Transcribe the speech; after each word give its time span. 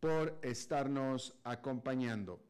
por 0.00 0.38
estarnos 0.42 1.38
acompañando. 1.44 2.40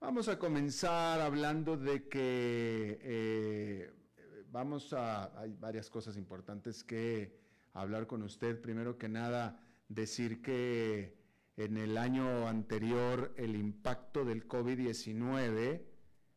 Vamos 0.00 0.28
a 0.28 0.38
comenzar 0.38 1.20
hablando 1.20 1.76
de 1.76 2.08
que 2.08 2.98
eh, 3.02 3.92
vamos 4.50 4.92
a, 4.92 5.38
hay 5.38 5.52
varias 5.52 5.90
cosas 5.90 6.16
importantes 6.16 6.82
que 6.84 7.38
hablar 7.72 8.06
con 8.06 8.22
usted. 8.22 8.60
Primero 8.60 8.98
que 8.98 9.08
nada, 9.08 9.60
decir 9.88 10.42
que 10.42 11.16
en 11.56 11.76
el 11.76 11.98
año 11.98 12.46
anterior 12.48 13.34
el 13.36 13.56
impacto 13.56 14.24
del 14.24 14.48
COVID-19, 14.48 15.82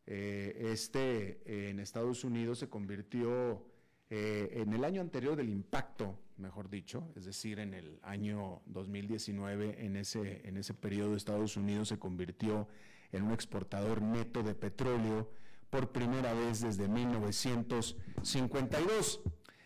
eh, 0.08 0.68
este 0.72 1.70
en 1.70 1.80
Estados 1.80 2.24
Unidos 2.24 2.58
se 2.58 2.68
convirtió 2.68 3.66
eh, 4.10 4.50
en 4.52 4.72
el 4.72 4.84
año 4.84 5.00
anterior 5.00 5.36
del 5.36 5.48
impacto, 5.48 6.18
mejor 6.38 6.68
dicho, 6.68 7.10
es 7.14 7.24
decir, 7.24 7.58
en 7.58 7.74
el 7.74 7.98
año 8.02 8.62
2019, 8.66 9.84
en 9.84 9.96
ese, 9.96 10.46
en 10.46 10.56
ese 10.56 10.74
periodo 10.74 11.16
Estados 11.16 11.56
Unidos 11.56 11.88
se 11.88 11.98
convirtió 11.98 12.68
en 13.12 13.24
un 13.24 13.32
exportador 13.32 14.02
neto 14.02 14.42
de 14.42 14.54
petróleo 14.54 15.30
por 15.70 15.92
primera 15.92 16.34
vez 16.34 16.60
desde 16.60 16.88
1952, 16.88 19.20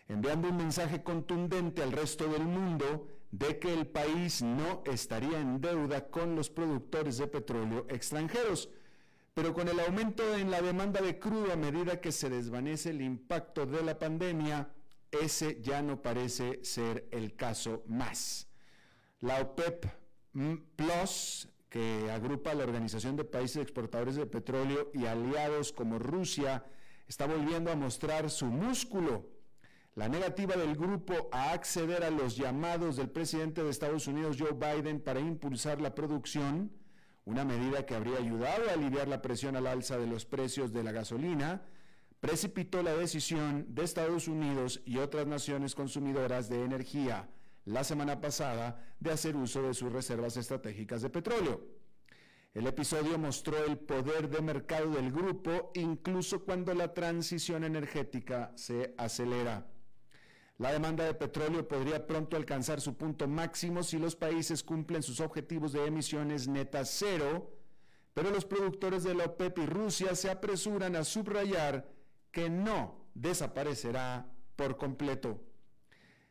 enviando 0.07 0.49
un 0.49 0.57
mensaje 0.57 1.03
contundente 1.03 1.83
al 1.83 1.91
resto 1.91 2.27
del 2.27 2.43
mundo 2.43 3.07
de 3.31 3.59
que 3.59 3.73
el 3.73 3.87
país 3.87 4.41
no 4.41 4.83
estaría 4.85 5.39
en 5.39 5.61
deuda 5.61 6.09
con 6.09 6.35
los 6.35 6.49
productores 6.49 7.17
de 7.17 7.27
petróleo 7.27 7.85
extranjeros. 7.89 8.69
Pero 9.33 9.53
con 9.53 9.69
el 9.69 9.79
aumento 9.79 10.35
en 10.35 10.51
la 10.51 10.61
demanda 10.61 11.01
de 11.01 11.17
crudo 11.17 11.53
a 11.53 11.55
medida 11.55 12.01
que 12.01 12.11
se 12.11 12.29
desvanece 12.29 12.89
el 12.89 13.01
impacto 13.01 13.65
de 13.65 13.81
la 13.81 13.97
pandemia, 13.97 14.69
ese 15.11 15.61
ya 15.61 15.81
no 15.81 16.01
parece 16.01 16.63
ser 16.63 17.07
el 17.11 17.35
caso 17.35 17.83
más. 17.87 18.47
La 19.19 19.39
OPEP 19.41 19.85
Plus, 20.75 21.49
que 21.69 22.09
agrupa 22.11 22.51
a 22.51 22.55
la 22.55 22.63
Organización 22.63 23.15
de 23.15 23.23
Países 23.23 23.57
Exportadores 23.57 24.15
de 24.15 24.25
Petróleo 24.25 24.89
y 24.93 25.05
aliados 25.05 25.71
como 25.71 25.99
Rusia, 25.99 26.65
está 27.07 27.27
volviendo 27.27 27.71
a 27.71 27.75
mostrar 27.75 28.29
su 28.29 28.45
músculo. 28.45 29.29
La 29.95 30.07
negativa 30.07 30.55
del 30.55 30.75
grupo 30.75 31.29
a 31.33 31.51
acceder 31.51 32.03
a 32.03 32.09
los 32.09 32.37
llamados 32.37 32.95
del 32.95 33.09
presidente 33.09 33.61
de 33.61 33.69
Estados 33.69 34.07
Unidos, 34.07 34.37
Joe 34.39 34.53
Biden, 34.53 35.01
para 35.01 35.19
impulsar 35.19 35.81
la 35.81 35.93
producción, 35.93 36.71
una 37.25 37.43
medida 37.43 37.85
que 37.85 37.95
habría 37.95 38.17
ayudado 38.17 38.69
a 38.69 38.73
aliviar 38.73 39.09
la 39.09 39.21
presión 39.21 39.57
al 39.57 39.67
alza 39.67 39.97
de 39.97 40.07
los 40.07 40.25
precios 40.25 40.71
de 40.71 40.83
la 40.83 40.93
gasolina, 40.93 41.61
precipitó 42.21 42.83
la 42.83 42.93
decisión 42.93 43.65
de 43.67 43.83
Estados 43.83 44.27
Unidos 44.27 44.81
y 44.85 44.99
otras 44.99 45.25
naciones 45.25 45.73
consumidoras 45.73 46.47
de 46.47 46.63
energía 46.63 47.27
la 47.65 47.83
semana 47.83 48.21
pasada 48.21 48.79
de 48.99 49.11
hacer 49.11 49.35
uso 49.35 49.63
de 49.63 49.73
sus 49.73 49.91
reservas 49.91 50.37
estratégicas 50.37 51.01
de 51.01 51.09
petróleo. 51.09 51.61
El 52.53 52.67
episodio 52.67 53.17
mostró 53.17 53.63
el 53.65 53.77
poder 53.79 54.29
de 54.29 54.41
mercado 54.41 54.91
del 54.91 55.11
grupo 55.11 55.71
incluso 55.73 56.43
cuando 56.45 56.73
la 56.75 56.93
transición 56.93 57.63
energética 57.63 58.51
se 58.55 58.93
acelera. 58.97 59.67
La 60.59 60.71
demanda 60.71 61.05
de 61.05 61.15
petróleo 61.15 61.67
podría 61.67 62.05
pronto 62.05 62.37
alcanzar 62.37 62.81
su 62.81 62.95
punto 62.97 63.27
máximo 63.27 63.81
si 63.81 63.97
los 63.97 64.15
países 64.15 64.61
cumplen 64.61 65.01
sus 65.01 65.21
objetivos 65.21 65.71
de 65.71 65.87
emisiones 65.87 66.47
netas 66.47 66.91
cero, 66.91 67.51
pero 68.13 68.29
los 68.29 68.45
productores 68.45 69.03
de 69.03 69.15
la 69.15 69.25
OPEP 69.25 69.57
y 69.59 69.65
Rusia 69.65 70.13
se 70.13 70.29
apresuran 70.29 70.95
a 70.95 71.03
subrayar 71.03 71.89
que 72.31 72.49
no 72.49 73.05
desaparecerá 73.13 74.31
por 74.55 74.77
completo. 74.77 75.41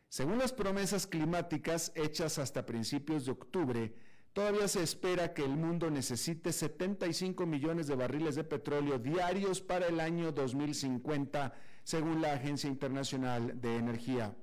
Según 0.09 0.39
las 0.39 0.53
promesas 0.53 1.07
climáticas 1.07 1.93
hechas 1.95 2.39
hasta 2.39 2.67
principios 2.67 3.27
de 3.27 3.33
octubre, 3.33 3.95
todavía 4.33 4.67
se 4.67 4.83
espera 4.83 5.35
que 5.35 5.45
el 5.45 5.57
mundo 5.57 5.91
necesite 5.91 6.53
75 6.53 7.47
millones 7.47 7.87
de 7.87 7.95
barriles 7.95 8.35
de 8.35 8.45
petróleo 8.45 8.99
diarios 8.99 9.61
para 9.61 9.87
el 9.87 10.01
año 10.01 10.33
2050, 10.33 11.55
según 11.85 12.21
la 12.21 12.33
Agencia 12.33 12.69
Internacional 12.69 13.61
de 13.61 13.77
Energía. 13.77 14.35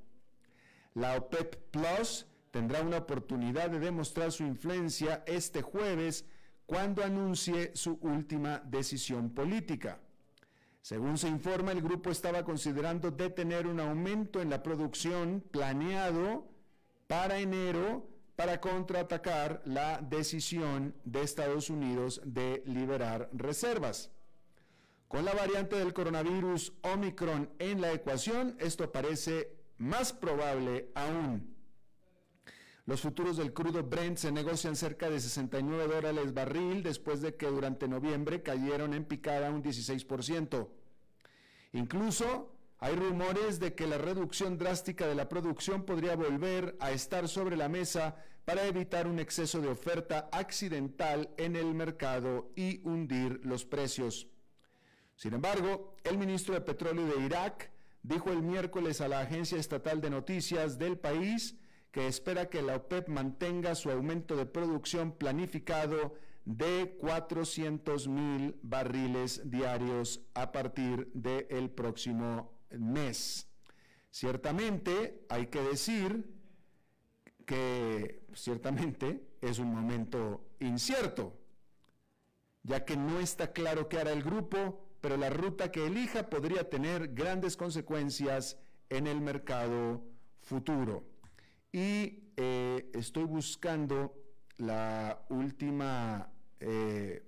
La 0.93 1.15
OPEP 1.15 1.55
Plus 1.71 2.27
tendrá 2.51 2.81
una 2.81 2.97
oportunidad 2.97 3.69
de 3.69 3.79
demostrar 3.79 4.31
su 4.31 4.43
influencia 4.43 5.23
este 5.27 5.61
jueves 5.61 6.25
cuando 6.65 7.03
anuncie 7.03 7.71
su 7.75 7.99
última 8.01 8.59
decisión 8.59 9.31
política. 9.31 9.99
Según 10.87 11.17
se 11.17 11.27
informa, 11.27 11.73
el 11.73 11.81
grupo 11.81 12.11
estaba 12.11 12.45
considerando 12.45 13.11
detener 13.11 13.67
un 13.67 13.81
aumento 13.81 14.41
en 14.41 14.49
la 14.49 14.63
producción 14.63 15.43
planeado 15.51 16.47
para 17.07 17.39
enero 17.39 18.07
para 18.37 18.61
contraatacar 18.61 19.61
la 19.65 19.99
decisión 19.99 20.95
de 21.03 21.23
Estados 21.23 21.69
Unidos 21.69 22.21
de 22.23 22.63
liberar 22.65 23.29
reservas. 23.33 24.11
Con 25.09 25.25
la 25.25 25.33
variante 25.33 25.75
del 25.75 25.93
coronavirus 25.93 26.71
Omicron 26.83 27.49
en 27.59 27.81
la 27.81 27.91
ecuación, 27.91 28.55
esto 28.57 28.89
parece 28.89 29.57
más 29.77 30.13
probable 30.13 30.89
aún. 30.95 31.53
Los 32.85 33.01
futuros 33.01 33.35
del 33.35 33.51
crudo 33.51 33.83
Brent 33.83 34.17
se 34.17 34.31
negocian 34.31 34.77
cerca 34.77 35.09
de 35.09 35.19
69 35.19 35.95
dólares 35.95 36.33
barril 36.33 36.81
después 36.81 37.19
de 37.19 37.35
que 37.35 37.47
durante 37.47 37.89
noviembre 37.89 38.41
cayeron 38.41 38.93
en 38.93 39.03
picada 39.03 39.51
un 39.51 39.61
16%. 39.61 40.69
Incluso 41.73 42.53
hay 42.79 42.95
rumores 42.95 43.59
de 43.59 43.73
que 43.73 43.87
la 43.87 43.97
reducción 43.97 44.57
drástica 44.57 45.07
de 45.07 45.15
la 45.15 45.27
producción 45.27 45.83
podría 45.83 46.15
volver 46.15 46.75
a 46.79 46.91
estar 46.91 47.27
sobre 47.27 47.57
la 47.57 47.69
mesa 47.69 48.15
para 48.45 48.65
evitar 48.65 49.07
un 49.07 49.19
exceso 49.19 49.59
de 49.61 49.67
oferta 49.67 50.29
accidental 50.31 51.29
en 51.37 51.55
el 51.55 51.73
mercado 51.73 52.51
y 52.55 52.79
hundir 52.87 53.41
los 53.43 53.65
precios. 53.65 54.27
Sin 55.15 55.33
embargo, 55.33 55.97
el 56.03 56.17
ministro 56.17 56.53
de 56.53 56.61
Petróleo 56.61 57.07
de 57.07 57.25
Irak 57.25 57.71
dijo 58.03 58.31
el 58.31 58.43
miércoles 58.43 59.01
a 59.01 59.07
la 59.07 59.19
agencia 59.19 59.57
estatal 59.57 59.99
de 59.99 60.11
noticias 60.11 60.77
del 60.77 60.97
país 60.97 61.57
que 61.91 62.07
espera 62.07 62.49
que 62.49 62.61
la 62.61 62.75
OPEP 62.75 63.09
mantenga 63.09 63.73
su 63.73 63.89
aumento 63.89 64.35
de 64.35 64.45
producción 64.45 65.11
planificado 65.11 66.13
de 66.47 66.95
400 66.97 68.07
mil 68.07 68.57
barriles 68.63 69.49
diarios 69.51 70.21
a 70.33 70.53
partir 70.53 71.11
del 71.13 71.69
próximo 71.69 72.57
mes. 72.71 73.47
Ciertamente 74.09 75.25
hay 75.27 75.47
que 75.47 75.61
decir 75.61 76.33
que 77.45 78.25
ciertamente 78.33 79.27
es 79.41 79.59
un 79.59 79.75
momento 79.75 80.47
incierto, 80.61 81.37
ya 82.63 82.85
que 82.85 82.95
no 82.95 83.19
está 83.19 83.51
claro 83.51 83.89
qué 83.89 83.99
hará 83.99 84.13
el 84.13 84.23
grupo, 84.23 84.87
pero 85.01 85.17
la 85.17 85.29
ruta 85.29 85.69
que 85.69 85.85
elija 85.85 86.29
podría 86.29 86.69
tener 86.69 87.13
grandes 87.13 87.57
consecuencias 87.57 88.57
en 88.89 89.05
el 89.05 89.19
mercado 89.19 90.01
futuro 90.39 91.17
y 91.73 92.31
eh, 92.37 92.89
estoy 92.93 93.25
buscando 93.25 94.13
la 94.57 95.25
última, 95.29 96.29
eh, 96.59 97.23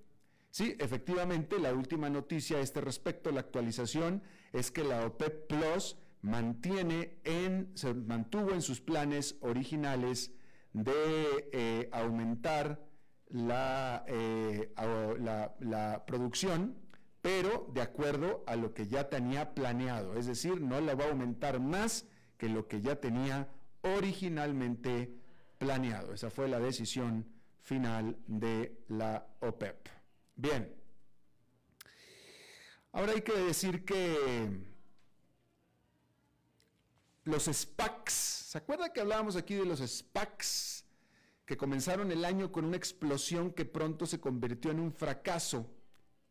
sí, 0.49 0.75
efectivamente, 0.79 1.59
la 1.59 1.73
última 1.73 2.09
noticia 2.09 2.57
a 2.57 2.61
este 2.61 2.81
respecto, 2.81 3.31
la 3.31 3.41
actualización, 3.41 4.23
es 4.53 4.71
que 4.71 4.83
la 4.83 5.05
OPEP 5.05 5.47
Plus 5.47 5.97
mantiene 6.21 7.19
en, 7.23 7.71
se 7.75 7.93
mantuvo 7.93 8.51
en 8.51 8.61
sus 8.61 8.81
planes 8.81 9.37
originales 9.41 10.31
de 10.73 11.49
eh, 11.51 11.89
aumentar 11.91 12.85
la, 13.29 14.05
la, 15.19 15.55
la 15.59 16.05
producción, 16.05 16.75
pero 17.21 17.69
de 17.73 17.81
acuerdo 17.81 18.43
a 18.47 18.55
lo 18.55 18.73
que 18.73 18.87
ya 18.87 19.09
tenía 19.09 19.53
planeado, 19.53 20.17
es 20.17 20.25
decir, 20.25 20.61
no 20.61 20.81
la 20.81 20.95
va 20.95 21.05
a 21.05 21.09
aumentar 21.09 21.59
más 21.59 22.05
que 22.37 22.49
lo 22.49 22.67
que 22.67 22.81
ya 22.81 22.95
tenía 22.95 23.49
originalmente 23.81 25.13
planeado. 25.57 26.13
Esa 26.13 26.29
fue 26.29 26.47
la 26.47 26.59
decisión 26.59 27.25
final 27.61 28.17
de 28.27 28.83
la 28.87 29.27
OPEP. 29.39 29.87
Bien. 30.35 30.75
Ahora 32.91 33.11
hay 33.11 33.21
que 33.21 33.33
decir 33.33 33.85
que 33.85 34.49
los 37.23 37.45
SPACs, 37.45 38.13
¿se 38.13 38.57
acuerda 38.57 38.91
que 38.91 39.01
hablábamos 39.01 39.35
aquí 39.35 39.55
de 39.55 39.65
los 39.65 39.79
SPACs 39.79 40.85
que 41.45 41.57
comenzaron 41.57 42.11
el 42.11 42.25
año 42.25 42.51
con 42.51 42.65
una 42.65 42.77
explosión 42.77 43.51
que 43.51 43.65
pronto 43.65 44.05
se 44.05 44.19
convirtió 44.19 44.71
en 44.71 44.79
un 44.79 44.91
fracaso? 44.91 45.69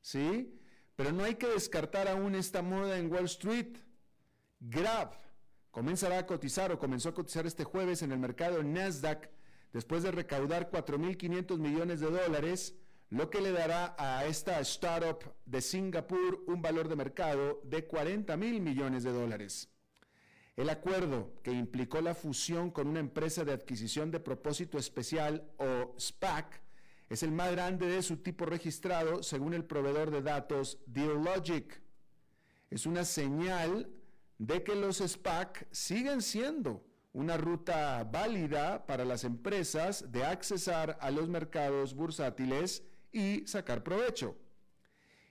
¿Sí? 0.01 0.59
Pero 0.97 1.13
no 1.13 1.23
hay 1.23 1.37
que 1.37 1.47
descartar 1.47 2.09
aún 2.09 2.35
esta 2.35 2.63
moda 2.63 2.99
en 2.99 3.13
Wall 3.13 3.27
Street. 3.27 3.77
Grab 4.59 5.13
comenzará 5.71 6.19
a 6.19 6.27
cotizar 6.27 6.73
o 6.73 6.79
comenzó 6.79 7.11
a 7.11 7.15
cotizar 7.15 7.47
este 7.47 7.63
jueves 7.63 8.03
en 8.03 8.11
el 8.11 8.19
mercado 8.19 8.63
Nasdaq 8.65 9.31
después 9.73 10.03
de 10.03 10.11
recaudar 10.11 10.71
4.500 10.71 11.59
millones 11.59 12.01
de 12.01 12.11
dólares, 12.11 12.75
lo 13.11 13.31
que 13.31 13.41
le 13.41 13.53
dará 13.53 13.95
a 13.99 14.27
esta 14.27 14.61
startup 14.61 15.35
de 15.47 15.61
Singapur 15.61 16.45
un 16.47 16.61
valor 16.61 16.89
de 16.89 16.97
mercado 16.97 17.61
de 17.65 17.87
40 17.87 18.37
mil 18.37 18.61
millones 18.61 19.03
de 19.03 19.13
dólares. 19.13 19.71
El 20.57 20.71
acuerdo, 20.71 21.33
que 21.43 21.53
implicó 21.53 22.01
la 22.01 22.15
fusión 22.15 22.71
con 22.71 22.89
una 22.89 23.01
empresa 23.01 23.45
de 23.45 23.53
adquisición 23.53 24.11
de 24.11 24.21
propósito 24.21 24.77
especial 24.77 25.49
o 25.57 25.95
SPAC, 25.99 26.61
es 27.09 27.23
el 27.23 27.31
más 27.31 27.53
grande 27.53 27.87
de 27.87 28.03
su 28.03 28.19
tipo 28.19 28.45
registrado 28.45 29.23
según 29.23 29.55
el 29.55 29.65
proveedor 29.65 30.11
de 30.11 30.21
datos 30.21 30.79
Dealogic. 30.87 31.81
Es 32.71 32.87
una 32.87 33.05
señal 33.05 33.89
de 34.37 34.63
que 34.63 34.75
los 34.75 34.99
SPAC 34.99 35.67
siguen 35.71 36.21
siendo 36.21 36.85
una 37.19 37.37
ruta 37.37 38.05
válida 38.05 38.87
para 38.87 39.05
las 39.05 39.25
empresas 39.25 40.13
de 40.13 40.25
accesar 40.25 40.97
a 41.01 41.11
los 41.11 41.29
mercados 41.29 41.93
bursátiles 41.93 42.85
y 43.11 43.45
sacar 43.45 43.83
provecho. 43.83 44.37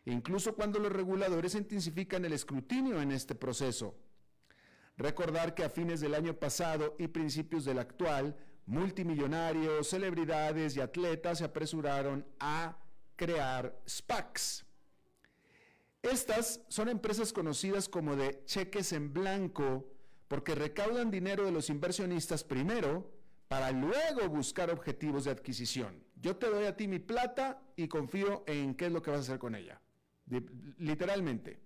Incluso 0.04 0.54
cuando 0.54 0.80
los 0.80 0.92
reguladores 0.92 1.56
intensifican 1.56 2.26
el 2.26 2.34
escrutinio 2.34 3.02
en 3.02 3.14
este 3.14 3.36
proceso. 3.36 3.96
Recordar 4.98 5.56
que 5.56 5.64
a 5.64 5.70
fines 5.70 6.02
del 6.02 6.14
año 6.14 6.34
pasado 6.34 6.98
y 7.00 7.08
principios 7.08 7.64
del 7.64 7.80
actual, 7.80 8.36
multimillonarios, 8.66 9.88
celebridades 9.88 10.76
y 10.76 10.82
atletas 10.82 11.38
se 11.38 11.46
apresuraron 11.46 12.26
a 12.38 12.78
crear 13.16 13.80
SPACs. 13.88 14.66
Estas 16.02 16.60
son 16.68 16.90
empresas 16.90 17.32
conocidas 17.32 17.88
como 17.88 18.18
de 18.18 18.44
cheques 18.44 18.92
en 18.92 19.14
blanco 19.14 19.97
porque 20.28 20.56
recaudan 20.56 21.12
dinero 21.12 21.46
de 21.46 21.52
los 21.52 21.70
inversionistas 21.70 22.44
primero 22.44 23.12
para 23.48 23.72
luego 23.72 24.28
buscar 24.30 24.70
objetivos 24.70 25.24
de 25.24 25.32
adquisición. 25.32 26.04
Yo 26.16 26.36
te 26.36 26.50
doy 26.50 26.66
a 26.66 26.76
ti 26.76 26.88
mi 26.88 27.00
plata 27.00 27.62
y 27.76 27.88
confío 27.88 28.44
en 28.48 28.76
qué 28.76 28.88
es 28.88 28.92
lo 28.92 29.02
que 29.02 29.12
vas 29.12 29.20
a 29.20 29.24
hacer 29.24 29.40
con 29.40 29.56
ella. 29.56 29.82
Literalmente. 30.78 31.60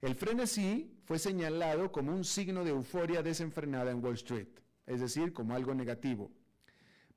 El 0.00 0.16
frenesí 0.16 0.98
fue 1.04 1.18
señalado 1.18 1.92
como 1.92 2.12
un 2.12 2.24
signo 2.24 2.64
de 2.64 2.70
euforia 2.70 3.22
desenfrenada 3.22 3.92
en 3.92 4.04
Wall 4.04 4.14
Street, 4.14 4.48
es 4.86 5.00
decir, 5.00 5.32
como 5.32 5.54
algo 5.54 5.74
negativo. 5.74 6.32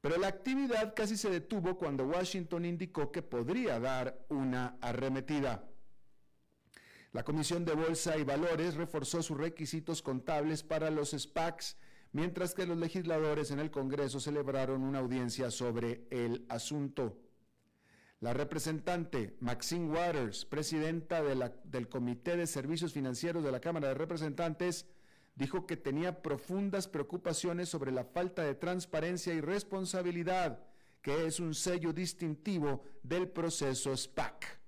Pero 0.01 0.17
la 0.17 0.27
actividad 0.27 0.93
casi 0.95 1.17
se 1.17 1.31
detuvo 1.31 1.79
cuando 1.79 2.05
Washington 2.05 2.65
indicó 2.65 3.11
que 3.11 3.23
podría 3.23 3.79
dar 3.79 4.23
una 4.29 4.77
arremetida. 4.79 5.67
La 7.15 7.23
Comisión 7.23 7.63
de 7.63 7.73
Bolsa 7.73 8.17
y 8.17 8.25
Valores 8.25 8.75
reforzó 8.75 9.23
sus 9.23 9.37
requisitos 9.37 10.01
contables 10.01 10.63
para 10.63 10.89
los 10.91 11.11
SPACs, 11.11 11.77
mientras 12.11 12.53
que 12.53 12.65
los 12.65 12.77
legisladores 12.77 13.51
en 13.51 13.59
el 13.59 13.71
Congreso 13.71 14.19
celebraron 14.19 14.83
una 14.83 14.99
audiencia 14.99 15.49
sobre 15.49 16.05
el 16.09 16.45
asunto. 16.49 17.17
La 18.19 18.33
representante 18.33 19.37
Maxine 19.39 19.89
Waters, 19.91 20.43
presidenta 20.43 21.23
del 21.23 21.87
Comité 21.87 22.35
de 22.35 22.47
Servicios 22.47 22.91
Financieros 22.91 23.45
de 23.45 23.51
la 23.53 23.61
Cámara 23.61 23.87
de 23.87 23.93
Representantes, 23.93 24.85
dijo 25.35 25.65
que 25.65 25.77
tenía 25.77 26.21
profundas 26.21 26.89
preocupaciones 26.89 27.69
sobre 27.69 27.93
la 27.93 28.03
falta 28.03 28.43
de 28.43 28.55
transparencia 28.55 29.33
y 29.33 29.39
responsabilidad, 29.39 30.59
que 31.01 31.27
es 31.27 31.39
un 31.39 31.53
sello 31.53 31.93
distintivo 31.93 32.83
del 33.03 33.29
proceso 33.29 33.95
SPAC. 33.95 34.59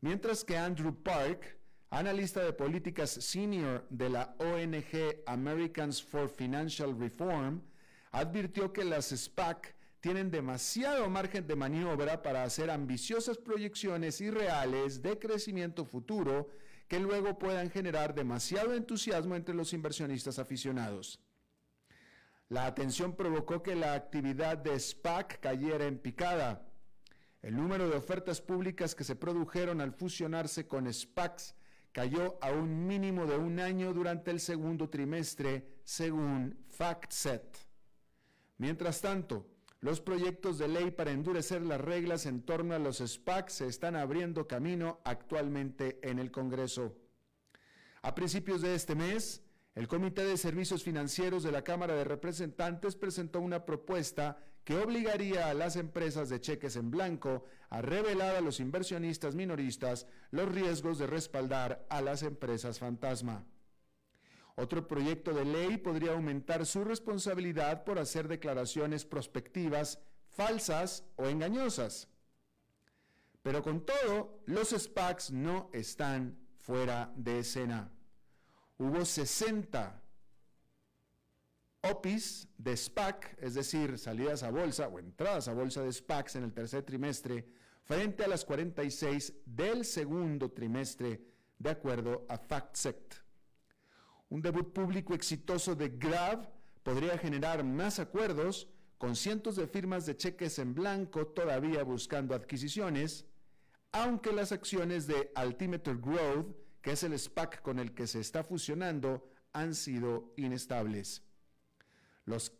Mientras 0.00 0.44
que 0.44 0.56
Andrew 0.56 0.94
Park, 1.02 1.58
analista 1.98 2.42
de 2.42 2.52
políticas 2.52 3.10
senior 3.10 3.86
de 3.88 4.10
la 4.10 4.34
ONG 4.38 5.22
Americans 5.26 6.02
for 6.02 6.28
Financial 6.28 6.98
Reform, 6.98 7.62
advirtió 8.10 8.72
que 8.72 8.84
las 8.84 9.10
SPAC 9.10 9.76
tienen 10.00 10.28
demasiado 10.30 11.08
margen 11.08 11.46
de 11.46 11.54
maniobra 11.54 12.20
para 12.20 12.42
hacer 12.42 12.68
ambiciosas 12.70 13.38
proyecciones 13.38 14.20
irreales 14.20 15.02
de 15.02 15.18
crecimiento 15.20 15.84
futuro 15.84 16.48
que 16.88 16.98
luego 16.98 17.38
puedan 17.38 17.70
generar 17.70 18.12
demasiado 18.12 18.74
entusiasmo 18.74 19.36
entre 19.36 19.54
los 19.54 19.72
inversionistas 19.72 20.40
aficionados. 20.40 21.20
La 22.48 22.66
atención 22.66 23.14
provocó 23.14 23.62
que 23.62 23.76
la 23.76 23.94
actividad 23.94 24.58
de 24.58 24.78
SPAC 24.78 25.38
cayera 25.38 25.86
en 25.86 25.98
picada. 25.98 26.66
El 27.40 27.56
número 27.56 27.88
de 27.88 27.96
ofertas 27.96 28.40
públicas 28.40 28.96
que 28.96 29.04
se 29.04 29.14
produjeron 29.14 29.80
al 29.80 29.92
fusionarse 29.92 30.66
con 30.66 30.92
SPACs 30.92 31.54
cayó 31.94 32.36
a 32.42 32.50
un 32.50 32.88
mínimo 32.88 33.24
de 33.24 33.36
un 33.38 33.60
año 33.60 33.94
durante 33.94 34.32
el 34.32 34.40
segundo 34.40 34.90
trimestre, 34.90 35.78
según 35.84 36.58
FactSet. 36.70 37.56
Mientras 38.58 39.00
tanto, 39.00 39.46
los 39.78 40.00
proyectos 40.00 40.58
de 40.58 40.66
ley 40.66 40.90
para 40.90 41.12
endurecer 41.12 41.62
las 41.62 41.80
reglas 41.80 42.26
en 42.26 42.42
torno 42.42 42.74
a 42.74 42.80
los 42.80 42.98
SPAC 42.98 43.48
se 43.48 43.68
están 43.68 43.94
abriendo 43.94 44.48
camino 44.48 45.00
actualmente 45.04 46.00
en 46.02 46.18
el 46.18 46.32
Congreso. 46.32 46.96
A 48.02 48.12
principios 48.12 48.60
de 48.60 48.74
este 48.74 48.96
mes, 48.96 49.44
el 49.76 49.86
Comité 49.86 50.24
de 50.24 50.36
Servicios 50.36 50.82
Financieros 50.82 51.44
de 51.44 51.52
la 51.52 51.62
Cámara 51.62 51.94
de 51.94 52.02
Representantes 52.02 52.96
presentó 52.96 53.40
una 53.40 53.64
propuesta 53.64 54.42
que 54.64 54.76
obligaría 54.76 55.50
a 55.50 55.54
las 55.54 55.76
empresas 55.76 56.30
de 56.30 56.40
cheques 56.40 56.76
en 56.76 56.90
blanco 56.90 57.44
a 57.68 57.82
revelar 57.82 58.34
a 58.36 58.40
los 58.40 58.60
inversionistas 58.60 59.34
minoristas 59.34 60.06
los 60.30 60.48
riesgos 60.48 60.98
de 60.98 61.06
respaldar 61.06 61.86
a 61.90 62.00
las 62.00 62.22
empresas 62.22 62.78
fantasma. 62.78 63.44
Otro 64.56 64.86
proyecto 64.86 65.32
de 65.32 65.44
ley 65.44 65.76
podría 65.76 66.12
aumentar 66.12 66.64
su 66.64 66.84
responsabilidad 66.84 67.84
por 67.84 67.98
hacer 67.98 68.28
declaraciones 68.28 69.04
prospectivas 69.04 69.98
falsas 70.30 71.04
o 71.16 71.26
engañosas. 71.26 72.08
Pero 73.42 73.62
con 73.62 73.84
todo, 73.84 74.40
los 74.46 74.70
SPACs 74.70 75.30
no 75.32 75.68
están 75.72 76.38
fuera 76.56 77.12
de 77.16 77.40
escena. 77.40 77.90
Hubo 78.78 79.04
60 79.04 80.03
OPIs 81.86 82.48
de 82.56 82.74
SPAC, 82.74 83.36
es 83.42 83.52
decir, 83.52 83.98
salidas 83.98 84.42
a 84.42 84.50
bolsa 84.50 84.88
o 84.88 84.98
entradas 84.98 85.48
a 85.48 85.52
bolsa 85.52 85.82
de 85.82 85.92
SPACs 85.92 86.36
en 86.36 86.44
el 86.44 86.54
tercer 86.54 86.82
trimestre, 86.82 87.46
frente 87.82 88.24
a 88.24 88.28
las 88.28 88.42
46 88.46 89.34
del 89.44 89.84
segundo 89.84 90.50
trimestre, 90.50 91.20
de 91.58 91.70
acuerdo 91.70 92.24
a 92.30 92.38
FactSet. 92.38 93.22
Un 94.30 94.40
debut 94.40 94.72
público 94.72 95.12
exitoso 95.12 95.74
de 95.74 95.90
Grab 95.90 96.50
podría 96.82 97.18
generar 97.18 97.62
más 97.64 97.98
acuerdos 97.98 98.66
con 98.96 99.14
cientos 99.14 99.56
de 99.56 99.66
firmas 99.66 100.06
de 100.06 100.16
cheques 100.16 100.58
en 100.58 100.74
blanco 100.74 101.26
todavía 101.26 101.82
buscando 101.82 102.34
adquisiciones, 102.34 103.26
aunque 103.92 104.32
las 104.32 104.52
acciones 104.52 105.06
de 105.06 105.30
Altimeter 105.34 105.98
Growth, 105.98 106.56
que 106.80 106.92
es 106.92 107.02
el 107.02 107.18
SPAC 107.18 107.60
con 107.60 107.78
el 107.78 107.92
que 107.92 108.06
se 108.06 108.20
está 108.20 108.42
fusionando, 108.42 109.28
han 109.52 109.74
sido 109.74 110.32
inestables. 110.38 111.23
Los, 112.24 112.52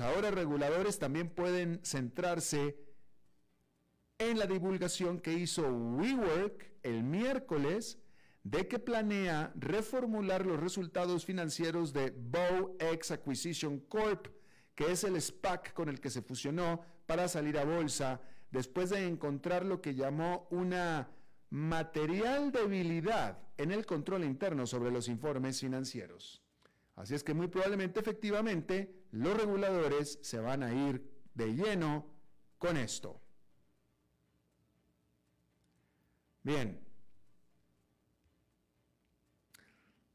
ahora 0.00 0.30
reguladores 0.30 0.98
también 0.98 1.28
pueden 1.28 1.80
centrarse 1.84 2.76
en 4.18 4.38
la 4.38 4.46
divulgación 4.46 5.20
que 5.20 5.32
hizo 5.32 5.62
WeWork 5.62 6.72
el 6.82 7.02
miércoles 7.02 7.98
de 8.44 8.66
que 8.68 8.78
planea 8.78 9.52
reformular 9.56 10.46
los 10.46 10.58
resultados 10.58 11.24
financieros 11.24 11.92
de 11.92 12.10
BowX 12.10 13.10
Acquisition 13.10 13.80
Corp, 13.80 14.28
que 14.74 14.90
es 14.90 15.04
el 15.04 15.20
SPAC 15.20 15.72
con 15.72 15.88
el 15.88 16.00
que 16.00 16.10
se 16.10 16.22
fusionó 16.22 16.80
para 17.06 17.28
salir 17.28 17.58
a 17.58 17.64
bolsa 17.64 18.20
después 18.50 18.90
de 18.90 19.06
encontrar 19.06 19.64
lo 19.64 19.80
que 19.80 19.94
llamó 19.94 20.48
una 20.50 21.10
material 21.50 22.50
debilidad 22.50 23.38
en 23.58 23.72
el 23.72 23.84
control 23.84 24.24
interno 24.24 24.66
sobre 24.66 24.90
los 24.90 25.08
informes 25.08 25.60
financieros. 25.60 26.42
Así 26.96 27.14
es 27.14 27.22
que 27.22 27.34
muy 27.34 27.48
probablemente, 27.48 28.00
efectivamente, 28.00 29.01
los 29.12 29.36
reguladores 29.36 30.18
se 30.22 30.38
van 30.38 30.62
a 30.62 30.72
ir 30.72 31.02
de 31.34 31.54
lleno 31.54 32.06
con 32.58 32.76
esto. 32.76 33.20
Bien. 36.42 36.80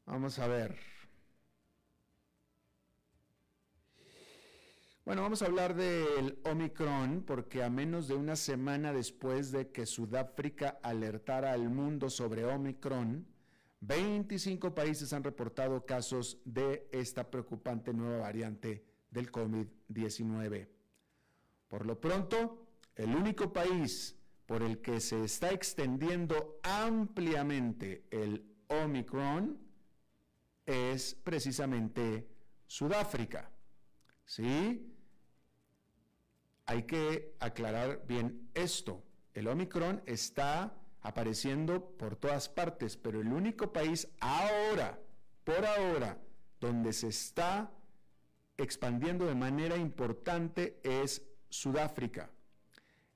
Vamos 0.04 0.38
a 0.38 0.48
ver. 0.48 0.76
Bueno, 5.04 5.22
vamos 5.22 5.40
a 5.40 5.46
hablar 5.46 5.74
del 5.74 6.38
Omicron 6.44 7.22
porque 7.26 7.62
a 7.62 7.70
menos 7.70 8.08
de 8.08 8.14
una 8.14 8.36
semana 8.36 8.92
después 8.92 9.52
de 9.52 9.70
que 9.70 9.86
Sudáfrica 9.86 10.80
alertara 10.82 11.52
al 11.52 11.70
mundo 11.70 12.10
sobre 12.10 12.44
Omicron, 12.44 13.26
25 13.80 14.74
países 14.74 15.12
han 15.12 15.24
reportado 15.24 15.86
casos 15.86 16.42
de 16.44 16.88
esta 16.92 17.30
preocupante 17.30 17.94
nueva 17.94 18.18
variante 18.18 18.87
del 19.10 19.30
COVID-19. 19.30 20.68
Por 21.68 21.86
lo 21.86 22.00
pronto, 22.00 22.66
el 22.94 23.14
único 23.14 23.52
país 23.52 24.16
por 24.46 24.62
el 24.62 24.80
que 24.80 25.00
se 25.00 25.24
está 25.24 25.50
extendiendo 25.50 26.58
ampliamente 26.62 28.04
el 28.10 28.44
Omicron 28.68 29.58
es 30.66 31.14
precisamente 31.14 32.28
Sudáfrica. 32.66 33.50
¿Sí? 34.24 34.94
hay 36.68 36.82
que 36.82 37.34
aclarar 37.40 38.04
bien 38.06 38.50
esto. 38.52 39.02
El 39.32 39.48
Omicron 39.48 40.02
está 40.04 40.76
apareciendo 41.00 41.96
por 41.96 42.14
todas 42.16 42.50
partes, 42.50 42.94
pero 42.94 43.22
el 43.22 43.32
único 43.32 43.72
país 43.72 44.06
ahora, 44.20 45.00
por 45.44 45.64
ahora, 45.64 46.18
donde 46.60 46.92
se 46.92 47.08
está 47.08 47.72
expandiendo 48.58 49.24
de 49.26 49.34
manera 49.34 49.76
importante 49.76 50.78
es 50.82 51.22
Sudáfrica. 51.48 52.30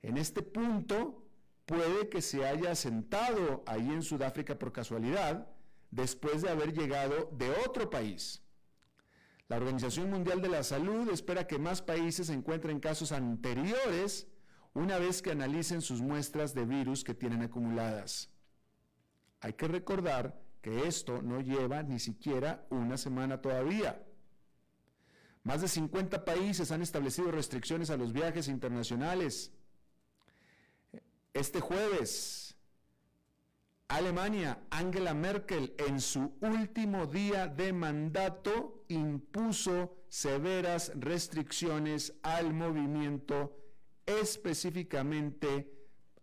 En 0.01 0.17
este 0.17 0.41
punto, 0.41 1.23
puede 1.65 2.09
que 2.09 2.21
se 2.21 2.45
haya 2.45 2.73
sentado 2.75 3.63
ahí 3.67 3.87
en 3.89 4.01
Sudáfrica 4.01 4.57
por 4.57 4.71
casualidad, 4.71 5.47
después 5.91 6.41
de 6.41 6.49
haber 6.49 6.73
llegado 6.73 7.29
de 7.33 7.51
otro 7.65 7.89
país. 7.89 8.41
La 9.47 9.57
Organización 9.57 10.09
Mundial 10.09 10.41
de 10.41 10.49
la 10.49 10.63
Salud 10.63 11.09
espera 11.09 11.45
que 11.45 11.59
más 11.59 11.81
países 11.81 12.29
encuentren 12.29 12.79
casos 12.79 13.11
anteriores 13.11 14.27
una 14.73 14.97
vez 14.97 15.21
que 15.21 15.31
analicen 15.31 15.81
sus 15.81 16.01
muestras 16.01 16.55
de 16.55 16.65
virus 16.65 17.03
que 17.03 17.13
tienen 17.13 17.43
acumuladas. 17.43 18.29
Hay 19.41 19.53
que 19.53 19.67
recordar 19.67 20.41
que 20.61 20.87
esto 20.87 21.21
no 21.21 21.41
lleva 21.41 21.83
ni 21.83 21.99
siquiera 21.99 22.65
una 22.69 22.97
semana 22.97 23.41
todavía. 23.41 24.01
Más 25.43 25.61
de 25.61 25.67
50 25.67 26.23
países 26.23 26.71
han 26.71 26.81
establecido 26.81 27.31
restricciones 27.31 27.89
a 27.89 27.97
los 27.97 28.13
viajes 28.13 28.47
internacionales. 28.47 29.51
Este 31.33 31.59
jueves, 31.59 32.55
Alemania, 33.89 34.63
Angela 34.69 35.13
Merkel, 35.13 35.75
en 35.77 35.99
su 35.99 36.33
último 36.39 37.07
día 37.07 37.47
de 37.47 37.73
mandato, 37.73 38.85
impuso 38.87 39.97
severas 40.07 40.93
restricciones 40.95 42.13
al 42.23 42.53
movimiento, 42.53 43.57
específicamente 44.05 45.73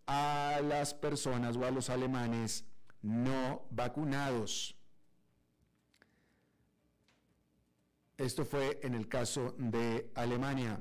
a 0.07 0.61
las 0.63 0.95
personas 0.95 1.57
o 1.57 1.65
a 1.65 1.71
los 1.71 1.89
alemanes 1.91 2.65
no 3.03 3.67
vacunados. 3.69 4.80
Esto 8.21 8.45
fue 8.45 8.79
en 8.83 8.93
el 8.93 9.07
caso 9.07 9.55
de 9.57 10.11
Alemania. 10.13 10.79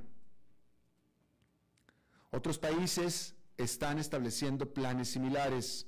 Otros 2.30 2.58
países 2.58 3.34
están 3.56 3.98
estableciendo 3.98 4.74
planes 4.74 5.08
similares. 5.08 5.86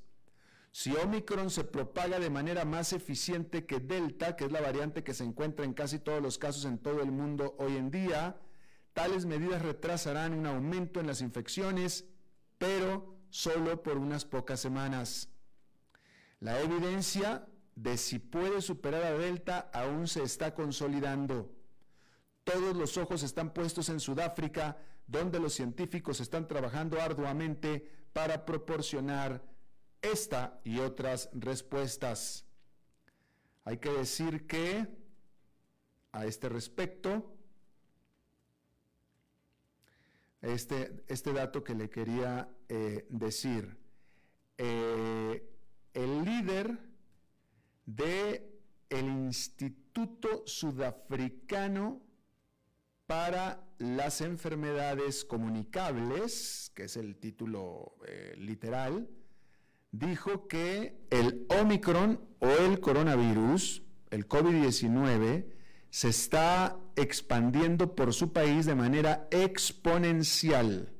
Si 0.70 0.96
Omicron 0.96 1.50
se 1.50 1.64
propaga 1.64 2.18
de 2.18 2.30
manera 2.30 2.64
más 2.64 2.94
eficiente 2.94 3.66
que 3.66 3.80
Delta, 3.80 4.34
que 4.34 4.46
es 4.46 4.50
la 4.50 4.62
variante 4.62 5.04
que 5.04 5.12
se 5.12 5.24
encuentra 5.24 5.66
en 5.66 5.74
casi 5.74 5.98
todos 5.98 6.22
los 6.22 6.38
casos 6.38 6.64
en 6.64 6.78
todo 6.78 7.02
el 7.02 7.12
mundo 7.12 7.54
hoy 7.58 7.76
en 7.76 7.90
día, 7.90 8.40
tales 8.94 9.26
medidas 9.26 9.60
retrasarán 9.60 10.32
un 10.32 10.46
aumento 10.46 11.00
en 11.00 11.06
las 11.06 11.20
infecciones, 11.20 12.06
pero 12.56 13.14
solo 13.28 13.82
por 13.82 13.98
unas 13.98 14.24
pocas 14.24 14.58
semanas. 14.58 15.28
La 16.40 16.58
evidencia 16.62 17.46
de 17.74 17.96
si 17.96 18.18
puede 18.18 18.60
superar 18.60 19.02
a 19.02 19.18
Delta 19.18 19.70
aún 19.72 20.06
se 20.06 20.22
está 20.22 20.54
consolidando. 20.54 21.50
Todos 22.44 22.76
los 22.76 22.96
ojos 22.96 23.22
están 23.22 23.52
puestos 23.52 23.88
en 23.88 24.00
Sudáfrica, 24.00 24.76
donde 25.06 25.38
los 25.38 25.54
científicos 25.54 26.20
están 26.20 26.48
trabajando 26.48 27.00
arduamente 27.00 27.88
para 28.12 28.44
proporcionar 28.44 29.42
esta 30.00 30.60
y 30.64 30.80
otras 30.80 31.30
respuestas. 31.32 32.44
Hay 33.64 33.78
que 33.78 33.90
decir 33.90 34.46
que 34.46 34.88
a 36.10 36.26
este 36.26 36.48
respecto, 36.48 37.34
este, 40.40 41.04
este 41.06 41.32
dato 41.32 41.62
que 41.62 41.74
le 41.74 41.88
quería 41.88 42.48
eh, 42.68 43.06
decir, 43.08 43.78
eh, 44.58 45.48
el 45.94 46.24
líder 46.24 46.91
de 47.86 48.48
el 48.90 49.06
Instituto 49.06 50.42
Sudafricano 50.46 52.02
para 53.06 53.64
las 53.78 54.20
Enfermedades 54.20 55.24
Comunicables, 55.24 56.72
que 56.74 56.84
es 56.84 56.96
el 56.96 57.16
título 57.16 57.96
eh, 58.06 58.34
literal, 58.38 59.08
dijo 59.90 60.48
que 60.48 60.96
el 61.10 61.46
Omicron 61.60 62.20
o 62.38 62.48
el 62.48 62.80
coronavirus, 62.80 63.82
el 64.10 64.28
COVID-19, 64.28 65.46
se 65.90 66.08
está 66.08 66.78
expandiendo 66.96 67.94
por 67.94 68.14
su 68.14 68.32
país 68.32 68.64
de 68.64 68.74
manera 68.74 69.28
exponencial. 69.30 70.90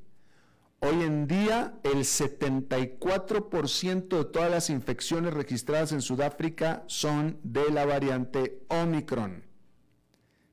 Hoy 0.85 1.01
en 1.01 1.27
día, 1.27 1.79
el 1.83 1.99
74% 1.99 4.17
de 4.17 4.25
todas 4.25 4.51
las 4.51 4.69
infecciones 4.69 5.33
registradas 5.33 5.93
en 5.93 6.01
Sudáfrica 6.01 6.83
son 6.87 7.39
de 7.41 7.71
la 7.71 7.85
variante 7.85 8.65
Omicron. 8.67 9.45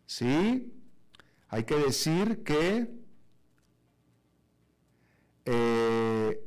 ¿Sí? 0.06 0.72
Hay 1.48 1.64
que 1.64 1.74
decir 1.74 2.44
que 2.44 2.94
eh, 5.46 6.40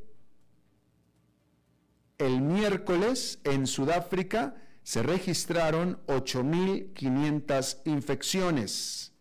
el 2.20 2.42
miércoles 2.42 3.42
en 3.44 3.68
Sudáfrica 3.68 4.56
se 4.84 5.04
registraron 5.04 6.00
8.500 6.08 7.82
infecciones. 7.84 9.12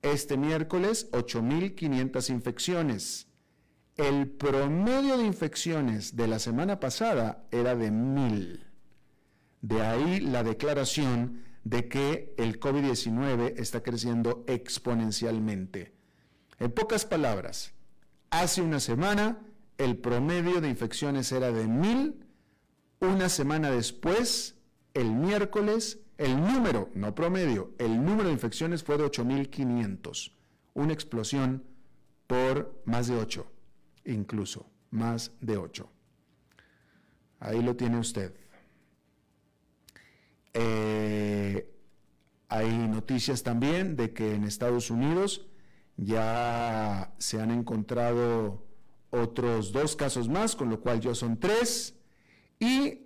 Este 0.00 0.38
miércoles, 0.38 1.10
8.500 1.12 2.30
infecciones. 2.30 3.28
El 3.96 4.28
promedio 4.28 5.16
de 5.16 5.24
infecciones 5.24 6.16
de 6.16 6.26
la 6.26 6.40
semana 6.40 6.80
pasada 6.80 7.46
era 7.52 7.76
de 7.76 7.92
1.000. 7.92 8.64
De 9.60 9.82
ahí 9.82 10.18
la 10.18 10.42
declaración 10.42 11.44
de 11.62 11.88
que 11.88 12.34
el 12.36 12.58
COVID-19 12.58 13.54
está 13.56 13.84
creciendo 13.84 14.44
exponencialmente. 14.48 15.94
En 16.58 16.72
pocas 16.72 17.04
palabras, 17.04 17.72
hace 18.30 18.62
una 18.62 18.80
semana 18.80 19.38
el 19.78 19.96
promedio 19.96 20.60
de 20.60 20.68
infecciones 20.68 21.30
era 21.30 21.52
de 21.52 21.68
mil. 21.68 22.26
Una 22.98 23.28
semana 23.28 23.70
después, 23.70 24.56
el 24.94 25.12
miércoles, 25.12 26.00
el 26.18 26.36
número, 26.36 26.90
no 26.94 27.14
promedio, 27.14 27.72
el 27.78 28.04
número 28.04 28.24
de 28.24 28.34
infecciones 28.34 28.82
fue 28.82 28.98
de 28.98 29.04
8.500. 29.04 30.32
Una 30.74 30.92
explosión 30.92 31.62
por 32.26 32.82
más 32.86 33.06
de 33.06 33.16
8, 33.16 33.53
incluso 34.04 34.66
más 34.90 35.32
de 35.40 35.56
8. 35.56 35.88
Ahí 37.40 37.62
lo 37.62 37.76
tiene 37.76 37.98
usted. 37.98 38.34
Eh, 40.52 41.70
hay 42.48 42.70
noticias 42.88 43.42
también 43.42 43.96
de 43.96 44.12
que 44.12 44.34
en 44.34 44.44
Estados 44.44 44.90
Unidos 44.90 45.46
ya 45.96 47.12
se 47.18 47.40
han 47.40 47.50
encontrado 47.50 48.64
otros 49.10 49.72
dos 49.72 49.96
casos 49.96 50.28
más, 50.28 50.56
con 50.56 50.70
lo 50.70 50.80
cual 50.80 51.00
yo 51.00 51.14
son 51.14 51.38
tres. 51.38 51.94
Y 52.58 53.00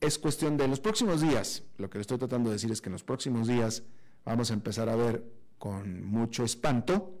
es 0.00 0.18
cuestión 0.18 0.56
de 0.56 0.68
los 0.68 0.80
próximos 0.80 1.20
días, 1.20 1.64
lo 1.76 1.90
que 1.90 1.98
le 1.98 2.02
estoy 2.02 2.18
tratando 2.18 2.48
de 2.48 2.54
decir 2.54 2.70
es 2.70 2.80
que 2.80 2.88
en 2.88 2.94
los 2.94 3.04
próximos 3.04 3.48
días 3.48 3.82
vamos 4.24 4.50
a 4.50 4.54
empezar 4.54 4.88
a 4.88 4.96
ver 4.96 5.24
con 5.58 6.04
mucho 6.04 6.42
espanto 6.42 7.18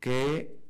que 0.00 0.63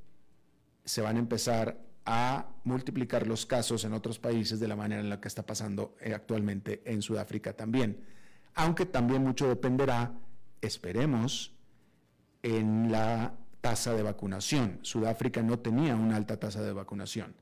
se 0.85 1.01
van 1.01 1.17
a 1.17 1.21
empezar 1.21 1.81
a 2.07 2.47
multiplicar 2.65 3.27
los 3.27 3.47
casos 3.47 3.85
en 3.85 3.95
otros 3.95 4.19
países 4.19 4.61
de 4.61 4.69
la 4.69 4.77
manera 4.77 5.01
en 5.01 5.09
la 5.09 5.21
que 5.21 5.29
está 5.29 5.45
pasando 5.45 5.97
eh, 6.01 6.13
actualmente 6.13 6.83
en 6.85 7.01
Sudáfrica 7.01 7.55
también. 7.55 8.05
Aunque 8.55 8.87
también 8.87 9.23
mucho 9.23 9.49
dependerá, 9.49 10.13
esperemos, 10.61 11.53
en 12.43 12.93
la 12.93 13.35
tasa 13.61 13.95
de 13.95 14.03
vacunación. 14.03 14.79
Sudáfrica 14.83 15.43
no 15.43 15.59
tenía 15.59 15.97
una 15.97 16.17
alta 16.17 16.39
tasa 16.39 16.63
de 16.63 16.73
vacunación. 16.73 17.35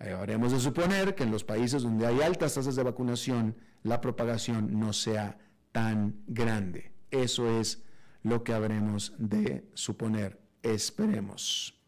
Eh, 0.00 0.10
habremos 0.12 0.50
de 0.50 0.58
suponer 0.58 1.14
que 1.14 1.22
en 1.22 1.30
los 1.30 1.44
países 1.44 1.84
donde 1.84 2.06
hay 2.06 2.20
altas 2.20 2.54
tasas 2.54 2.74
de 2.74 2.82
vacunación, 2.82 3.56
la 3.84 4.00
propagación 4.00 4.80
no 4.80 4.92
sea 4.92 5.38
tan 5.70 6.16
grande. 6.26 6.92
Eso 7.12 7.48
es 7.60 7.84
lo 8.24 8.42
que 8.42 8.52
habremos 8.52 9.14
de 9.18 9.64
suponer. 9.74 10.40
Esperemos. 10.62 11.81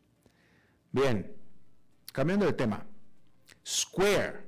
Bien, 0.95 1.35
cambiando 2.13 2.47
de 2.47 2.53
tema. 2.53 2.87
Square. 3.67 4.45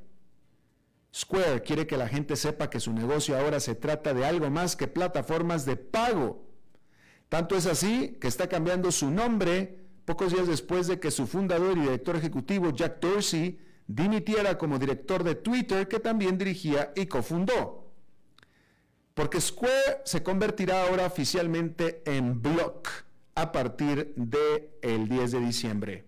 Square 1.12 1.62
quiere 1.62 1.88
que 1.88 1.97
la 1.97 2.07
gente 2.07 2.37
sepa 2.37 2.71
que 2.71 2.79
su 2.79 2.93
negocio 2.93 3.37
ahora 3.37 3.59
se 3.59 3.75
trata 3.75 4.15
de 4.15 4.25
algo 4.25 4.49
más 4.49 4.76
que 4.76 4.87
plataformas 4.87 5.67
de 5.67 5.75
pago. 5.75 6.47
Tanto 7.29 7.57
es 7.57 7.67
así 7.67 8.17
que 8.21 8.29
está 8.29 8.49
cambiando 8.49 8.93
su 8.93 9.11
nombre 9.11 9.87
pocos 10.05 10.33
días 10.33 10.47
después 10.47 10.87
de 10.87 11.00
que 11.00 11.11
su 11.11 11.26
fundador 11.26 11.76
y 11.79 11.81
director 11.81 12.15
ejecutivo 12.15 12.71
Jack 12.71 13.00
Dorsey 13.00 13.59
dimitiera 13.88 14.57
como 14.57 14.79
director 14.79 15.25
de 15.25 15.35
Twitter 15.35 15.88
que 15.88 15.99
también 15.99 16.38
dirigía 16.38 16.93
y 16.95 17.07
cofundó. 17.07 17.93
Porque 19.15 19.41
Square 19.41 20.03
se 20.05 20.23
convertirá 20.23 20.87
ahora 20.87 21.07
oficialmente 21.07 22.05
en 22.07 22.41
Block 22.41 22.88
a 23.35 23.50
partir 23.50 24.15
del 24.15 24.71
el 24.81 25.09
10 25.09 25.33
de 25.33 25.41
diciembre. 25.41 26.06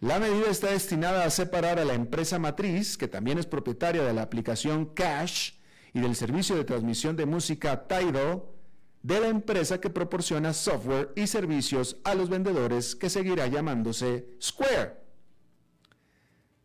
La 0.00 0.18
medida 0.18 0.50
está 0.50 0.72
destinada 0.72 1.24
a 1.24 1.30
separar 1.30 1.78
a 1.78 1.84
la 1.86 1.94
empresa 1.94 2.38
matriz, 2.38 2.98
que 2.98 3.08
también 3.08 3.38
es 3.38 3.46
propietaria 3.46 4.02
de 4.04 4.12
la 4.12 4.22
aplicación 4.22 4.86
Cash 4.86 5.52
y 5.94 6.00
del 6.00 6.14
servicio 6.14 6.54
de 6.54 6.64
transmisión 6.64 7.16
de 7.16 7.24
música 7.24 7.88
Tidal, 7.88 8.42
de 9.02 9.20
la 9.20 9.28
empresa 9.28 9.80
que 9.80 9.88
proporciona 9.88 10.52
software 10.52 11.12
y 11.16 11.26
servicios 11.26 11.96
a 12.04 12.14
los 12.14 12.28
vendedores 12.28 12.94
que 12.94 13.08
seguirá 13.08 13.46
llamándose 13.46 14.28
Square. 14.42 15.00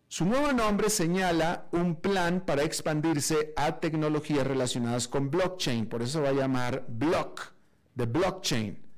Su 0.09 0.25
nuevo 0.25 0.51
nombre 0.51 0.89
señala 0.89 1.69
un 1.71 1.95
plan 1.95 2.43
para 2.45 2.63
expandirse 2.63 3.53
a 3.55 3.79
tecnologías 3.79 4.45
relacionadas 4.45 5.07
con 5.07 5.31
blockchain, 5.31 5.87
por 5.87 6.01
eso 6.01 6.19
se 6.19 6.19
va 6.19 6.29
a 6.29 6.33
llamar 6.33 6.85
Block, 6.89 7.53
de 7.95 8.07
blockchain, 8.07 8.90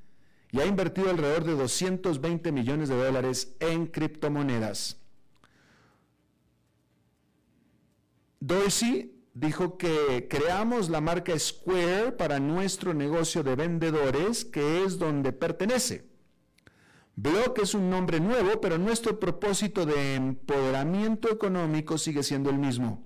y 0.53 0.62
ha 0.62 0.67
invertido 0.67 1.10
alrededor 1.10 1.43
de 1.43 1.55
220 1.55 2.51
millones 2.51 2.88
de 2.88 2.95
dólares 2.95 3.55
en 3.60 3.88
criptomonedas. 3.88 5.01
Dorsey 8.39 9.15
dijo 9.33 9.79
que 9.79 10.27
creamos 10.29 10.89
la 10.89 11.01
marca 11.01 11.38
Square 11.38 12.12
para 12.12 12.39
nuestro 12.39 12.93
negocio 12.93 13.41
de 13.41 13.55
vendedores, 13.55 14.45
que 14.45 14.83
es 14.83 15.00
donde 15.00 15.31
pertenece. 15.31 16.07
Block 17.15 17.60
es 17.60 17.74
un 17.74 17.89
nombre 17.89 18.19
nuevo, 18.19 18.62
pero 18.62 18.77
nuestro 18.77 19.19
propósito 19.19 19.88
de 19.88 20.13
empoderamiento 20.13 21.31
económico 21.31 21.98
sigue 21.98 22.22
siendo 22.22 22.51
el 22.51 22.60
mismo. 22.60 23.03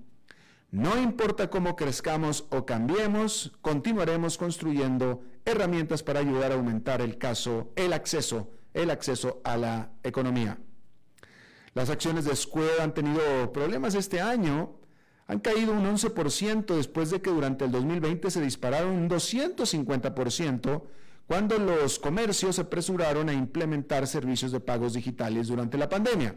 No 0.70 0.98
importa 0.98 1.48
cómo 1.48 1.76
crezcamos 1.76 2.44
o 2.50 2.66
cambiemos, 2.66 3.52
continuaremos 3.62 4.36
construyendo 4.36 5.22
herramientas 5.46 6.02
para 6.02 6.20
ayudar 6.20 6.52
a 6.52 6.56
aumentar 6.56 7.00
el 7.00 7.16
caso, 7.16 7.72
el 7.74 7.94
acceso, 7.94 8.50
el 8.74 8.90
acceso 8.90 9.40
a 9.44 9.56
la 9.56 9.90
economía. 10.02 10.58
Las 11.72 11.88
acciones 11.88 12.26
de 12.26 12.36
Square 12.36 12.82
han 12.82 12.92
tenido 12.92 13.50
problemas 13.50 13.94
este 13.94 14.20
año, 14.20 14.78
han 15.26 15.40
caído 15.40 15.72
un 15.72 15.84
11% 15.84 16.76
después 16.76 17.10
de 17.10 17.22
que 17.22 17.30
durante 17.30 17.64
el 17.64 17.72
2020 17.72 18.30
se 18.30 18.42
dispararon 18.42 18.90
un 18.90 19.08
250% 19.08 20.82
cuando 21.26 21.58
los 21.58 21.98
comercios 21.98 22.56
se 22.56 22.62
apresuraron 22.62 23.30
a 23.30 23.32
implementar 23.32 24.06
servicios 24.06 24.52
de 24.52 24.60
pagos 24.60 24.94
digitales 24.94 25.48
durante 25.48 25.78
la 25.78 25.88
pandemia. 25.88 26.34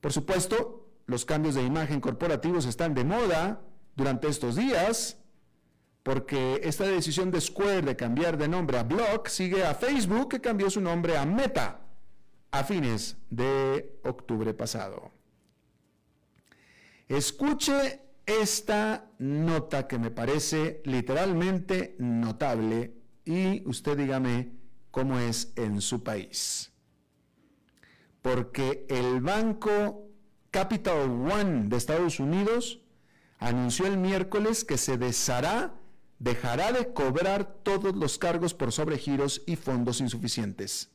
Por 0.00 0.12
supuesto, 0.12 0.81
los 1.06 1.24
cambios 1.24 1.54
de 1.54 1.62
imagen 1.62 2.00
corporativos 2.00 2.66
están 2.66 2.94
de 2.94 3.04
moda 3.04 3.60
durante 3.96 4.28
estos 4.28 4.56
días, 4.56 5.18
porque 6.02 6.60
esta 6.64 6.84
decisión 6.84 7.30
de 7.30 7.40
Square 7.40 7.82
de 7.82 7.96
cambiar 7.96 8.36
de 8.36 8.48
nombre 8.48 8.78
a 8.78 8.82
Block 8.82 9.28
sigue 9.28 9.64
a 9.64 9.74
Facebook, 9.74 10.30
que 10.30 10.40
cambió 10.40 10.70
su 10.70 10.80
nombre 10.80 11.16
a 11.16 11.24
Meta 11.24 11.80
a 12.50 12.64
fines 12.64 13.16
de 13.30 13.98
octubre 14.04 14.52
pasado. 14.54 15.10
Escuche 17.08 18.00
esta 18.26 19.10
nota 19.18 19.86
que 19.86 19.98
me 19.98 20.10
parece 20.10 20.80
literalmente 20.84 21.96
notable 21.98 22.94
y 23.24 23.66
usted 23.68 23.96
dígame 23.96 24.52
cómo 24.90 25.18
es 25.18 25.52
en 25.56 25.80
su 25.80 26.02
país. 26.02 26.72
Porque 28.20 28.86
el 28.88 29.20
banco 29.20 30.11
Capital 30.52 31.08
One 31.08 31.70
de 31.70 31.78
Estados 31.78 32.20
Unidos 32.20 32.78
anunció 33.38 33.86
el 33.86 33.96
miércoles 33.96 34.64
que 34.64 34.76
se 34.76 34.98
deshará, 34.98 35.72
dejará 36.18 36.72
de 36.72 36.92
cobrar 36.92 37.56
todos 37.62 37.96
los 37.96 38.18
cargos 38.18 38.52
por 38.52 38.70
sobregiros 38.70 39.42
y 39.46 39.56
fondos 39.56 40.02
insuficientes. 40.02 40.90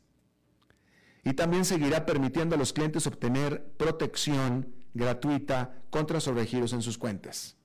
Y 1.24 1.34
también 1.34 1.66
seguirá 1.66 2.06
permitiendo 2.06 2.54
a 2.56 2.60
los 2.60 2.72
clientes 2.72 3.08
obtener 3.08 3.66
protección 3.78 4.72
gratuita 4.94 5.74
contra 5.90 6.20
sobregiros 6.20 6.72
en 6.72 6.84
sus 6.84 7.00
cuentas. 7.00 7.58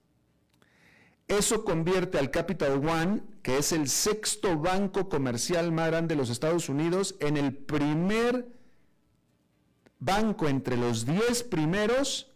Eso 1.29 1.63
convierte 1.63 2.19
al 2.19 2.31
Capital 2.31 2.89
One, 2.89 3.23
que 3.43 3.59
es 3.59 3.71
el 3.71 3.87
sexto 3.91 4.59
banco 4.59 5.11
comercial 5.11 5.73
más 5.73 5.89
grande 5.89 6.15
de 6.15 6.21
los 6.21 6.31
Estados 6.31 6.71
Unidos, 6.71 7.17
en 7.21 7.37
el 7.37 7.55
primer 7.55 8.62
banco 10.05 10.49
entre 10.49 10.77
los 10.77 11.07
10 11.07 11.45
primeros 11.45 12.33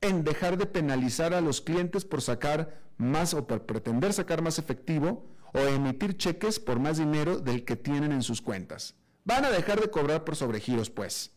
en 0.00 0.22
dejar 0.22 0.56
de 0.56 0.66
penalizar 0.66 1.34
a 1.34 1.40
los 1.40 1.60
clientes 1.60 2.04
por 2.04 2.22
sacar 2.22 2.80
más 2.98 3.34
o 3.34 3.46
por 3.46 3.62
pretender 3.66 4.12
sacar 4.12 4.42
más 4.42 4.58
efectivo 4.58 5.26
o 5.52 5.58
emitir 5.58 6.16
cheques 6.16 6.60
por 6.60 6.78
más 6.78 6.98
dinero 6.98 7.38
del 7.38 7.64
que 7.64 7.76
tienen 7.76 8.12
en 8.12 8.22
sus 8.22 8.40
cuentas. 8.40 8.94
Van 9.24 9.44
a 9.44 9.50
dejar 9.50 9.80
de 9.80 9.90
cobrar 9.90 10.24
por 10.24 10.36
sobregiros, 10.36 10.90
pues 10.90 11.34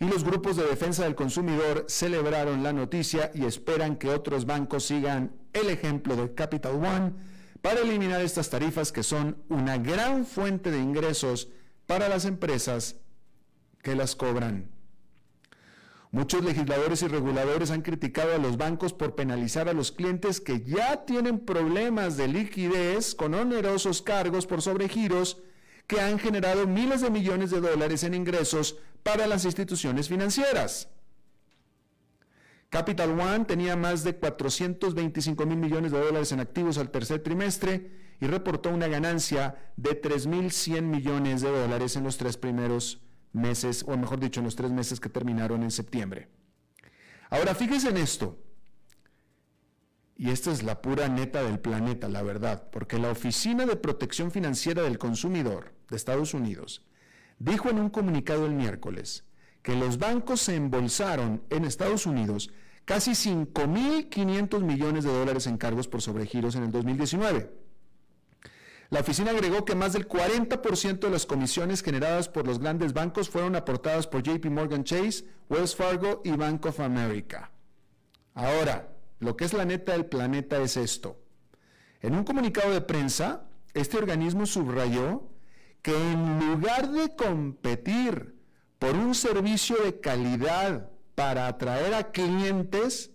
y 0.00 0.06
los 0.06 0.24
grupos 0.24 0.56
de 0.56 0.64
defensa 0.64 1.04
del 1.04 1.14
consumidor 1.14 1.84
celebraron 1.86 2.62
la 2.62 2.72
noticia 2.72 3.30
y 3.34 3.44
esperan 3.44 3.96
que 3.96 4.08
otros 4.08 4.46
bancos 4.46 4.84
sigan 4.86 5.36
el 5.52 5.68
ejemplo 5.68 6.16
de 6.16 6.34
Capital 6.34 6.76
One 6.76 7.12
para 7.60 7.80
eliminar 7.80 8.22
estas 8.22 8.48
tarifas 8.48 8.92
que 8.92 9.02
son 9.02 9.36
una 9.50 9.76
gran 9.76 10.24
fuente 10.24 10.70
de 10.70 10.78
ingresos 10.78 11.48
para 11.86 12.08
las 12.08 12.24
empresas 12.24 12.96
que 13.82 13.94
las 13.94 14.16
cobran. 14.16 14.70
Muchos 16.12 16.44
legisladores 16.44 17.02
y 17.02 17.08
reguladores 17.08 17.70
han 17.70 17.82
criticado 17.82 18.34
a 18.34 18.38
los 18.38 18.56
bancos 18.56 18.92
por 18.92 19.14
penalizar 19.14 19.68
a 19.68 19.72
los 19.72 19.92
clientes 19.92 20.40
que 20.40 20.62
ya 20.64 21.04
tienen 21.04 21.38
problemas 21.38 22.16
de 22.16 22.26
liquidez 22.26 23.14
con 23.14 23.34
onerosos 23.34 24.02
cargos 24.02 24.44
por 24.44 24.60
sobregiros 24.60 25.38
que 25.86 26.00
han 26.00 26.18
generado 26.18 26.66
miles 26.66 27.00
de 27.00 27.10
millones 27.10 27.50
de 27.50 27.60
dólares 27.60 28.02
en 28.02 28.14
ingresos 28.14 28.78
para 29.04 29.28
las 29.28 29.44
instituciones 29.44 30.08
financieras. 30.08 30.88
Capital 32.70 33.18
One 33.18 33.44
tenía 33.44 33.76
más 33.76 34.02
de 34.02 34.16
425 34.16 35.46
mil 35.46 35.58
millones 35.58 35.92
de 35.92 36.00
dólares 36.00 36.32
en 36.32 36.40
activos 36.40 36.78
al 36.78 36.90
tercer 36.90 37.22
trimestre 37.22 37.90
y 38.20 38.26
reportó 38.26 38.70
una 38.70 38.88
ganancia 38.88 39.72
de 39.76 40.00
3.100 40.00 40.82
millones 40.82 41.40
de 41.40 41.50
dólares 41.50 41.94
en 41.96 42.04
los 42.04 42.16
tres 42.16 42.36
primeros 42.36 43.00
meses, 43.32 43.84
o 43.86 43.96
mejor 43.96 44.20
dicho, 44.20 44.40
en 44.40 44.44
los 44.44 44.56
tres 44.56 44.70
meses 44.70 45.00
que 45.00 45.08
terminaron 45.08 45.62
en 45.62 45.70
septiembre. 45.70 46.28
Ahora, 47.30 47.54
fíjense 47.54 47.88
en 47.90 47.96
esto. 47.96 48.38
Y 50.16 50.30
esta 50.30 50.52
es 50.52 50.62
la 50.62 50.82
pura 50.82 51.08
neta 51.08 51.42
del 51.42 51.60
planeta, 51.60 52.08
la 52.08 52.22
verdad, 52.22 52.68
porque 52.70 52.98
la 52.98 53.10
Oficina 53.10 53.64
de 53.64 53.76
Protección 53.76 54.30
Financiera 54.30 54.82
del 54.82 54.98
Consumidor 54.98 55.72
de 55.88 55.96
Estados 55.96 56.34
Unidos 56.34 56.84
dijo 57.38 57.70
en 57.70 57.78
un 57.78 57.88
comunicado 57.88 58.44
el 58.44 58.52
miércoles 58.52 59.24
que 59.62 59.74
los 59.74 59.98
bancos 59.98 60.42
se 60.42 60.56
embolsaron 60.56 61.42
en 61.48 61.64
Estados 61.64 62.04
Unidos 62.04 62.50
casi 62.84 63.12
5.500 63.12 64.60
millones 64.62 65.04
de 65.04 65.12
dólares 65.12 65.46
en 65.46 65.56
cargos 65.56 65.88
por 65.88 66.02
sobregiros 66.02 66.54
en 66.54 66.64
el 66.64 66.70
2019. 66.72 67.69
La 68.90 69.00
oficina 69.00 69.30
agregó 69.30 69.64
que 69.64 69.76
más 69.76 69.92
del 69.92 70.08
40% 70.08 70.98
de 70.98 71.10
las 71.10 71.24
comisiones 71.24 71.82
generadas 71.82 72.28
por 72.28 72.44
los 72.44 72.58
grandes 72.58 72.92
bancos 72.92 73.30
fueron 73.30 73.54
aportadas 73.54 74.08
por 74.08 74.22
JP 74.24 74.46
Morgan 74.46 74.82
Chase, 74.82 75.24
Wells 75.48 75.76
Fargo 75.76 76.22
y 76.24 76.32
Bank 76.32 76.66
of 76.66 76.80
America. 76.80 77.52
Ahora, 78.34 78.88
lo 79.20 79.36
que 79.36 79.44
es 79.44 79.52
la 79.52 79.64
neta 79.64 79.92
del 79.92 80.06
planeta 80.06 80.60
es 80.60 80.76
esto. 80.76 81.20
En 82.00 82.16
un 82.16 82.24
comunicado 82.24 82.72
de 82.72 82.80
prensa, 82.80 83.44
este 83.74 83.96
organismo 83.96 84.44
subrayó 84.44 85.22
que 85.82 85.94
en 85.94 86.40
lugar 86.40 86.90
de 86.90 87.14
competir 87.14 88.34
por 88.80 88.96
un 88.96 89.14
servicio 89.14 89.76
de 89.84 90.00
calidad 90.00 90.90
para 91.14 91.46
atraer 91.46 91.94
a 91.94 92.10
clientes 92.10 93.12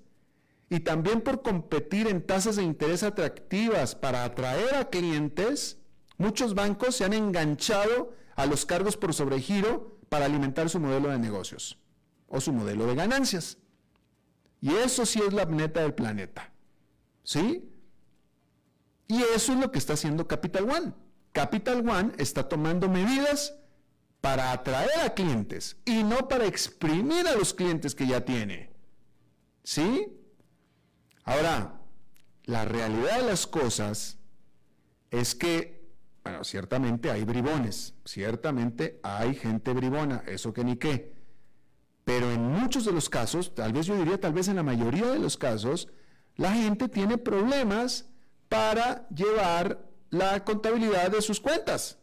y 0.69 0.79
también 0.79 1.21
por 1.21 1.41
competir 1.41 2.07
en 2.07 2.25
tasas 2.25 2.55
de 2.55 2.63
interés 2.63 3.03
atractivas 3.03 3.95
para 3.95 4.23
atraer 4.23 4.75
a 4.75 4.89
clientes, 4.89 5.77
muchos 6.17 6.55
bancos 6.55 6.95
se 6.95 7.05
han 7.05 7.13
enganchado 7.13 8.13
a 8.35 8.45
los 8.45 8.65
cargos 8.65 8.97
por 8.97 9.13
sobregiro 9.13 9.99
para 10.09 10.25
alimentar 10.25 10.69
su 10.69 10.79
modelo 10.79 11.09
de 11.09 11.19
negocios 11.19 11.77
o 12.27 12.41
su 12.41 12.51
modelo 12.51 12.87
de 12.87 12.95
ganancias. 12.95 13.57
Y 14.61 14.73
eso 14.73 15.05
sí 15.05 15.21
es 15.25 15.33
la 15.33 15.45
neta 15.45 15.81
del 15.81 15.93
planeta. 15.93 16.51
¿Sí? 17.23 17.69
Y 19.07 19.21
eso 19.21 19.53
es 19.53 19.59
lo 19.59 19.71
que 19.71 19.77
está 19.77 19.93
haciendo 19.93 20.27
Capital 20.27 20.69
One. 20.69 20.93
Capital 21.31 21.87
One 21.87 22.13
está 22.17 22.47
tomando 22.47 22.89
medidas 22.89 23.55
para 24.21 24.51
atraer 24.51 25.01
a 25.03 25.13
clientes 25.13 25.77
y 25.85 26.03
no 26.03 26.27
para 26.27 26.47
exprimir 26.47 27.27
a 27.27 27.35
los 27.35 27.53
clientes 27.53 27.93
que 27.93 28.07
ya 28.07 28.25
tiene. 28.25 28.71
¿Sí? 29.63 30.07
Ahora, 31.25 31.81
la 32.45 32.65
realidad 32.65 33.19
de 33.19 33.25
las 33.25 33.47
cosas 33.47 34.17
es 35.09 35.33
que, 35.33 35.89
bueno, 36.23 36.43
ciertamente 36.43 37.09
hay 37.09 37.23
bribones, 37.23 37.95
ciertamente 38.05 38.99
hay 39.03 39.33
gente 39.33 39.73
bribona, 39.73 40.23
eso 40.27 40.53
que 40.53 40.63
ni 40.63 40.77
qué. 40.77 41.13
Pero 42.03 42.31
en 42.31 42.43
muchos 42.43 42.85
de 42.85 42.91
los 42.91 43.09
casos, 43.09 43.55
tal 43.55 43.73
vez 43.73 43.87
yo 43.87 43.97
diría, 43.97 44.19
tal 44.19 44.33
vez 44.33 44.47
en 44.47 44.57
la 44.57 44.63
mayoría 44.63 45.07
de 45.07 45.17
los 45.17 45.35
casos, 45.35 45.87
la 46.35 46.53
gente 46.53 46.87
tiene 46.87 47.17
problemas 47.17 48.05
para 48.47 49.07
llevar 49.09 49.83
la 50.11 50.43
contabilidad 50.43 51.09
de 51.09 51.23
sus 51.23 51.39
cuentas. 51.39 51.97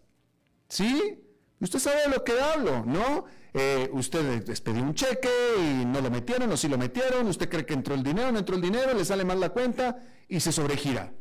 ¿Sí? 0.68 1.22
Usted 1.60 1.78
sabe 1.78 2.02
de 2.02 2.08
lo 2.08 2.24
que 2.24 2.40
hablo, 2.40 2.84
¿no? 2.84 3.26
Eh, 3.54 3.90
usted 3.92 4.42
despedió 4.44 4.82
un 4.82 4.94
cheque 4.94 5.28
y 5.58 5.84
no 5.84 6.00
lo 6.00 6.10
metieron 6.10 6.50
o 6.50 6.56
sí 6.56 6.68
lo 6.68 6.78
metieron, 6.78 7.26
usted 7.26 7.48
cree 7.48 7.66
que 7.66 7.74
entró 7.74 7.94
el 7.94 8.02
dinero, 8.02 8.32
no 8.32 8.38
entró 8.38 8.56
el 8.56 8.62
dinero, 8.62 8.94
le 8.94 9.04
sale 9.04 9.24
mal 9.24 9.40
la 9.40 9.50
cuenta 9.50 10.02
y 10.28 10.40
se 10.40 10.52
sobregira. 10.52 11.12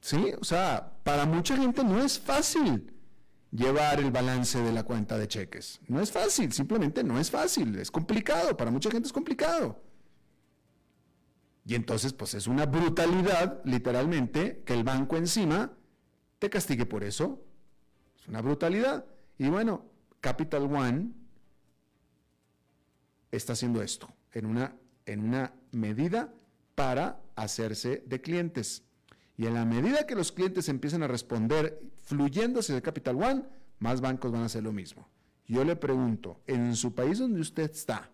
¿Sí? 0.00 0.32
O 0.40 0.44
sea, 0.44 0.94
para 1.04 1.26
mucha 1.26 1.56
gente 1.56 1.84
no 1.84 2.02
es 2.02 2.18
fácil 2.18 2.92
llevar 3.50 4.00
el 4.00 4.10
balance 4.10 4.60
de 4.60 4.72
la 4.72 4.82
cuenta 4.82 5.16
de 5.16 5.28
cheques. 5.28 5.80
No 5.86 6.00
es 6.00 6.10
fácil, 6.10 6.52
simplemente 6.52 7.04
no 7.04 7.18
es 7.18 7.30
fácil, 7.30 7.76
es 7.78 7.90
complicado, 7.90 8.56
para 8.56 8.70
mucha 8.70 8.90
gente 8.90 9.06
es 9.06 9.12
complicado. 9.12 9.80
Y 11.64 11.74
entonces, 11.74 12.12
pues 12.14 12.34
es 12.34 12.46
una 12.46 12.66
brutalidad, 12.66 13.60
literalmente, 13.64 14.62
que 14.64 14.74
el 14.74 14.84
banco 14.84 15.16
encima 15.16 15.72
te 16.38 16.50
castigue 16.50 16.86
por 16.86 17.04
eso 17.04 17.44
una 18.28 18.42
brutalidad. 18.42 19.04
Y 19.38 19.48
bueno, 19.48 19.86
Capital 20.20 20.64
One 20.64 21.12
está 23.30 23.52
haciendo 23.52 23.82
esto 23.82 24.08
en 24.32 24.46
una, 24.46 24.74
en 25.06 25.20
una 25.20 25.54
medida 25.70 26.34
para 26.74 27.20
hacerse 27.36 28.02
de 28.06 28.20
clientes. 28.20 28.82
Y 29.36 29.46
en 29.46 29.54
la 29.54 29.64
medida 29.64 30.06
que 30.06 30.16
los 30.16 30.32
clientes 30.32 30.68
empiezan 30.68 31.04
a 31.04 31.08
responder 31.08 31.80
fluyéndose 32.02 32.74
de 32.74 32.82
Capital 32.82 33.22
One, 33.22 33.44
más 33.78 34.00
bancos 34.00 34.32
van 34.32 34.42
a 34.42 34.46
hacer 34.46 34.64
lo 34.64 34.72
mismo. 34.72 35.08
Yo 35.46 35.64
le 35.64 35.76
pregunto, 35.76 36.40
en 36.46 36.74
su 36.74 36.94
país 36.94 37.18
donde 37.18 37.40
usted 37.40 37.70
está, 37.70 38.10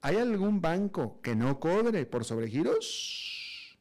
¿hay 0.00 0.16
algún 0.16 0.60
banco 0.60 1.20
que 1.20 1.36
no 1.36 1.60
cobre 1.60 2.06
por 2.06 2.24
sobregiros? 2.24 3.78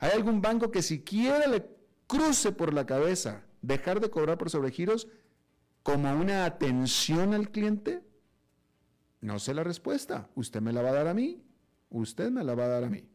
¿Hay 0.00 0.10
algún 0.10 0.42
banco 0.42 0.70
que 0.70 0.82
siquiera 0.82 1.46
le 1.46 1.64
cruce 2.06 2.52
por 2.52 2.74
la 2.74 2.86
cabeza 2.86 3.44
dejar 3.62 4.00
de 4.00 4.10
cobrar 4.10 4.38
por 4.38 4.50
sobregiros 4.50 5.08
como 5.82 6.12
una 6.12 6.44
atención 6.44 7.34
al 7.34 7.50
cliente? 7.50 8.02
No 9.20 9.38
sé 9.38 9.54
la 9.54 9.64
respuesta. 9.64 10.28
Usted 10.34 10.60
me 10.60 10.72
la 10.72 10.82
va 10.82 10.90
a 10.90 10.94
dar 10.94 11.08
a 11.08 11.14
mí. 11.14 11.42
Usted 11.90 12.30
me 12.30 12.44
la 12.44 12.54
va 12.54 12.64
a 12.64 12.68
dar 12.68 12.84
a 12.84 12.90
mí. 12.90 13.08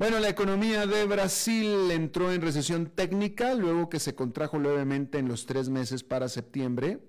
Bueno, 0.00 0.18
la 0.18 0.30
economía 0.30 0.86
de 0.86 1.04
Brasil 1.04 1.90
entró 1.90 2.32
en 2.32 2.40
recesión 2.40 2.86
técnica 2.86 3.54
luego 3.54 3.90
que 3.90 4.00
se 4.00 4.14
contrajo 4.14 4.58
levemente 4.58 5.18
en 5.18 5.28
los 5.28 5.44
tres 5.44 5.68
meses 5.68 6.02
para 6.02 6.30
septiembre, 6.30 7.00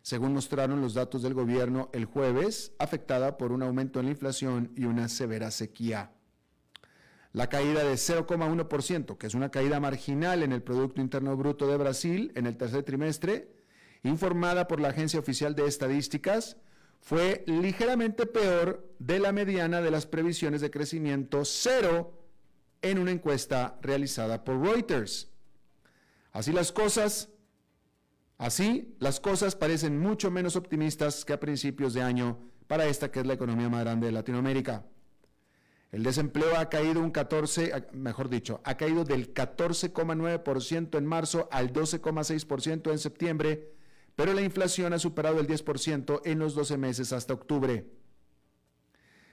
según 0.00 0.32
mostraron 0.32 0.80
los 0.80 0.94
datos 0.94 1.22
del 1.22 1.34
gobierno 1.34 1.90
el 1.92 2.04
jueves, 2.04 2.72
afectada 2.78 3.36
por 3.36 3.50
un 3.50 3.64
aumento 3.64 3.98
en 3.98 4.06
la 4.06 4.12
inflación 4.12 4.70
y 4.76 4.84
una 4.84 5.08
severa 5.08 5.50
sequía. 5.50 6.13
La 7.34 7.48
caída 7.48 7.82
de 7.82 7.94
0,1%, 7.94 9.18
que 9.18 9.26
es 9.26 9.34
una 9.34 9.50
caída 9.50 9.80
marginal 9.80 10.44
en 10.44 10.52
el 10.52 10.62
Producto 10.62 11.00
Interno 11.00 11.36
Bruto 11.36 11.66
de 11.66 11.76
Brasil 11.76 12.30
en 12.36 12.46
el 12.46 12.56
tercer 12.56 12.84
trimestre, 12.84 13.50
informada 14.04 14.68
por 14.68 14.78
la 14.78 14.90
Agencia 14.90 15.18
Oficial 15.18 15.56
de 15.56 15.66
Estadísticas, 15.66 16.58
fue 17.00 17.42
ligeramente 17.48 18.26
peor 18.26 18.88
de 19.00 19.18
la 19.18 19.32
mediana 19.32 19.82
de 19.82 19.90
las 19.90 20.06
previsiones 20.06 20.60
de 20.60 20.70
crecimiento 20.70 21.44
cero 21.44 22.22
en 22.82 23.00
una 23.00 23.10
encuesta 23.10 23.80
realizada 23.82 24.44
por 24.44 24.60
Reuters. 24.60 25.28
Así 26.30 26.52
las 26.52 26.70
cosas, 26.70 27.30
así 28.38 28.94
las 29.00 29.18
cosas 29.18 29.56
parecen 29.56 29.98
mucho 29.98 30.30
menos 30.30 30.54
optimistas 30.54 31.24
que 31.24 31.32
a 31.32 31.40
principios 31.40 31.94
de 31.94 32.02
año 32.02 32.38
para 32.68 32.86
esta 32.86 33.10
que 33.10 33.18
es 33.18 33.26
la 33.26 33.34
economía 33.34 33.68
más 33.68 33.80
grande 33.80 34.06
de 34.06 34.12
Latinoamérica. 34.12 34.84
El 35.94 36.02
desempleo 36.02 36.56
ha 36.58 36.68
caído 36.68 37.00
un 37.00 37.12
14, 37.12 37.86
mejor 37.92 38.28
dicho, 38.28 38.60
ha 38.64 38.76
caído 38.76 39.04
del 39.04 39.32
14,9% 39.32 40.98
en 40.98 41.06
marzo 41.06 41.48
al 41.52 41.72
12,6% 41.72 42.90
en 42.90 42.98
septiembre, 42.98 43.70
pero 44.16 44.32
la 44.32 44.42
inflación 44.42 44.92
ha 44.92 44.98
superado 44.98 45.38
el 45.38 45.46
10% 45.46 46.22
en 46.24 46.40
los 46.40 46.56
12 46.56 46.78
meses 46.78 47.12
hasta 47.12 47.34
octubre. 47.34 47.86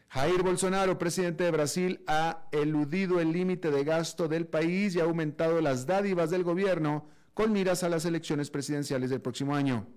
Jair 0.09 0.43
Bolsonaro, 0.43 0.99
presidente 0.99 1.45
de 1.45 1.49
Brasil, 1.49 2.03
ha 2.05 2.47
eludido 2.51 3.19
el 3.19 3.31
límite 3.31 3.71
de 3.71 3.83
gasto 3.83 4.27
del 4.27 4.45
país 4.45 4.93
y 4.93 4.99
ha 4.99 5.05
aumentado 5.05 5.61
las 5.61 5.87
dádivas 5.87 6.29
del 6.29 6.43
gobierno 6.43 7.07
con 7.33 7.53
miras 7.53 7.81
a 7.81 7.89
las 7.89 8.05
elecciones 8.05 8.51
presidenciales 8.51 9.09
del 9.09 9.21
próximo 9.21 9.55
año. 9.55 9.87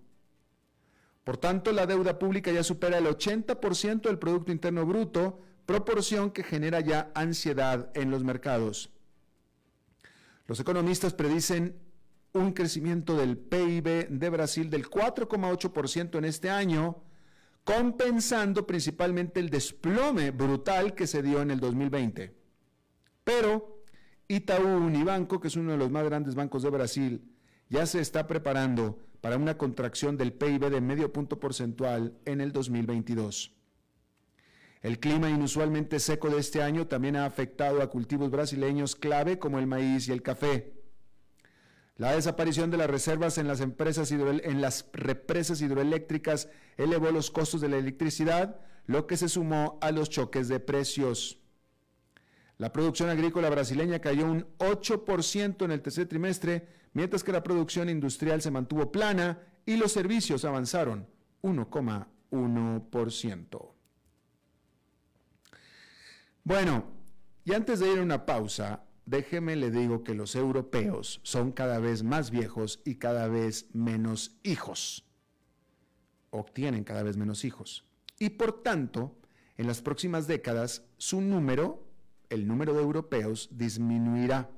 Por 1.24 1.36
tanto, 1.36 1.72
la 1.72 1.84
deuda 1.84 2.18
pública 2.18 2.50
ya 2.52 2.62
supera 2.62 2.96
el 2.96 3.04
80% 3.04 4.00
del 4.00 4.18
Producto 4.18 4.50
Interno 4.50 4.86
Bruto, 4.86 5.42
proporción 5.66 6.30
que 6.30 6.42
genera 6.42 6.80
ya 6.80 7.10
ansiedad 7.14 7.90
en 7.94 8.10
los 8.10 8.24
mercados. 8.24 8.90
Los 10.46 10.60
economistas 10.60 11.14
predicen 11.14 11.76
un 12.32 12.52
crecimiento 12.52 13.16
del 13.16 13.38
PIB 13.38 14.08
de 14.08 14.30
Brasil 14.30 14.68
del 14.68 14.88
4,8% 14.90 16.18
en 16.18 16.24
este 16.24 16.50
año, 16.50 17.02
compensando 17.62 18.66
principalmente 18.66 19.40
el 19.40 19.48
desplome 19.48 20.32
brutal 20.32 20.94
que 20.94 21.06
se 21.06 21.22
dio 21.22 21.40
en 21.40 21.50
el 21.50 21.60
2020. 21.60 22.34
Pero 23.22 23.84
Itaú 24.28 24.66
Unibanco, 24.66 25.40
que 25.40 25.48
es 25.48 25.56
uno 25.56 25.72
de 25.72 25.78
los 25.78 25.90
más 25.90 26.04
grandes 26.04 26.34
bancos 26.34 26.62
de 26.62 26.70
Brasil, 26.70 27.22
ya 27.70 27.86
se 27.86 28.00
está 28.00 28.26
preparando 28.26 28.98
para 29.20 29.36
una 29.36 29.56
contracción 29.56 30.18
del 30.18 30.34
PIB 30.34 30.68
de 30.68 30.80
medio 30.82 31.12
punto 31.12 31.40
porcentual 31.40 32.18
en 32.26 32.42
el 32.42 32.52
2022. 32.52 33.54
El 34.84 35.00
clima 35.00 35.28
inusualmente 35.30 35.98
seco 35.98 36.28
de 36.28 36.38
este 36.38 36.62
año 36.62 36.86
también 36.86 37.16
ha 37.16 37.24
afectado 37.24 37.80
a 37.80 37.88
cultivos 37.88 38.30
brasileños 38.30 38.94
clave 38.94 39.38
como 39.38 39.58
el 39.58 39.66
maíz 39.66 40.08
y 40.08 40.12
el 40.12 40.20
café. 40.20 40.74
La 41.96 42.12
desaparición 42.12 42.70
de 42.70 42.76
las 42.76 42.90
reservas 42.90 43.38
en 43.38 43.48
las, 43.48 43.62
empresas 43.62 44.12
en 44.12 44.60
las 44.60 44.84
represas 44.92 45.62
hidroeléctricas 45.62 46.50
elevó 46.76 47.10
los 47.12 47.30
costos 47.30 47.62
de 47.62 47.70
la 47.70 47.78
electricidad, 47.78 48.60
lo 48.84 49.06
que 49.06 49.16
se 49.16 49.30
sumó 49.30 49.78
a 49.80 49.90
los 49.90 50.10
choques 50.10 50.48
de 50.48 50.60
precios. 50.60 51.38
La 52.58 52.70
producción 52.70 53.08
agrícola 53.08 53.48
brasileña 53.48 54.00
cayó 54.00 54.26
un 54.26 54.46
8% 54.58 55.64
en 55.64 55.70
el 55.70 55.80
tercer 55.80 56.08
trimestre, 56.08 56.68
mientras 56.92 57.24
que 57.24 57.32
la 57.32 57.42
producción 57.42 57.88
industrial 57.88 58.42
se 58.42 58.50
mantuvo 58.50 58.92
plana 58.92 59.40
y 59.64 59.78
los 59.78 59.92
servicios 59.92 60.44
avanzaron 60.44 61.06
1,1%. 61.42 63.73
Bueno, 66.44 66.84
y 67.46 67.54
antes 67.54 67.80
de 67.80 67.90
ir 67.90 67.98
a 67.98 68.02
una 68.02 68.26
pausa, 68.26 68.84
déjeme 69.06 69.56
le 69.56 69.70
digo 69.70 70.04
que 70.04 70.14
los 70.14 70.36
europeos 70.36 71.20
son 71.22 71.52
cada 71.52 71.78
vez 71.78 72.02
más 72.02 72.30
viejos 72.30 72.82
y 72.84 72.96
cada 72.96 73.28
vez 73.28 73.66
menos 73.72 74.36
hijos. 74.42 75.06
Obtienen 76.28 76.84
cada 76.84 77.02
vez 77.02 77.16
menos 77.16 77.46
hijos. 77.46 77.86
Y 78.18 78.30
por 78.30 78.62
tanto, 78.62 79.16
en 79.56 79.66
las 79.66 79.80
próximas 79.80 80.26
décadas, 80.26 80.84
su 80.98 81.22
número, 81.22 81.88
el 82.28 82.46
número 82.46 82.74
de 82.74 82.82
europeos, 82.82 83.48
disminuirá. 83.50 84.50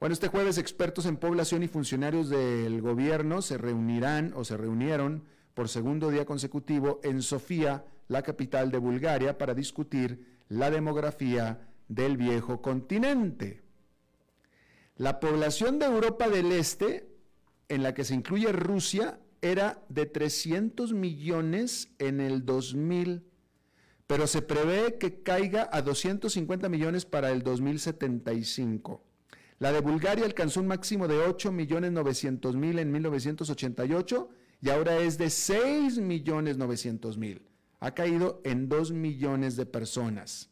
Bueno, 0.00 0.14
este 0.14 0.28
jueves 0.28 0.56
expertos 0.56 1.04
en 1.04 1.18
población 1.18 1.64
y 1.64 1.68
funcionarios 1.68 2.30
del 2.30 2.80
gobierno 2.80 3.42
se 3.42 3.58
reunirán 3.58 4.32
o 4.34 4.42
se 4.42 4.56
reunieron 4.56 5.24
por 5.52 5.68
segundo 5.68 6.10
día 6.10 6.24
consecutivo 6.24 7.00
en 7.02 7.20
Sofía, 7.20 7.84
la 8.08 8.22
capital 8.22 8.70
de 8.70 8.78
Bulgaria, 8.78 9.36
para 9.36 9.52
discutir 9.52 10.35
la 10.48 10.70
demografía 10.70 11.68
del 11.88 12.16
viejo 12.16 12.62
continente. 12.62 13.62
La 14.96 15.20
población 15.20 15.78
de 15.78 15.86
Europa 15.86 16.28
del 16.28 16.52
Este, 16.52 17.08
en 17.68 17.82
la 17.82 17.94
que 17.94 18.04
se 18.04 18.14
incluye 18.14 18.50
Rusia, 18.52 19.20
era 19.42 19.82
de 19.88 20.06
300 20.06 20.92
millones 20.92 21.90
en 21.98 22.20
el 22.20 22.44
2000, 22.44 23.24
pero 24.06 24.26
se 24.26 24.42
prevé 24.42 24.98
que 24.98 25.22
caiga 25.22 25.68
a 25.72 25.82
250 25.82 26.68
millones 26.68 27.04
para 27.04 27.30
el 27.30 27.42
2075. 27.42 29.02
La 29.58 29.72
de 29.72 29.80
Bulgaria 29.80 30.24
alcanzó 30.24 30.60
un 30.60 30.66
máximo 30.66 31.08
de 31.08 31.18
8 31.18 31.50
millones 31.52 31.92
900 31.92 32.56
mil 32.56 32.78
en 32.78 32.92
1988 32.92 34.28
y 34.60 34.70
ahora 34.70 34.98
es 34.98 35.18
de 35.18 35.30
6 35.30 35.98
millones 35.98 36.56
900 36.56 37.18
mil 37.18 37.45
ha 37.80 37.94
caído 37.94 38.40
en 38.44 38.68
2 38.68 38.92
millones 38.92 39.56
de 39.56 39.66
personas. 39.66 40.50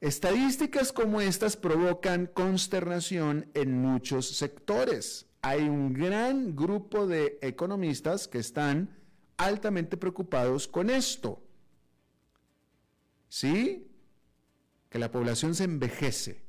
Estadísticas 0.00 0.92
como 0.92 1.20
estas 1.20 1.56
provocan 1.56 2.26
consternación 2.26 3.50
en 3.54 3.80
muchos 3.82 4.28
sectores. 4.36 5.26
Hay 5.42 5.68
un 5.68 5.92
gran 5.92 6.56
grupo 6.56 7.06
de 7.06 7.38
economistas 7.42 8.26
que 8.26 8.38
están 8.38 8.96
altamente 9.36 9.96
preocupados 9.96 10.68
con 10.68 10.88
esto. 10.88 11.42
¿Sí? 13.28 13.90
Que 14.88 14.98
la 14.98 15.10
población 15.10 15.54
se 15.54 15.64
envejece. 15.64 16.44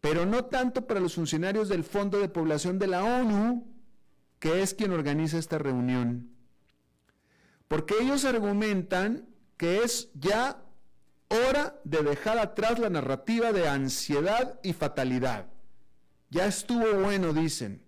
Pero 0.00 0.26
no 0.26 0.44
tanto 0.46 0.86
para 0.86 1.00
los 1.00 1.14
funcionarios 1.14 1.68
del 1.68 1.84
Fondo 1.84 2.18
de 2.18 2.28
Población 2.28 2.78
de 2.78 2.86
la 2.88 3.04
ONU, 3.04 3.66
que 4.38 4.62
es 4.62 4.74
quien 4.74 4.92
organiza 4.92 5.38
esta 5.38 5.58
reunión. 5.58 6.37
Porque 7.68 7.94
ellos 8.00 8.24
argumentan 8.24 9.28
que 9.56 9.82
es 9.82 10.10
ya 10.14 10.62
hora 11.28 11.78
de 11.84 12.02
dejar 12.02 12.38
atrás 12.38 12.78
la 12.78 12.88
narrativa 12.88 13.52
de 13.52 13.68
ansiedad 13.68 14.58
y 14.62 14.72
fatalidad. 14.72 15.46
Ya 16.30 16.46
estuvo 16.46 17.02
bueno, 17.02 17.32
dicen. 17.32 17.84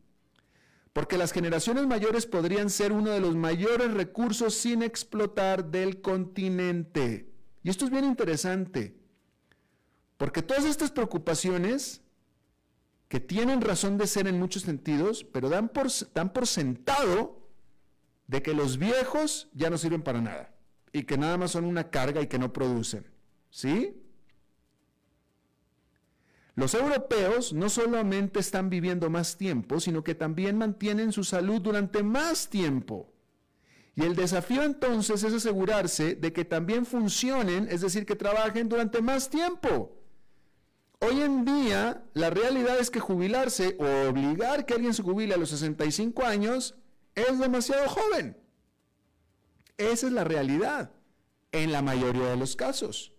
Porque 0.92 1.16
las 1.16 1.32
generaciones 1.32 1.86
mayores 1.86 2.26
podrían 2.26 2.68
ser 2.68 2.92
uno 2.92 3.10
de 3.10 3.20
los 3.20 3.36
mayores 3.36 3.92
recursos 3.92 4.54
sin 4.54 4.82
explotar 4.82 5.70
del 5.70 6.00
continente. 6.00 7.32
Y 7.62 7.70
esto 7.70 7.84
es 7.84 7.90
bien 7.90 8.04
interesante. 8.04 8.96
Porque 10.16 10.42
todas 10.42 10.64
estas 10.64 10.90
preocupaciones, 10.90 12.02
que 13.08 13.20
tienen 13.20 13.60
razón 13.60 13.98
de 13.98 14.06
ser 14.06 14.26
en 14.26 14.38
muchos 14.38 14.62
sentidos, 14.62 15.24
pero 15.24 15.48
dan 15.48 15.68
por, 15.68 15.88
dan 16.12 16.32
por 16.32 16.46
sentado 16.46 17.39
de 18.30 18.42
que 18.42 18.54
los 18.54 18.78
viejos 18.78 19.48
ya 19.52 19.70
no 19.70 19.76
sirven 19.76 20.02
para 20.02 20.20
nada 20.20 20.54
y 20.92 21.02
que 21.02 21.18
nada 21.18 21.36
más 21.36 21.50
son 21.50 21.64
una 21.64 21.90
carga 21.90 22.22
y 22.22 22.28
que 22.28 22.38
no 22.38 22.52
producen. 22.52 23.04
¿Sí? 23.50 24.00
Los 26.54 26.74
europeos 26.74 27.52
no 27.52 27.68
solamente 27.68 28.38
están 28.38 28.70
viviendo 28.70 29.10
más 29.10 29.36
tiempo, 29.36 29.80
sino 29.80 30.04
que 30.04 30.14
también 30.14 30.56
mantienen 30.56 31.10
su 31.10 31.24
salud 31.24 31.60
durante 31.60 32.04
más 32.04 32.48
tiempo. 32.48 33.12
Y 33.96 34.02
el 34.02 34.14
desafío 34.14 34.62
entonces 34.62 35.24
es 35.24 35.34
asegurarse 35.34 36.14
de 36.14 36.32
que 36.32 36.44
también 36.44 36.86
funcionen, 36.86 37.66
es 37.68 37.80
decir, 37.80 38.06
que 38.06 38.14
trabajen 38.14 38.68
durante 38.68 39.02
más 39.02 39.28
tiempo. 39.28 39.96
Hoy 41.00 41.20
en 41.20 41.44
día, 41.44 42.04
la 42.14 42.30
realidad 42.30 42.78
es 42.78 42.90
que 42.90 43.00
jubilarse 43.00 43.76
o 43.80 44.08
obligar 44.08 44.66
que 44.66 44.74
alguien 44.74 44.94
se 44.94 45.02
jubile 45.02 45.34
a 45.34 45.38
los 45.38 45.48
65 45.50 46.24
años 46.24 46.76
es 47.14 47.38
demasiado 47.38 47.88
joven. 47.88 48.36
Esa 49.76 50.06
es 50.06 50.12
la 50.12 50.24
realidad 50.24 50.92
en 51.52 51.72
la 51.72 51.82
mayoría 51.82 52.28
de 52.28 52.36
los 52.36 52.56
casos. 52.56 53.12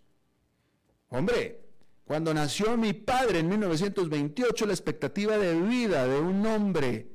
Hombre, 1.10 1.62
cuando 2.06 2.34
nació 2.34 2.78
mi 2.78 2.94
padre 2.94 3.40
en 3.40 3.50
1928, 3.50 4.66
la 4.66 4.74
expectativa 4.74 5.38
de 5.38 5.60
vida 5.60 6.06
de 6.08 6.20
un 6.20 6.46
hombre 6.46 7.12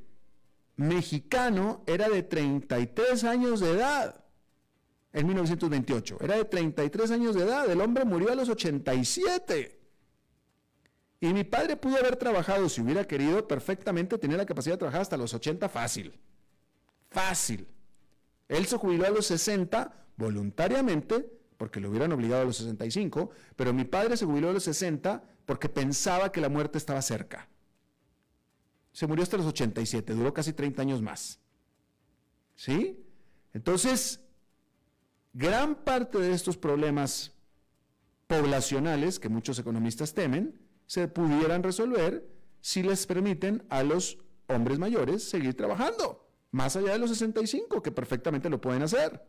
mexicano 0.77 1.83
era 1.87 2.09
de 2.09 2.23
33 2.23 3.25
años 3.25 3.61
de 3.61 3.71
edad. 3.73 4.25
En 5.13 5.27
1928, 5.27 6.19
era 6.21 6.37
de 6.37 6.45
33 6.45 7.11
años 7.11 7.35
de 7.35 7.43
edad. 7.45 7.71
El 7.71 7.81
hombre 7.81 8.05
murió 8.05 8.33
a 8.33 8.35
los 8.35 8.49
87. 8.49 9.81
Y 11.21 11.33
mi 11.33 11.45
padre 11.45 11.77
pudo 11.77 11.97
haber 11.97 12.17
trabajado, 12.17 12.69
si 12.69 12.83
hubiera 12.83 13.07
querido, 13.07 13.49
perfectamente, 13.49 14.19
tenía 14.19 14.37
la 14.37 14.45
capacidad 14.45 14.75
de 14.75 14.79
trabajar 14.79 15.01
hasta 15.01 15.17
los 15.17 15.33
80 15.33 15.69
fácil. 15.71 16.19
Fácil. 17.11 17.67
Él 18.49 18.67
se 18.67 18.77
jubiló 18.77 19.07
a 19.07 19.11
los 19.11 19.27
60 19.27 20.07
voluntariamente 20.17 21.37
porque 21.57 21.81
lo 21.81 21.91
hubieran 21.91 22.13
obligado 22.13 22.43
a 22.43 22.45
los 22.45 22.57
65, 22.59 23.31
pero 23.57 23.73
mi 23.73 23.85
padre 23.85 24.17
se 24.17 24.27
jubiló 24.27 24.51
a 24.51 24.53
los 24.53 24.65
60 24.65 25.23
porque 25.47 25.69
pensaba 25.69 26.31
que 26.31 26.41
la 26.41 26.49
muerte 26.49 26.79
estaba 26.79 27.01
cerca. 27.03 27.49
Se 28.93 29.07
murió 29.07 29.23
hasta 29.23 29.37
los 29.37 29.47
87, 29.47 30.15
duró 30.15 30.33
casi 30.33 30.53
30 30.53 30.83
años 30.83 31.03
más. 31.03 31.41
¿Sí? 32.55 33.05
Entonces, 33.53 34.21
gran 35.33 35.75
parte 35.75 36.19
de 36.19 36.33
estos 36.33 36.57
problemas 36.57 37.33
poblacionales 38.27 39.19
que 39.19 39.29
muchos 39.29 39.59
economistas 39.59 40.15
temen 40.15 40.61
se 40.87 41.09
pudieran 41.09 41.63
resolver 41.63 42.27
si 42.61 42.83
les 42.83 43.07
permiten 43.07 43.65
a 43.69 43.83
los 43.83 44.19
hombres 44.49 44.79
mayores 44.79 45.29
seguir 45.29 45.55
trabajando, 45.57 46.26
más 46.51 46.77
allá 46.77 46.93
de 46.93 46.99
los 46.99 47.11
65, 47.11 47.83
que 47.83 47.93
perfectamente 47.93 48.49
lo 48.49 48.61
pueden 48.61 48.83
hacer. 48.83 49.23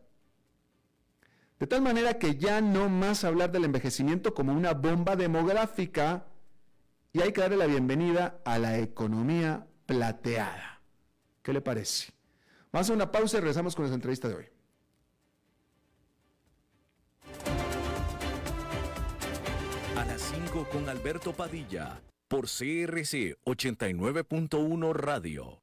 De 1.58 1.66
tal 1.66 1.82
manera 1.82 2.18
que 2.18 2.36
ya 2.36 2.60
no 2.60 2.88
más 2.88 3.24
hablar 3.24 3.50
del 3.50 3.64
envejecimiento 3.64 4.32
como 4.32 4.52
una 4.52 4.74
bomba 4.74 5.16
demográfica 5.16 6.26
y 7.12 7.20
hay 7.20 7.32
que 7.32 7.40
darle 7.40 7.56
la 7.56 7.66
bienvenida 7.66 8.40
a 8.44 8.58
la 8.58 8.78
economía 8.78 9.66
plateada. 9.86 10.80
¿Qué 11.42 11.52
le 11.52 11.60
parece? 11.60 12.12
Vamos 12.70 12.90
a 12.90 12.92
una 12.92 13.10
pausa 13.10 13.38
y 13.38 13.40
regresamos 13.40 13.74
con 13.74 13.82
nuestra 13.82 13.96
entrevista 13.96 14.28
de 14.28 14.34
hoy. 14.34 14.44
A 19.96 20.04
las 20.04 20.20
5 20.20 20.68
con 20.70 20.88
Alberto 20.88 21.32
Padilla 21.32 22.00
por 22.28 22.44
CRC 22.44 23.36
89.1 23.44 24.92
Radio. 24.92 25.62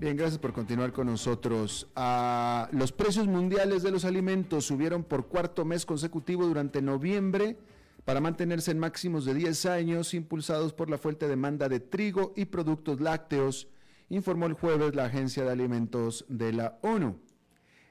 Bien, 0.00 0.16
gracias 0.16 0.38
por 0.38 0.52
continuar 0.52 0.92
con 0.92 1.08
nosotros. 1.08 1.88
Ah, 1.96 2.68
los 2.70 2.92
precios 2.92 3.26
mundiales 3.26 3.82
de 3.82 3.90
los 3.90 4.04
alimentos 4.04 4.64
subieron 4.64 5.02
por 5.02 5.26
cuarto 5.26 5.64
mes 5.64 5.84
consecutivo 5.84 6.46
durante 6.46 6.80
noviembre 6.80 7.56
para 8.04 8.20
mantenerse 8.20 8.70
en 8.70 8.78
máximos 8.78 9.24
de 9.24 9.34
10 9.34 9.66
años, 9.66 10.14
impulsados 10.14 10.72
por 10.72 10.88
la 10.88 10.98
fuerte 10.98 11.26
demanda 11.26 11.68
de 11.68 11.80
trigo 11.80 12.32
y 12.36 12.44
productos 12.44 13.00
lácteos, 13.00 13.66
informó 14.08 14.46
el 14.46 14.52
jueves 14.52 14.94
la 14.94 15.06
Agencia 15.06 15.42
de 15.42 15.50
Alimentos 15.50 16.24
de 16.28 16.52
la 16.52 16.78
ONU. 16.82 17.18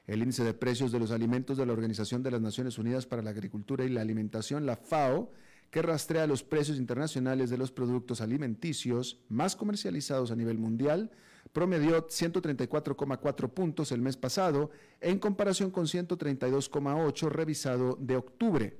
El 0.06 0.22
índice 0.22 0.44
de 0.44 0.54
precios 0.54 0.90
de 0.90 1.00
los 1.00 1.10
alimentos 1.10 1.58
de 1.58 1.66
la 1.66 1.74
Organización 1.74 2.22
de 2.22 2.30
las 2.30 2.40
Naciones 2.40 2.78
Unidas 2.78 3.04
para 3.04 3.20
la 3.20 3.30
Agricultura 3.30 3.84
y 3.84 3.90
la 3.90 4.00
Alimentación, 4.00 4.64
la 4.64 4.76
FAO, 4.76 5.30
que 5.70 5.82
rastrea 5.82 6.26
los 6.26 6.42
precios 6.42 6.78
internacionales 6.78 7.50
de 7.50 7.58
los 7.58 7.70
productos 7.70 8.22
alimenticios 8.22 9.20
más 9.28 9.56
comercializados 9.56 10.30
a 10.30 10.36
nivel 10.36 10.56
mundial, 10.56 11.10
promedió 11.52 12.06
134,4 12.06 13.50
puntos 13.50 13.92
el 13.92 14.02
mes 14.02 14.16
pasado 14.16 14.70
en 15.00 15.18
comparación 15.18 15.70
con 15.70 15.86
132,8 15.86 17.28
revisado 17.30 17.96
de 18.00 18.16
octubre. 18.16 18.78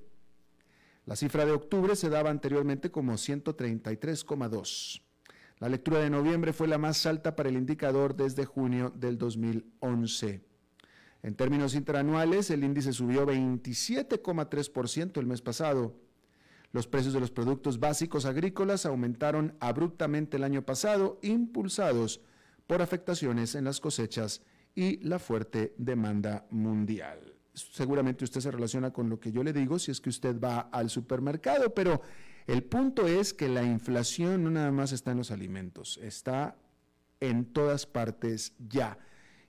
La 1.06 1.16
cifra 1.16 1.46
de 1.46 1.52
octubre 1.52 1.96
se 1.96 2.10
daba 2.10 2.30
anteriormente 2.30 2.90
como 2.90 3.14
133,2. 3.14 5.02
La 5.58 5.68
lectura 5.68 6.00
de 6.00 6.10
noviembre 6.10 6.52
fue 6.52 6.68
la 6.68 6.78
más 6.78 7.04
alta 7.06 7.34
para 7.34 7.48
el 7.48 7.56
indicador 7.56 8.14
desde 8.14 8.44
junio 8.44 8.92
del 8.94 9.18
2011. 9.18 10.44
En 11.22 11.34
términos 11.34 11.74
interanuales, 11.74 12.50
el 12.50 12.62
índice 12.62 12.92
subió 12.92 13.26
27,3% 13.26 15.18
el 15.18 15.26
mes 15.26 15.42
pasado. 15.42 15.96
Los 16.70 16.86
precios 16.86 17.14
de 17.14 17.20
los 17.20 17.30
productos 17.32 17.80
básicos 17.80 18.24
agrícolas 18.24 18.86
aumentaron 18.86 19.56
abruptamente 19.58 20.36
el 20.36 20.44
año 20.44 20.62
pasado, 20.62 21.18
impulsados 21.22 22.20
por 22.68 22.82
afectaciones 22.82 23.56
en 23.56 23.64
las 23.64 23.80
cosechas 23.80 24.42
y 24.76 24.98
la 24.98 25.18
fuerte 25.18 25.74
demanda 25.78 26.46
mundial. 26.50 27.34
Seguramente 27.54 28.22
usted 28.22 28.40
se 28.40 28.52
relaciona 28.52 28.92
con 28.92 29.08
lo 29.08 29.18
que 29.18 29.32
yo 29.32 29.42
le 29.42 29.52
digo 29.52 29.80
si 29.80 29.90
es 29.90 30.00
que 30.00 30.10
usted 30.10 30.38
va 30.38 30.60
al 30.70 30.90
supermercado, 30.90 31.74
pero 31.74 32.02
el 32.46 32.62
punto 32.62 33.08
es 33.08 33.34
que 33.34 33.48
la 33.48 33.64
inflación 33.64 34.44
no 34.44 34.50
nada 34.50 34.70
más 34.70 34.92
está 34.92 35.10
en 35.10 35.16
los 35.16 35.32
alimentos, 35.32 35.98
está 36.02 36.56
en 37.20 37.46
todas 37.46 37.86
partes 37.86 38.52
ya. 38.58 38.98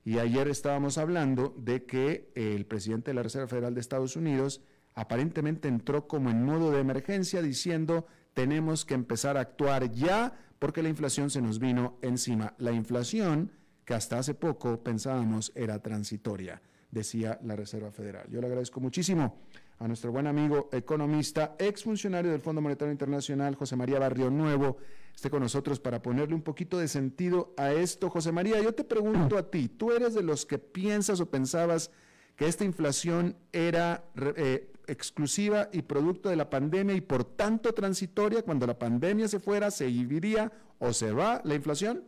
Y 0.03 0.17
ayer 0.17 0.47
estábamos 0.47 0.97
hablando 0.97 1.53
de 1.57 1.85
que 1.85 2.31
el 2.35 2.65
presidente 2.65 3.11
de 3.11 3.15
la 3.15 3.23
Reserva 3.23 3.47
Federal 3.47 3.75
de 3.75 3.81
Estados 3.81 4.15
Unidos 4.15 4.61
aparentemente 4.95 5.67
entró 5.67 6.07
como 6.07 6.29
en 6.31 6.43
modo 6.43 6.71
de 6.71 6.79
emergencia 6.79 7.41
diciendo 7.41 8.07
tenemos 8.33 8.85
que 8.85 8.93
empezar 8.93 9.37
a 9.37 9.41
actuar 9.41 9.91
ya 9.91 10.37
porque 10.59 10.83
la 10.83 10.89
inflación 10.89 11.29
se 11.29 11.41
nos 11.41 11.59
vino 11.59 11.97
encima. 12.01 12.53
La 12.57 12.71
inflación 12.71 13.51
que 13.85 13.93
hasta 13.93 14.19
hace 14.19 14.33
poco 14.33 14.83
pensábamos 14.83 15.51
era 15.55 15.81
transitoria, 15.81 16.61
decía 16.91 17.39
la 17.43 17.55
Reserva 17.55 17.91
Federal. 17.91 18.27
Yo 18.29 18.39
le 18.41 18.47
agradezco 18.47 18.79
muchísimo 18.79 19.39
a 19.79 19.87
nuestro 19.87 20.11
buen 20.11 20.27
amigo 20.27 20.69
economista, 20.73 21.55
exfuncionario 21.57 22.31
del 22.31 22.41
Fondo 22.41 22.61
Monetario 22.61 22.91
Internacional, 22.91 23.55
José 23.55 23.77
María 23.77 23.97
Barrio 23.97 24.29
Nuevo, 24.29 24.77
esté 25.15 25.29
con 25.29 25.41
nosotros 25.41 25.79
para 25.79 26.01
ponerle 26.01 26.35
un 26.35 26.41
poquito 26.41 26.77
de 26.77 26.87
sentido 26.87 27.53
a 27.57 27.71
esto. 27.71 28.09
José 28.09 28.31
María, 28.31 28.61
yo 28.61 28.73
te 28.73 28.83
pregunto 28.83 29.37
a 29.37 29.49
ti, 29.49 29.69
¿tú 29.69 29.91
eres 29.91 30.13
de 30.13 30.21
los 30.23 30.45
que 30.45 30.59
piensas 30.59 31.21
o 31.21 31.29
pensabas 31.29 31.91
que 32.35 32.47
esta 32.47 32.63
inflación 32.63 33.35
era 33.51 34.03
eh, 34.35 34.68
exclusiva 34.89 35.69
y 35.71 35.83
producto 35.83 36.29
de 36.29 36.35
la 36.35 36.49
pandemia 36.49 36.95
y 36.95 37.01
por 37.01 37.23
tanto 37.23 37.73
transitoria, 37.73 38.43
cuando 38.43 38.67
la 38.67 38.77
pandemia 38.77 39.27
se 39.27 39.39
fuera, 39.39 39.71
se 39.71 39.85
viviría 39.85 40.51
o 40.79 40.93
se 40.93 41.11
va 41.11 41.41
la 41.43 41.55
inflación? 41.55 42.03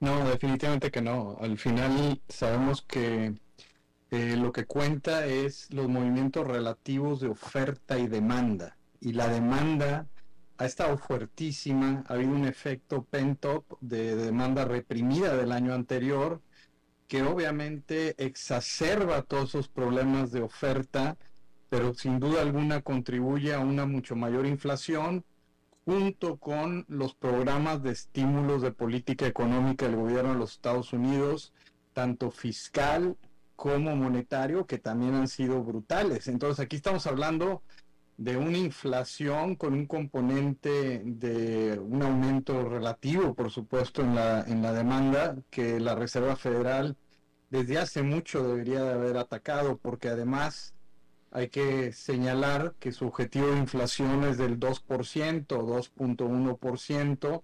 No, 0.00 0.28
definitivamente 0.28 0.90
que 0.90 1.00
no. 1.00 1.36
Al 1.40 1.56
final 1.58 2.20
sabemos 2.28 2.82
que 2.82 3.34
eh, 4.10 4.36
lo 4.36 4.52
que 4.52 4.66
cuenta 4.66 5.26
es 5.26 5.72
los 5.72 5.88
movimientos 5.88 6.46
relativos 6.46 7.20
de 7.20 7.28
oferta 7.28 7.98
y 7.98 8.08
demanda. 8.08 8.76
Y 9.00 9.12
la 9.12 9.28
demanda 9.28 10.08
ha 10.58 10.66
estado 10.66 10.98
fuertísima, 10.98 12.04
ha 12.08 12.14
habido 12.14 12.32
un 12.32 12.44
efecto 12.46 13.04
pent-up 13.04 13.64
de 13.80 14.16
demanda 14.16 14.64
reprimida 14.64 15.36
del 15.36 15.52
año 15.52 15.72
anterior, 15.72 16.42
que 17.08 17.22
obviamente 17.22 18.14
exacerba 18.18 19.22
todos 19.22 19.50
esos 19.50 19.68
problemas 19.68 20.32
de 20.32 20.42
oferta 20.42 21.16
pero 21.72 21.94
sin 21.94 22.20
duda 22.20 22.42
alguna 22.42 22.82
contribuye 22.82 23.54
a 23.54 23.58
una 23.58 23.86
mucho 23.86 24.14
mayor 24.14 24.44
inflación 24.44 25.24
junto 25.86 26.36
con 26.36 26.84
los 26.86 27.14
programas 27.14 27.82
de 27.82 27.92
estímulos 27.92 28.60
de 28.60 28.72
política 28.72 29.26
económica 29.26 29.86
del 29.86 29.96
gobierno 29.96 30.34
de 30.34 30.38
los 30.38 30.52
Estados 30.52 30.92
Unidos, 30.92 31.54
tanto 31.94 32.30
fiscal 32.30 33.16
como 33.56 33.96
monetario, 33.96 34.66
que 34.66 34.76
también 34.76 35.14
han 35.14 35.28
sido 35.28 35.62
brutales. 35.62 36.28
Entonces 36.28 36.62
aquí 36.62 36.76
estamos 36.76 37.06
hablando 37.06 37.62
de 38.18 38.36
una 38.36 38.58
inflación 38.58 39.56
con 39.56 39.72
un 39.72 39.86
componente 39.86 41.00
de 41.06 41.78
un 41.78 42.02
aumento 42.02 42.68
relativo, 42.68 43.32
por 43.32 43.50
supuesto, 43.50 44.02
en 44.02 44.14
la, 44.14 44.42
en 44.42 44.60
la 44.60 44.74
demanda 44.74 45.38
que 45.48 45.80
la 45.80 45.94
Reserva 45.94 46.36
Federal 46.36 46.98
desde 47.48 47.78
hace 47.78 48.02
mucho 48.02 48.46
debería 48.46 48.84
de 48.84 48.92
haber 48.92 49.16
atacado, 49.16 49.78
porque 49.78 50.10
además 50.10 50.74
hay 51.32 51.48
que 51.48 51.92
señalar 51.92 52.74
que 52.78 52.92
su 52.92 53.06
objetivo 53.06 53.48
de 53.48 53.58
inflación 53.58 54.24
es 54.24 54.36
del 54.36 54.60
2%, 54.60 55.46
2.1%, 55.46 57.42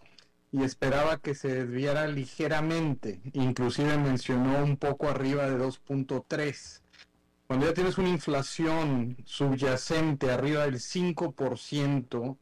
y 0.53 0.62
esperaba 0.62 1.18
que 1.18 1.35
se 1.35 1.48
desviara 1.48 2.07
ligeramente, 2.07 3.20
inclusive 3.33 3.98
mencionó 3.98 4.62
un 4.62 4.77
poco 4.77 5.09
arriba 5.09 5.48
de 5.48 5.59
2.3. 5.59 6.83
Cuando 7.46 7.66
ya 7.66 7.74
tienes 7.74 7.96
una 7.96 8.11
inflación 8.11 9.16
subyacente 9.24 10.31
arriba 10.31 10.64
del 10.64 10.81
5% 10.81 12.37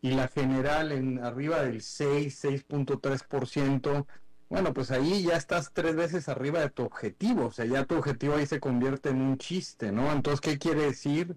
y 0.00 0.10
la 0.12 0.28
general 0.28 0.92
en 0.92 1.18
arriba 1.18 1.62
del 1.62 1.82
6, 1.82 2.44
6.3%, 2.44 4.06
bueno, 4.54 4.72
pues 4.72 4.92
ahí 4.92 5.24
ya 5.24 5.36
estás 5.36 5.72
tres 5.72 5.96
veces 5.96 6.28
arriba 6.28 6.60
de 6.60 6.70
tu 6.70 6.84
objetivo, 6.84 7.46
o 7.46 7.50
sea, 7.50 7.64
ya 7.64 7.84
tu 7.86 7.96
objetivo 7.96 8.36
ahí 8.36 8.46
se 8.46 8.60
convierte 8.60 9.08
en 9.08 9.20
un 9.20 9.36
chiste, 9.36 9.90
¿no? 9.90 10.12
Entonces, 10.12 10.40
¿qué 10.40 10.58
quiere 10.60 10.82
decir? 10.82 11.36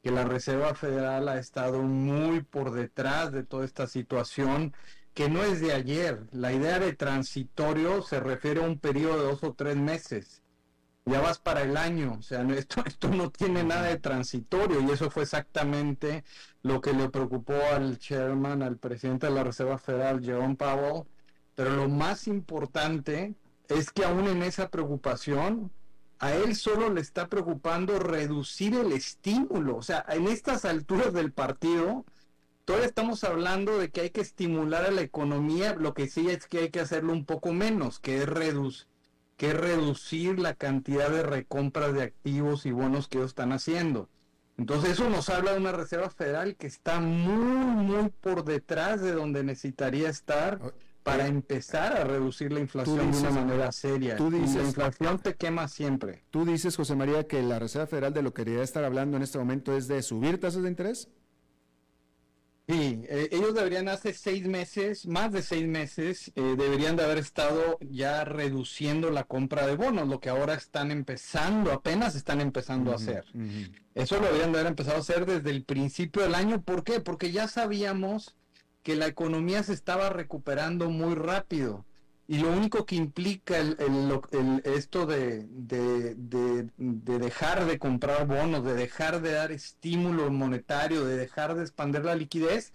Que 0.00 0.12
la 0.12 0.22
Reserva 0.24 0.72
Federal 0.76 1.28
ha 1.28 1.38
estado 1.40 1.82
muy 1.82 2.42
por 2.42 2.70
detrás 2.70 3.32
de 3.32 3.42
toda 3.42 3.64
esta 3.64 3.88
situación, 3.88 4.74
que 5.12 5.28
no 5.28 5.42
es 5.42 5.60
de 5.60 5.72
ayer. 5.72 6.28
La 6.30 6.52
idea 6.52 6.78
de 6.78 6.92
transitorio 6.92 8.00
se 8.02 8.20
refiere 8.20 8.62
a 8.62 8.66
un 8.68 8.78
periodo 8.78 9.18
de 9.18 9.24
dos 9.24 9.42
o 9.42 9.54
tres 9.54 9.76
meses. 9.76 10.42
Ya 11.04 11.20
vas 11.20 11.40
para 11.40 11.62
el 11.62 11.76
año, 11.76 12.16
o 12.20 12.22
sea, 12.22 12.42
esto, 12.56 12.84
esto 12.86 13.08
no 13.08 13.30
tiene 13.32 13.64
nada 13.64 13.88
de 13.88 13.98
transitorio 13.98 14.80
y 14.82 14.90
eso 14.92 15.10
fue 15.10 15.24
exactamente 15.24 16.22
lo 16.62 16.80
que 16.80 16.92
le 16.92 17.08
preocupó 17.08 17.54
al 17.74 17.98
chairman, 17.98 18.62
al 18.62 18.78
presidente 18.78 19.26
de 19.26 19.32
la 19.32 19.42
Reserva 19.42 19.78
Federal, 19.78 20.24
Jerome 20.24 20.54
Powell, 20.54 21.04
pero 21.54 21.70
lo 21.70 21.88
más 21.88 22.26
importante 22.26 23.34
es 23.68 23.90
que 23.90 24.04
aún 24.04 24.26
en 24.26 24.42
esa 24.42 24.70
preocupación, 24.70 25.70
a 26.18 26.34
él 26.34 26.54
solo 26.54 26.88
le 26.88 27.00
está 27.00 27.28
preocupando 27.28 27.98
reducir 27.98 28.74
el 28.74 28.92
estímulo. 28.92 29.76
O 29.76 29.82
sea, 29.82 30.04
en 30.08 30.28
estas 30.28 30.64
alturas 30.64 31.12
del 31.12 31.32
partido, 31.32 32.04
todavía 32.64 32.86
estamos 32.86 33.24
hablando 33.24 33.78
de 33.78 33.90
que 33.90 34.02
hay 34.02 34.10
que 34.10 34.20
estimular 34.20 34.84
a 34.84 34.92
la 34.92 35.00
economía, 35.00 35.74
lo 35.74 35.94
que 35.94 36.08
sí 36.08 36.30
es 36.30 36.46
que 36.46 36.60
hay 36.60 36.70
que 36.70 36.80
hacerlo 36.80 37.12
un 37.12 37.24
poco 37.24 37.52
menos, 37.52 37.98
que 37.98 38.18
es, 38.18 38.86
que 39.36 39.50
es 39.50 39.56
reducir 39.56 40.38
la 40.38 40.54
cantidad 40.54 41.10
de 41.10 41.24
recompras 41.24 41.92
de 41.92 42.04
activos 42.04 42.66
y 42.66 42.70
bonos 42.70 43.08
que 43.08 43.18
ellos 43.18 43.32
están 43.32 43.52
haciendo. 43.52 44.08
Entonces 44.58 44.92
eso 44.92 45.10
nos 45.10 45.28
habla 45.28 45.52
de 45.52 45.58
una 45.58 45.72
Reserva 45.72 46.08
Federal 46.10 46.54
que 46.56 46.68
está 46.68 47.00
muy, 47.00 47.84
muy 47.84 48.10
por 48.20 48.44
detrás 48.44 49.00
de 49.00 49.12
donde 49.12 49.42
necesitaría 49.42 50.08
estar 50.08 50.60
para 51.02 51.26
empezar 51.26 51.96
a 51.96 52.04
reducir 52.04 52.52
la 52.52 52.60
inflación 52.60 53.10
de 53.10 53.18
una 53.18 53.30
manera 53.30 53.72
seria. 53.72 54.16
Tú 54.16 54.30
dices, 54.30 54.56
la 54.56 54.64
inflación 54.64 55.18
te 55.18 55.34
quema 55.34 55.68
siempre. 55.68 56.24
Tú 56.30 56.44
dices, 56.44 56.76
José 56.76 56.94
María, 56.94 57.26
que 57.26 57.42
la 57.42 57.58
Reserva 57.58 57.86
Federal 57.86 58.12
de 58.12 58.22
lo 58.22 58.32
que 58.32 58.44
debería 58.44 58.64
estar 58.64 58.84
hablando 58.84 59.16
en 59.16 59.22
este 59.22 59.38
momento 59.38 59.76
es 59.76 59.88
de 59.88 60.02
subir 60.02 60.38
tasas 60.38 60.62
de 60.62 60.68
interés. 60.68 61.08
Sí, 62.68 63.02
eh, 63.08 63.28
ellos 63.32 63.54
deberían 63.54 63.88
hace 63.88 64.14
seis 64.14 64.46
meses, 64.46 65.06
más 65.06 65.32
de 65.32 65.42
seis 65.42 65.66
meses, 65.66 66.30
eh, 66.36 66.54
deberían 66.56 66.94
de 66.94 67.02
haber 67.02 67.18
estado 67.18 67.76
ya 67.80 68.24
reduciendo 68.24 69.10
la 69.10 69.24
compra 69.24 69.66
de 69.66 69.74
bonos, 69.74 70.08
lo 70.08 70.20
que 70.20 70.30
ahora 70.30 70.54
están 70.54 70.92
empezando, 70.92 71.72
apenas 71.72 72.14
están 72.14 72.40
empezando 72.40 72.92
a 72.92 72.94
hacer. 72.94 73.24
Eso 73.94 74.16
lo 74.16 74.26
deberían 74.26 74.52
de 74.52 74.60
haber 74.60 74.70
empezado 74.70 74.96
a 74.96 75.00
hacer 75.00 75.26
desde 75.26 75.50
el 75.50 75.64
principio 75.64 76.22
del 76.22 76.36
año. 76.36 76.62
¿Por 76.62 76.84
qué? 76.84 77.00
Porque 77.00 77.32
ya 77.32 77.48
sabíamos 77.48 78.36
que 78.82 78.96
la 78.96 79.06
economía 79.06 79.62
se 79.62 79.72
estaba 79.72 80.08
recuperando 80.10 80.90
muy 80.90 81.14
rápido. 81.14 81.84
Y 82.28 82.38
lo 82.38 82.50
único 82.50 82.86
que 82.86 82.94
implica 82.94 83.58
el, 83.58 83.76
esto 84.64 85.06
de, 85.06 85.46
de, 85.48 86.68
dejar 87.18 87.66
de 87.66 87.78
comprar 87.78 88.26
bonos, 88.26 88.64
de 88.64 88.74
dejar 88.74 89.20
de 89.20 89.32
dar 89.32 89.52
estímulo 89.52 90.30
monetario, 90.30 91.04
de 91.04 91.16
dejar 91.16 91.54
de 91.54 91.62
expandir 91.62 92.04
la 92.04 92.14
liquidez, 92.14 92.72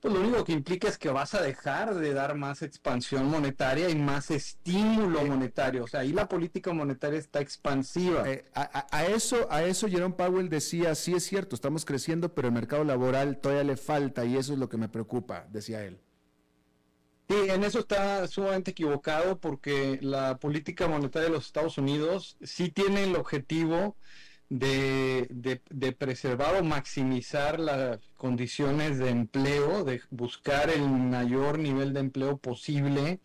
pues 0.00 0.14
lo 0.14 0.20
único 0.20 0.44
que 0.44 0.52
implica 0.52 0.88
es 0.88 0.96
que 0.96 1.10
vas 1.10 1.34
a 1.34 1.42
dejar 1.42 1.94
de 1.94 2.14
dar 2.14 2.36
más 2.36 2.62
expansión 2.62 3.28
monetaria 3.28 3.88
y 3.88 3.96
más 3.96 4.30
estímulo 4.30 5.24
monetario. 5.24 5.84
O 5.84 5.88
sea, 5.88 6.00
ahí 6.00 6.12
la 6.12 6.28
política 6.28 6.72
monetaria 6.72 7.18
está 7.18 7.40
expansiva. 7.40 8.28
Eh, 8.30 8.44
a, 8.54 9.06
eso, 9.06 9.48
a 9.50 9.64
eso 9.64 9.88
Jerome 9.88 10.14
Powell 10.14 10.48
decía, 10.48 10.94
sí 10.94 11.14
es 11.14 11.24
cierto, 11.24 11.56
estamos 11.56 11.84
creciendo, 11.84 12.32
pero 12.32 12.48
el 12.48 12.54
mercado 12.54 12.84
laboral 12.84 13.38
todavía 13.38 13.64
le 13.64 13.76
falta 13.76 14.24
y 14.24 14.36
eso 14.36 14.52
es 14.52 14.58
lo 14.58 14.68
que 14.68 14.76
me 14.76 14.88
preocupa, 14.88 15.46
decía 15.50 15.84
él. 15.84 16.00
Sí, 17.28 17.36
en 17.50 17.62
eso 17.64 17.80
está 17.80 18.26
sumamente 18.28 18.70
equivocado 18.70 19.38
porque 19.38 19.98
la 20.00 20.38
política 20.38 20.88
monetaria 20.88 21.28
de 21.28 21.34
los 21.34 21.46
Estados 21.46 21.76
Unidos 21.76 22.38
sí 22.42 22.70
tiene 22.70 23.04
el 23.04 23.16
objetivo 23.16 23.96
de, 24.48 25.60
de, 25.70 25.92
preservar 25.92 26.56
o 26.56 26.64
maximizar 26.64 27.60
las 27.60 27.98
condiciones 28.16 28.98
de 28.98 29.10
empleo, 29.10 29.84
de 29.84 30.00
buscar 30.10 30.70
el 30.70 30.88
mayor 30.88 31.58
nivel 31.58 31.92
de 31.92 32.00
empleo 32.00 32.38
posible, 32.38 33.20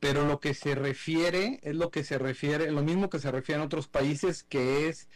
pero 0.00 0.26
lo 0.26 0.40
que 0.40 0.54
se 0.54 0.74
refiere 0.74 1.60
es 1.62 1.74
lo 1.74 1.90
que 1.90 2.04
se 2.04 2.18
refiere, 2.18 2.70
lo 2.70 2.82
mismo 2.82 3.10
que 3.10 3.18
se 3.18 3.30
refiere 3.30 3.60
en 3.60 3.66
otros 3.66 3.88
países, 3.88 4.42
que 4.42 4.88
es 4.88 5.08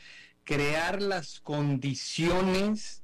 crear 0.44 1.02
las 1.02 1.40
condiciones 1.40 3.02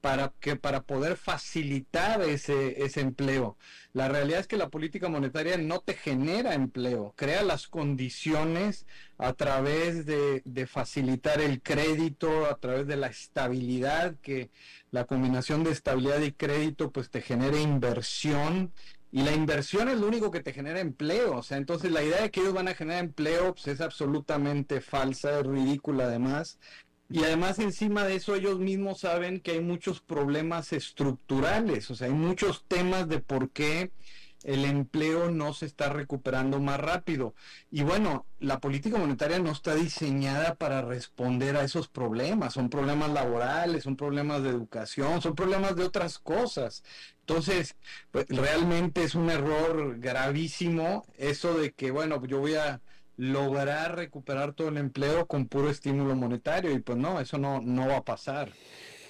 para 0.00 0.32
que 0.40 0.56
para 0.56 0.82
poder 0.82 1.16
facilitar 1.16 2.22
ese, 2.22 2.84
ese 2.84 3.00
empleo. 3.00 3.56
La 3.92 4.08
realidad 4.08 4.40
es 4.40 4.46
que 4.46 4.56
la 4.56 4.70
política 4.70 5.08
monetaria 5.08 5.58
no 5.58 5.80
te 5.80 5.94
genera 5.94 6.54
empleo, 6.54 7.12
crea 7.16 7.42
las 7.42 7.68
condiciones 7.68 8.86
a 9.18 9.32
través 9.34 10.06
de, 10.06 10.42
de 10.44 10.66
facilitar 10.66 11.40
el 11.40 11.60
crédito, 11.62 12.46
a 12.46 12.58
través 12.58 12.86
de 12.86 12.96
la 12.96 13.08
estabilidad, 13.08 14.16
que 14.22 14.50
la 14.90 15.04
combinación 15.04 15.64
de 15.64 15.72
estabilidad 15.72 16.20
y 16.20 16.32
crédito 16.32 16.90
pues 16.90 17.10
te 17.10 17.20
genera 17.20 17.58
inversión 17.58 18.72
y 19.12 19.22
la 19.22 19.32
inversión 19.32 19.88
es 19.88 19.98
lo 19.98 20.06
único 20.06 20.30
que 20.30 20.40
te 20.40 20.52
genera 20.52 20.80
empleo. 20.80 21.36
O 21.38 21.42
sea, 21.42 21.56
entonces 21.56 21.90
la 21.90 22.02
idea 22.02 22.22
de 22.22 22.30
que 22.30 22.40
ellos 22.40 22.54
van 22.54 22.68
a 22.68 22.74
generar 22.74 23.02
empleo 23.04 23.54
pues, 23.54 23.66
es 23.68 23.80
absolutamente 23.80 24.80
falsa, 24.80 25.40
es 25.40 25.46
ridícula 25.46 26.04
además. 26.04 26.58
Y 27.10 27.24
además 27.24 27.58
encima 27.58 28.04
de 28.04 28.14
eso 28.14 28.36
ellos 28.36 28.60
mismos 28.60 29.00
saben 29.00 29.40
que 29.40 29.52
hay 29.52 29.60
muchos 29.60 30.00
problemas 30.00 30.72
estructurales, 30.72 31.90
o 31.90 31.96
sea, 31.96 32.06
hay 32.06 32.14
muchos 32.14 32.64
temas 32.68 33.08
de 33.08 33.18
por 33.18 33.50
qué 33.50 33.90
el 34.44 34.64
empleo 34.64 35.30
no 35.30 35.52
se 35.52 35.66
está 35.66 35.90
recuperando 35.90 36.60
más 36.60 36.80
rápido. 36.80 37.34
Y 37.70 37.82
bueno, 37.82 38.26
la 38.38 38.58
política 38.60 38.96
monetaria 38.96 39.38
no 39.38 39.50
está 39.50 39.74
diseñada 39.74 40.54
para 40.54 40.82
responder 40.82 41.56
a 41.56 41.64
esos 41.64 41.88
problemas. 41.88 42.54
Son 42.54 42.70
problemas 42.70 43.10
laborales, 43.10 43.82
son 43.82 43.96
problemas 43.96 44.42
de 44.42 44.50
educación, 44.50 45.20
son 45.20 45.34
problemas 45.34 45.76
de 45.76 45.84
otras 45.84 46.18
cosas. 46.18 46.82
Entonces, 47.20 47.76
pues, 48.10 48.26
realmente 48.28 49.02
es 49.02 49.14
un 49.14 49.30
error 49.30 49.98
gravísimo 49.98 51.04
eso 51.18 51.54
de 51.54 51.72
que, 51.72 51.90
bueno, 51.90 52.24
yo 52.24 52.40
voy 52.40 52.54
a 52.54 52.80
lograr 53.16 53.96
recuperar 53.96 54.54
todo 54.54 54.68
el 54.68 54.78
empleo 54.78 55.26
con 55.26 55.46
puro 55.46 55.70
estímulo 55.70 56.16
monetario 56.16 56.72
y 56.72 56.80
pues 56.80 56.98
no, 56.98 57.20
eso 57.20 57.38
no, 57.38 57.60
no 57.60 57.86
va 57.86 57.98
a 57.98 58.04
pasar. 58.04 58.52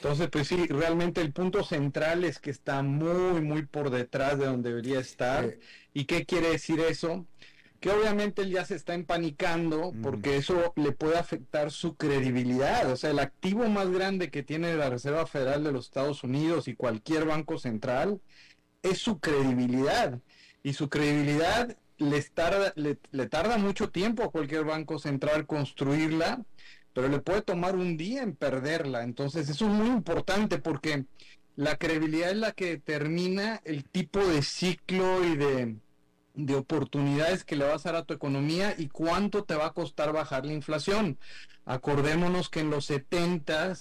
Entonces, 0.00 0.30
pues 0.30 0.48
sí, 0.48 0.66
realmente 0.66 1.20
el 1.20 1.30
punto 1.30 1.62
central 1.62 2.24
es 2.24 2.38
que 2.38 2.50
está 2.50 2.82
muy, 2.82 3.42
muy 3.42 3.66
por 3.66 3.90
detrás 3.90 4.38
de 4.38 4.46
donde 4.46 4.70
debería 4.70 4.98
estar. 4.98 5.58
¿Y 5.92 6.06
qué 6.06 6.24
quiere 6.24 6.52
decir 6.52 6.80
eso? 6.80 7.26
Que 7.80 7.90
obviamente 7.90 8.40
él 8.40 8.50
ya 8.50 8.64
se 8.64 8.76
está 8.76 8.94
empanicando 8.94 9.92
mm. 9.92 10.00
porque 10.00 10.38
eso 10.38 10.72
le 10.76 10.92
puede 10.92 11.18
afectar 11.18 11.70
su 11.70 11.96
credibilidad. 11.96 12.90
O 12.90 12.96
sea, 12.96 13.10
el 13.10 13.18
activo 13.18 13.68
más 13.68 13.90
grande 13.90 14.30
que 14.30 14.42
tiene 14.42 14.74
la 14.74 14.88
Reserva 14.88 15.26
Federal 15.26 15.64
de 15.64 15.72
los 15.72 15.84
Estados 15.84 16.24
Unidos 16.24 16.66
y 16.66 16.76
cualquier 16.76 17.26
banco 17.26 17.58
central 17.58 18.22
es 18.82 19.00
su 19.00 19.20
credibilidad. 19.20 20.18
Y 20.62 20.72
su 20.72 20.88
credibilidad 20.88 21.76
tarda, 22.32 22.72
le, 22.76 22.94
tarda 23.26 23.58
mucho 23.58 23.90
tiempo 23.90 24.22
a 24.22 24.30
cualquier 24.30 24.64
banco 24.64 24.98
central 24.98 25.46
construirla, 25.46 26.42
pero 26.92 27.08
le 27.08 27.20
puede 27.20 27.42
tomar 27.42 27.76
un 27.76 27.96
día 27.96 28.22
en 28.22 28.34
perderla. 28.34 29.02
Entonces 29.02 29.48
eso 29.48 29.66
es 29.66 29.72
muy 29.72 29.88
importante 29.88 30.58
porque 30.58 31.04
la 31.56 31.76
credibilidad 31.76 32.30
es 32.30 32.36
la 32.36 32.52
que 32.52 32.66
determina 32.66 33.60
el 33.64 33.84
tipo 33.84 34.18
de 34.20 34.42
ciclo 34.42 35.24
y 35.24 35.36
de, 35.36 35.76
de 36.34 36.54
oportunidades 36.54 37.44
que 37.44 37.56
le 37.56 37.66
vas 37.66 37.84
a 37.84 37.92
dar 37.92 38.02
a 38.02 38.04
tu 38.04 38.14
economía 38.14 38.74
y 38.76 38.88
cuánto 38.88 39.44
te 39.44 39.54
va 39.54 39.66
a 39.66 39.72
costar 39.72 40.12
bajar 40.12 40.46
la 40.46 40.52
inflación. 40.52 41.18
Acordémonos 41.64 42.48
que 42.48 42.60
en 42.60 42.70
los 42.70 42.86
70 42.86 43.74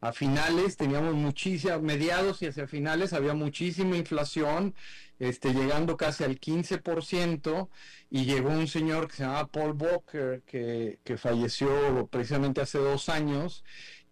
a 0.00 0.12
finales 0.12 0.76
teníamos 0.76 1.14
muchísimas, 1.14 1.82
mediados 1.82 2.42
y 2.42 2.46
hacia 2.46 2.66
finales 2.66 3.12
había 3.12 3.34
muchísima 3.34 3.96
inflación 3.96 4.74
este, 5.20 5.52
llegando 5.52 5.96
casi 5.98 6.24
al 6.24 6.40
15%, 6.40 7.68
y 8.08 8.24
llegó 8.24 8.48
un 8.48 8.66
señor 8.66 9.06
que 9.06 9.16
se 9.16 9.22
llamaba 9.24 9.46
Paul 9.48 9.76
Walker, 9.78 10.42
que, 10.46 10.98
que 11.04 11.18
falleció 11.18 12.08
precisamente 12.10 12.62
hace 12.62 12.78
dos 12.78 13.10
años, 13.10 13.62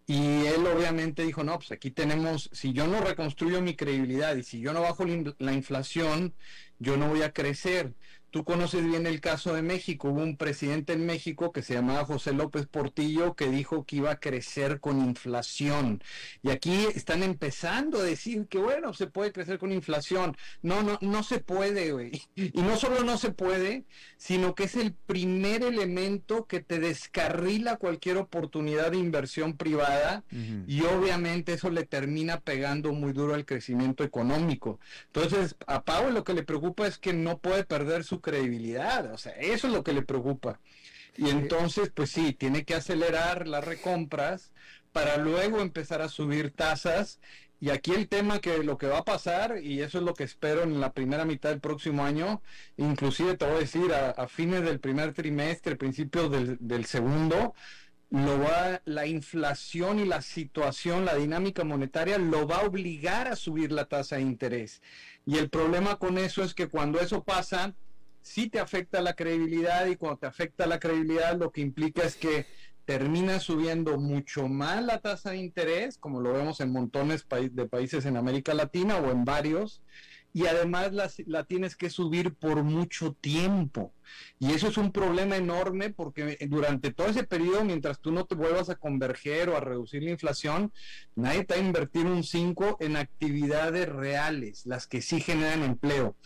y 0.07 0.47
él 0.47 0.67
obviamente 0.67 1.23
dijo, 1.23 1.45
no, 1.45 1.59
pues 1.59 1.73
aquí 1.73 1.91
tenemos, 1.91 2.49
si 2.53 2.73
yo 2.73 2.87
no 2.87 3.01
reconstruyo 3.01 3.61
mi 3.61 3.75
credibilidad 3.75 4.37
y 4.37 4.43
si 4.43 4.61
yo 4.61 4.73
no 4.73 4.83
bajo 4.83 5.05
la 5.39 5.53
inflación, 5.53 6.35
yo 6.79 6.97
no 6.97 7.09
voy 7.09 7.23
a 7.23 7.33
crecer. 7.33 7.95
Tú 8.31 8.45
conoces 8.45 8.85
bien 8.85 9.07
el 9.07 9.21
caso 9.21 9.55
de 9.55 9.63
México. 9.63 10.09
Hubo 10.09 10.23
un 10.23 10.37
presidente 10.37 10.93
en 10.93 11.07
México 11.07 11.53
que 11.53 11.63
se 11.63 11.75
llamaba 11.75 12.05
José 12.05 12.33
López 12.33 12.67
Portillo 12.67 13.35
que 13.35 13.49
dijo 13.49 13.85
que 13.85 13.97
iba 13.97 14.11
a 14.11 14.21
crecer 14.21 14.81
con 14.81 15.01
inflación. 15.01 16.03
Y 16.43 16.51
aquí 16.51 16.87
están 16.95 17.23
empezando 17.23 17.99
a 17.99 18.03
decir 18.03 18.47
que 18.49 18.59
bueno, 18.59 18.93
se 18.93 19.07
puede 19.07 19.33
crecer 19.33 19.59
con 19.59 19.73
inflación. 19.73 20.37
No, 20.63 20.83
no, 20.83 20.99
no 21.01 21.23
se 21.23 21.41
puede, 21.41 21.93
güey. 21.93 22.23
Y 22.59 22.63
no 22.63 22.77
solo 22.77 23.05
no 23.05 23.19
se 23.19 23.31
puede, 23.31 23.85
sino 24.17 24.55
que 24.55 24.65
es 24.65 24.75
el 24.75 24.93
primer 24.93 25.63
elemento 25.63 26.47
que 26.47 26.61
te 26.61 26.79
descarrila 26.79 27.77
cualquier 27.77 28.17
oportunidad 28.17 28.91
de 28.91 28.99
inversión 28.99 29.57
privada 29.57 30.25
y 30.67 30.83
obviamente 30.83 31.53
eso 31.55 31.71
le 31.71 31.85
termina 31.85 32.41
pegando 32.41 32.93
muy 32.93 33.13
duro 33.13 33.35
al 33.35 33.45
crecimiento 33.45 34.05
económico. 34.05 34.81
Entonces, 35.07 35.57
a 35.67 35.85
Pau 35.85 36.11
lo 36.11 36.25
que 36.25 36.35
le 36.35 36.43
preocupa 36.43 36.87
es 36.87 36.99
que 36.99 37.13
no 37.13 37.39
puede 37.39 37.65
perder 37.65 38.05
su 38.05 38.18
credibilidad, 38.21 39.13
o 39.13 39.19
sea, 39.19 39.33
eso 39.33 39.67
es 39.67 39.73
lo 39.73 39.85
que 39.85 39.93
le 39.93 40.03
preocupa. 40.03 40.61
Y 41.17 41.31
entonces, 41.31 41.91
pues 41.93 42.11
sí, 42.11 42.33
tiene 42.33 42.65
que 42.65 42.75
acelerar 42.75 43.49
las 43.49 43.65
recompras 43.65 44.53
para 44.93 45.17
luego 45.17 45.61
empezar 45.61 46.01
a 46.01 46.09
subir 46.09 46.53
tasas. 46.53 47.19
Y 47.61 47.71
aquí 47.71 47.91
el 47.91 48.09
tema 48.09 48.39
que 48.39 48.63
lo 48.63 48.79
que 48.79 48.87
va 48.87 48.99
a 48.99 49.05
pasar, 49.05 49.59
y 49.61 49.83
eso 49.83 49.99
es 49.99 50.05
lo 50.05 50.15
que 50.15 50.23
espero 50.23 50.63
en 50.63 50.81
la 50.81 50.93
primera 50.93 51.25
mitad 51.25 51.51
del 51.51 51.61
próximo 51.61 52.05
año, 52.05 52.41
inclusive 52.77 53.37
te 53.37 53.47
voy 53.47 53.57
a 53.57 53.61
decir, 53.61 53.93
a, 53.93 54.29
fines 54.29 54.63
del 54.63 54.79
primer 54.79 55.13
trimestre, 55.13 55.75
principios 55.75 56.31
del, 56.31 56.57
del 56.61 56.85
segundo, 56.85 57.53
lo 58.11 58.39
va, 58.39 58.81
la 58.85 59.07
inflación 59.07 59.99
y 59.99 60.05
la 60.05 60.23
situación, 60.23 61.05
la 61.05 61.17
dinámica 61.17 61.65
monetaria 61.65 62.17
lo 62.19 62.47
va 62.47 62.59
a 62.59 62.67
obligar 62.67 63.29
a 63.29 63.37
subir 63.37 63.73
la 63.73 63.87
tasa 63.87 64.17
de 64.17 64.23
interés. 64.23 64.81
Y 65.27 65.37
el 65.37 65.51
problema 65.51 65.97
con 65.97 66.17
eso 66.17 66.43
es 66.43 66.55
que 66.55 66.69
cuando 66.69 67.01
eso 67.01 67.25
pasa, 67.25 67.75
sí 68.29 68.49
te 68.49 68.61
afecta 68.61 69.01
la 69.01 69.15
credibilidad 69.15 69.87
y 69.87 69.97
cuando 69.97 70.19
te 70.19 70.27
afecta 70.27 70.67
la 70.67 70.79
credibilidad 70.79 71.37
lo 71.37 71.51
que 71.51 71.63
implica 71.63 72.03
es 72.03 72.17
que 72.17 72.47
termina 72.85 73.39
subiendo 73.39 73.99
mucho 73.99 74.49
más 74.49 74.83
la 74.83 74.99
tasa 75.01 75.31
de 75.31 75.39
interés, 75.39 75.99
como 75.99 76.21
lo 76.21 76.33
vemos 76.33 76.61
en 76.61 76.73
montones 76.73 77.27
de 77.29 77.67
países 77.67 78.07
en 78.07 78.17
América 78.17 78.55
Latina 78.55 78.97
o 78.97 79.11
en 79.11 79.27
varios, 79.27 79.83
y 80.33 80.47
además 80.47 80.93
la, 80.93 81.11
la, 81.27 81.45
tienes 81.45 81.77
que 81.77 81.91
subir 81.91 82.35
por 82.35 82.63
mucho 82.63 83.13
tiempo. 83.13 83.93
Y 84.39 84.53
eso 84.53 84.69
es 84.69 84.77
un 84.79 84.93
problema 84.93 85.37
enorme 85.37 85.91
porque 85.91 86.39
durante 86.49 86.93
todo 86.93 87.09
ese 87.09 87.25
periodo, 87.25 87.65
mientras 87.65 88.01
tú 88.01 88.13
no 88.13 88.25
te 88.25 88.35
vuelvas 88.35 88.71
a 88.71 88.77
converger 88.77 89.49
o 89.49 89.57
a 89.57 89.61
reducir 89.61 90.03
la 90.03 90.11
inflación, 90.11 90.73
nadie 91.15 91.45
te 91.45 91.55
va 91.55 91.61
a 91.61 91.65
invertir 91.65 92.07
un 92.07 92.25
5 92.25 92.79
en 92.81 92.97
actividades 92.97 93.89
reales, 93.89 94.65
las 94.65 94.87
que 94.87 95.03
sí 95.03 95.21
generan 95.21 95.63
empleo. 95.63 96.17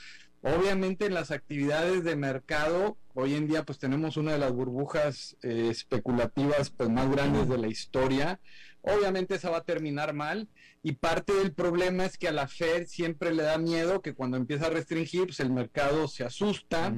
Obviamente 0.43 1.07
en 1.07 1.14
las 1.14 1.30
actividades 1.30 2.03
de 2.03 2.16
mercado, 2.16 2.97
hoy 3.14 3.34
en 3.34 3.47
día 3.47 3.64
pues 3.64 3.78
tenemos 3.78 4.16
una 4.16 4.32
de 4.32 4.38
las 4.38 4.53
burbujas 4.53 5.36
eh, 5.43 5.68
especulativas 5.70 6.70
pues 6.70 6.90
más 6.90 7.09
grandes 7.09 7.49
de 7.49 7.59
la 7.59 7.68
historia. 7.68 8.40
Obviamente 8.80 9.36
esa 9.36 9.51
va 9.51 9.59
a 9.59 9.64
terminar 9.64 10.14
mal 10.14 10.49
y 10.82 10.95
parte 10.95 11.32
del 11.32 11.53
problema 11.53 12.05
es 12.07 12.18
que 12.18 12.26
a 12.26 12.32
la 12.32 12.49
Fed 12.49 12.88
siempre 12.88 13.32
le 13.32 13.45
da 13.45 13.57
miedo 13.57 14.03
que 14.03 14.14
cuando 14.14 14.36
empieza 14.36 14.66
a 14.66 14.70
restringir 14.70 15.26
pues 15.26 15.38
el 15.38 15.53
mercado 15.53 16.09
se 16.09 16.24
asusta 16.24 16.93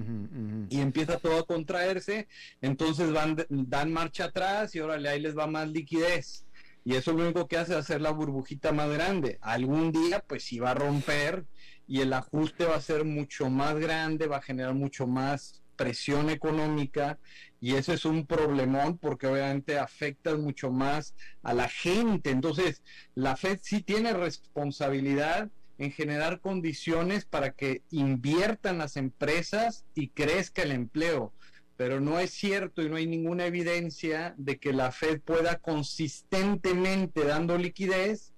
y 0.71 0.81
empieza 0.81 1.19
todo 1.19 1.41
a 1.41 1.47
contraerse, 1.47 2.27
entonces 2.63 3.13
van 3.13 3.37
dan 3.51 3.93
marcha 3.93 4.25
atrás 4.25 4.75
y 4.75 4.81
órale 4.81 5.11
ahí 5.11 5.21
les 5.21 5.37
va 5.37 5.47
más 5.47 5.69
liquidez. 5.69 6.47
Y 6.83 6.95
eso 6.97 7.13
lo 7.13 7.23
único 7.25 7.47
que 7.47 7.59
hace 7.59 7.73
es 7.73 7.79
hacer 7.79 8.01
la 8.01 8.11
burbujita 8.11 8.73
más 8.73 8.91
grande. 8.91 9.39
Algún 9.43 9.93
día 9.93 10.21
pues 10.27 10.45
si 10.45 10.59
va 10.59 10.71
a 10.71 10.75
romper 10.75 11.45
y 11.87 12.01
el 12.01 12.13
ajuste 12.13 12.65
va 12.65 12.77
a 12.77 12.81
ser 12.81 13.05
mucho 13.05 13.51
más 13.51 13.77
grande, 13.77 14.27
va 14.27 14.39
a 14.39 14.43
generar 14.43 14.75
mucho 14.75 15.07
más 15.07 15.63
presión 15.77 16.31
económica 16.31 17.19
y 17.61 17.75
eso 17.75 17.93
es 17.93 18.05
un 18.05 18.27
problemón 18.27 18.99
porque 18.99 19.27
obviamente 19.27 19.79
afecta 19.79 20.37
mucho 20.37 20.71
más 20.71 21.15
a 21.43 21.55
la 21.55 21.69
gente. 21.69 22.31
Entonces, 22.31 22.83
la 23.15 23.37
Fed 23.37 23.59
sí 23.63 23.83
tiene 23.83 24.13
responsabilidad, 24.13 25.51
en 25.79 25.91
generar 25.91 26.41
condiciones 26.41 27.25
para 27.25 27.51
que 27.51 27.83
inviertan 27.91 28.79
las 28.79 28.97
empresas 28.97 29.85
y 29.95 30.09
crezca 30.09 30.63
el 30.63 30.73
empleo. 30.73 31.33
Pero 31.77 32.01
no 32.01 32.21
es 32.21 32.31
cierto 32.31 32.83
y 32.83 32.89
no 32.89 32.97
hay 32.97 33.07
ninguna 33.07 33.47
evidencia 33.47 34.35
de 34.39 34.59
que 34.59 34.73
la 34.73 34.93
Fed 34.93 35.21
pueda 35.21 35.59
consistentemente 35.59 37.25
dando 37.25 37.59
liquidez 37.59 38.34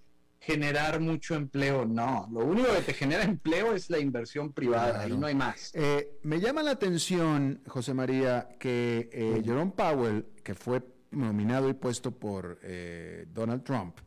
generar 0.47 1.01
mucho 1.01 1.35
empleo. 1.35 1.85
No, 1.85 2.29
lo 2.31 2.45
único 2.45 2.73
que 2.73 2.83
te 2.83 2.95
genera 2.95 3.25
empleo 3.25 3.75
es 3.75 3.91
la 3.91 3.99
inversión 3.99 4.53
privada 4.53 5.09
y 5.09 5.17
no 5.17 5.27
hay 5.27 5.35
más. 5.35 5.73
Eh, 5.75 6.19
me 6.23 6.39
llama 6.39 6.63
la 6.63 6.71
atención, 6.71 7.61
José 7.67 7.95
María, 7.95 8.49
que 8.61 9.11
eh, 9.13 9.43
Jerome 9.45 9.73
Powell, 9.73 10.25
que 10.45 10.55
fue 10.55 10.83
nominado 11.11 11.69
y 11.69 11.75
puesto 11.75 12.13
por 12.13 12.61
eh, 12.63 13.27
Donald 13.33 13.65
Trump, 13.65 13.99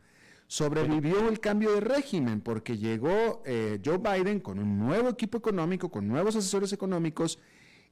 sobrevivió 0.48 1.28
el 1.28 1.42
cambio 1.42 1.74
de 1.74 1.82
régimen 1.82 2.40
porque 2.40 2.78
llegó 2.78 3.44
Joe 3.46 3.98
Biden 3.98 4.40
con 4.40 4.60
un 4.60 4.80
nuevo 4.80 5.10
equipo 5.10 5.38
económico, 5.38 5.92
con 5.92 6.08
nuevos 6.08 6.36
asesores 6.38 6.74
económicos 6.74 7.38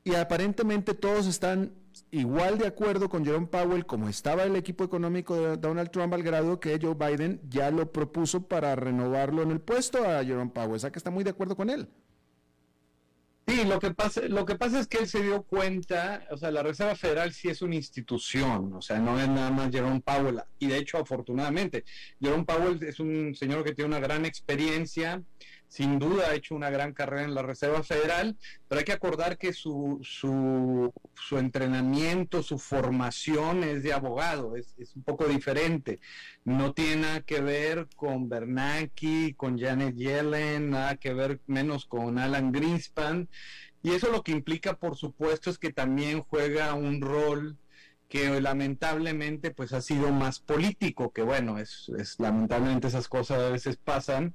y 0.04 0.16
aparentemente 0.16 0.94
todos 0.96 1.28
están 1.28 1.74
igual 2.12 2.58
de 2.58 2.68
acuerdo 2.68 3.10
con 3.10 3.26
Jerome 3.26 3.48
Powell 3.48 3.86
como 3.86 4.10
estaba 4.10 4.44
el 4.44 4.56
equipo 4.56 4.84
económico 4.84 5.36
de 5.36 5.58
Donald 5.58 5.92
Trump 5.92 6.14
al 6.14 6.24
grado 6.24 6.60
que 6.60 6.80
Joe 6.82 6.96
Biden 6.96 7.42
ya 7.50 7.72
lo 7.72 7.92
propuso 7.92 8.48
para 8.48 8.76
renovarlo 8.76 9.42
en 9.42 9.52
el 9.52 9.62
puesto 9.62 10.04
a 10.04 10.24
Jerome 10.24 10.52
Powell. 10.52 10.76
O 10.76 10.80
sea 10.80 10.92
que 10.92 11.00
está 11.00 11.12
muy 11.12 11.24
de 11.24 11.32
acuerdo 11.32 11.56
con 11.56 11.70
él. 11.70 11.90
Sí, 13.48 13.64
lo 13.64 13.80
que 13.80 13.94
pasa, 13.94 14.22
lo 14.28 14.46
que 14.46 14.56
pasa 14.56 14.78
es 14.78 14.88
que 14.88 14.98
él 14.98 15.08
se 15.08 15.24
dio 15.24 15.42
cuenta, 15.44 16.28
o 16.32 16.38
sea, 16.38 16.52
la 16.52 16.64
Reserva 16.64 16.96
Federal 16.96 17.32
sí 17.32 17.48
es 17.48 17.62
una 17.62 17.76
institución, 17.76 18.74
o 18.74 18.82
sea, 18.82 19.00
no 19.00 19.18
es 19.18 19.30
nada 19.30 19.50
más 19.52 19.72
Jerome 19.72 20.02
Powell. 20.02 20.42
Y 20.60 20.68
de 20.68 20.78
hecho, 20.78 20.98
afortunadamente, 20.98 21.86
Jerome 22.20 22.44
Powell 22.44 22.84
es 22.84 23.00
un 23.00 23.34
señor 23.36 23.64
que 23.64 23.74
tiene 23.74 23.88
una 23.88 24.02
gran 24.02 24.26
experiencia, 24.26 25.24
sin 25.68 26.00
duda 26.00 26.30
ha 26.30 26.36
hecho 26.36 26.56
una 26.56 26.70
gran 26.70 26.94
carrera 26.94 27.24
en 27.24 27.36
la 27.36 27.42
Reserva 27.42 27.84
Federal, 27.84 28.38
pero 28.68 28.80
hay 28.80 28.86
que 28.86 28.94
acordar 28.94 29.38
que 29.38 29.54
su, 29.54 30.00
su, 30.02 31.38
entrenamiento, 31.38 32.42
su 32.42 32.58
formación 32.58 33.64
es 33.64 33.84
de 33.84 33.94
abogado, 33.94 34.56
es, 34.56 34.74
es, 34.78 34.96
un 34.96 35.04
poco 35.04 35.26
diferente. 35.26 36.00
No 36.46 36.74
tiene 36.74 37.02
nada 37.02 37.22
que 37.22 37.42
ver 37.42 37.88
con 37.96 38.30
Bernanke, 38.30 39.36
con 39.36 39.60
Janet 39.60 39.96
Yellen, 39.96 40.70
nada 40.70 40.96
que 40.96 41.14
ver 41.14 41.42
menos 41.48 41.86
con 41.86 42.18
Alan 42.18 42.52
Greenspan. 42.52 43.28
Y 43.84 43.92
eso 43.92 44.12
lo 44.12 44.24
que 44.24 44.32
implica, 44.32 44.78
por 44.78 44.96
supuesto, 44.96 45.50
es 45.50 45.58
que 45.58 45.72
también 45.72 46.22
juega 46.22 46.74
un 46.74 47.02
rol 47.02 47.58
que 48.10 48.40
lamentablemente 48.40 49.52
pues 49.52 49.74
ha 49.74 49.82
sido 49.82 50.12
más 50.12 50.40
político, 50.40 51.12
que 51.12 51.24
bueno, 51.24 51.58
es, 51.58 51.92
es 51.98 52.20
lamentablemente 52.20 52.88
esas 52.88 53.08
cosas 53.08 53.40
a 53.40 53.50
veces 53.50 53.76
pasan, 53.78 54.34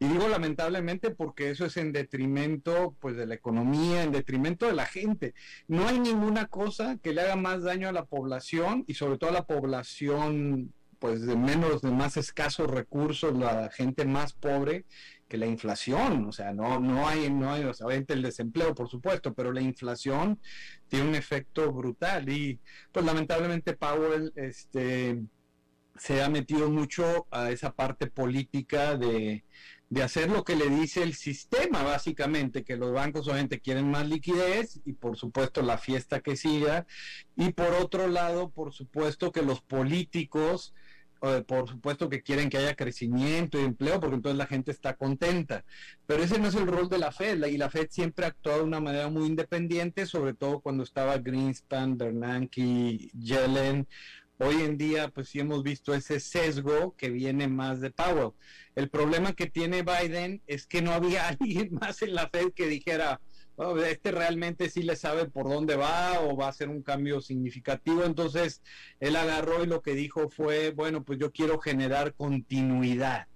y 0.00 0.06
digo 0.06 0.28
lamentablemente 0.28 1.10
porque 1.10 1.50
eso 1.50 1.66
es 1.66 1.76
en 1.76 1.92
detrimento 1.92 2.94
pues 3.00 3.16
de 3.16 3.26
la 3.26 3.34
economía, 3.34 4.02
en 4.02 4.12
detrimento 4.12 4.66
de 4.66 4.74
la 4.74 4.86
gente. 4.86 5.34
No 5.66 5.88
hay 5.88 5.98
ninguna 5.98 6.46
cosa 6.46 6.98
que 7.02 7.12
le 7.12 7.22
haga 7.22 7.36
más 7.36 7.62
daño 7.62 7.88
a 7.88 7.92
la 7.92 8.04
población 8.04 8.84
y 8.86 8.94
sobre 8.94 9.18
todo 9.18 9.30
a 9.30 9.34
la 9.34 9.46
población 9.46 10.72
pues 10.98 11.24
de 11.24 11.36
menos, 11.36 11.82
de 11.82 11.90
más 11.90 12.16
escasos 12.16 12.68
recursos, 12.68 13.36
la 13.36 13.70
gente 13.70 14.04
más 14.04 14.32
pobre, 14.32 14.84
que 15.28 15.36
la 15.36 15.46
inflación, 15.46 16.26
o 16.26 16.32
sea, 16.32 16.52
no, 16.52 16.80
no 16.80 17.06
hay, 17.06 17.30
no 17.30 17.52
hay, 17.52 17.62
obviamente 17.64 18.14
el 18.14 18.22
desempleo, 18.22 18.74
por 18.74 18.88
supuesto, 18.88 19.34
pero 19.34 19.52
la 19.52 19.60
inflación 19.60 20.40
tiene 20.88 21.08
un 21.08 21.14
efecto 21.14 21.70
brutal 21.70 22.28
y 22.28 22.58
pues 22.90 23.04
lamentablemente 23.04 23.74
Powell, 23.74 24.32
este, 24.36 25.22
se 25.96 26.22
ha 26.22 26.28
metido 26.30 26.70
mucho 26.70 27.26
a 27.30 27.50
esa 27.50 27.72
parte 27.72 28.06
política 28.06 28.96
de, 28.96 29.44
de 29.90 30.02
hacer 30.02 30.30
lo 30.30 30.44
que 30.44 30.54
le 30.54 30.68
dice 30.68 31.02
el 31.02 31.14
sistema, 31.14 31.82
básicamente, 31.82 32.62
que 32.62 32.76
los 32.76 32.92
bancos 32.92 33.24
solamente 33.24 33.60
quieren 33.60 33.90
más 33.90 34.06
liquidez 34.06 34.80
y 34.84 34.92
por 34.92 35.16
supuesto 35.16 35.62
la 35.62 35.78
fiesta 35.78 36.20
que 36.20 36.36
siga. 36.36 36.86
Y 37.36 37.52
por 37.52 37.72
otro 37.72 38.06
lado, 38.06 38.50
por 38.50 38.74
supuesto 38.74 39.32
que 39.32 39.42
los 39.42 39.62
políticos, 39.62 40.74
eh, 41.22 41.42
por 41.46 41.68
supuesto 41.68 42.10
que 42.10 42.22
quieren 42.22 42.50
que 42.50 42.58
haya 42.58 42.76
crecimiento 42.76 43.58
y 43.58 43.64
empleo, 43.64 43.98
porque 43.98 44.16
entonces 44.16 44.36
la 44.36 44.46
gente 44.46 44.72
está 44.72 44.94
contenta. 44.94 45.64
Pero 46.06 46.22
ese 46.22 46.38
no 46.38 46.48
es 46.48 46.54
el 46.54 46.66
rol 46.66 46.90
de 46.90 46.98
la 46.98 47.10
Fed, 47.10 47.42
y 47.46 47.56
la 47.56 47.70
Fed 47.70 47.88
siempre 47.90 48.26
ha 48.26 48.28
actuado 48.28 48.58
de 48.58 48.64
una 48.64 48.80
manera 48.80 49.08
muy 49.08 49.26
independiente, 49.26 50.04
sobre 50.04 50.34
todo 50.34 50.60
cuando 50.60 50.82
estaba 50.82 51.16
Greenspan, 51.16 51.96
Bernanke, 51.96 53.10
Yellen 53.18 53.86
Hoy 54.40 54.62
en 54.62 54.78
día, 54.78 55.08
pues 55.08 55.30
sí 55.30 55.40
hemos 55.40 55.64
visto 55.64 55.92
ese 55.94 56.20
sesgo 56.20 56.94
que 56.96 57.10
viene 57.10 57.48
más 57.48 57.80
de 57.80 57.90
Powell. 57.90 58.34
El 58.76 58.88
problema 58.88 59.32
que 59.32 59.46
tiene 59.46 59.82
Biden 59.82 60.42
es 60.46 60.66
que 60.68 60.80
no 60.80 60.92
había 60.92 61.26
alguien 61.40 61.74
más 61.74 62.02
en 62.02 62.14
la 62.14 62.28
Fed 62.28 62.52
que 62.54 62.68
dijera, 62.68 63.20
oh, 63.56 63.76
este 63.78 64.12
realmente 64.12 64.70
sí 64.70 64.82
le 64.82 64.94
sabe 64.94 65.26
por 65.26 65.48
dónde 65.48 65.74
va 65.74 66.20
o 66.20 66.36
va 66.36 66.48
a 66.48 66.52
ser 66.52 66.68
un 66.68 66.82
cambio 66.82 67.20
significativo. 67.20 68.04
Entonces, 68.04 68.62
él 69.00 69.16
agarró 69.16 69.64
y 69.64 69.66
lo 69.66 69.82
que 69.82 69.94
dijo 69.94 70.30
fue, 70.30 70.70
bueno, 70.70 71.02
pues 71.02 71.18
yo 71.18 71.32
quiero 71.32 71.58
generar 71.58 72.14
continuidad. 72.14 73.26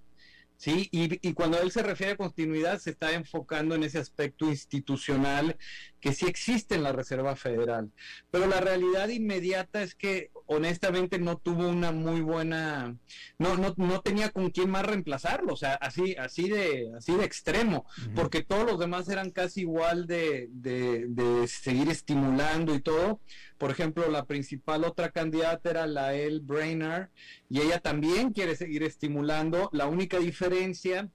¿Sí? 0.62 0.88
Y, 0.92 1.28
y, 1.28 1.32
cuando 1.32 1.60
él 1.60 1.72
se 1.72 1.82
refiere 1.82 2.12
a 2.12 2.16
continuidad, 2.16 2.78
se 2.78 2.90
está 2.90 3.12
enfocando 3.14 3.74
en 3.74 3.82
ese 3.82 3.98
aspecto 3.98 4.48
institucional 4.48 5.56
que 6.00 6.12
sí 6.12 6.26
existe 6.26 6.76
en 6.76 6.84
la 6.84 6.92
Reserva 6.92 7.34
Federal. 7.34 7.90
Pero 8.30 8.46
la 8.46 8.60
realidad 8.60 9.08
inmediata 9.08 9.82
es 9.82 9.96
que 9.96 10.30
honestamente 10.46 11.18
no 11.18 11.36
tuvo 11.36 11.68
una 11.68 11.90
muy 11.90 12.20
buena, 12.20 12.96
no, 13.38 13.56
no, 13.56 13.74
no 13.76 14.02
tenía 14.02 14.30
con 14.30 14.50
quién 14.50 14.70
más 14.70 14.86
reemplazarlo, 14.86 15.54
o 15.54 15.56
sea, 15.56 15.74
así, 15.74 16.14
así 16.16 16.48
de, 16.48 16.92
así 16.96 17.12
de 17.16 17.24
extremo, 17.24 17.84
porque 18.14 18.44
todos 18.44 18.64
los 18.64 18.78
demás 18.78 19.08
eran 19.08 19.30
casi 19.30 19.62
igual 19.62 20.06
de, 20.06 20.48
de, 20.52 21.06
de 21.08 21.48
seguir 21.48 21.88
estimulando 21.88 22.72
y 22.74 22.80
todo 22.80 23.20
por 23.62 23.70
ejemplo, 23.70 24.10
la 24.10 24.26
principal 24.26 24.82
otra 24.82 25.12
candidata 25.12 25.70
era 25.70 25.86
la 25.86 26.14
El 26.14 26.40
Brainerd 26.40 27.10
y 27.48 27.60
ella 27.60 27.78
también 27.78 28.32
quiere 28.32 28.56
seguir 28.56 28.82
estimulando. 28.82 29.70
La 29.72 29.86
única 29.86 30.18
diferencia 30.18 31.08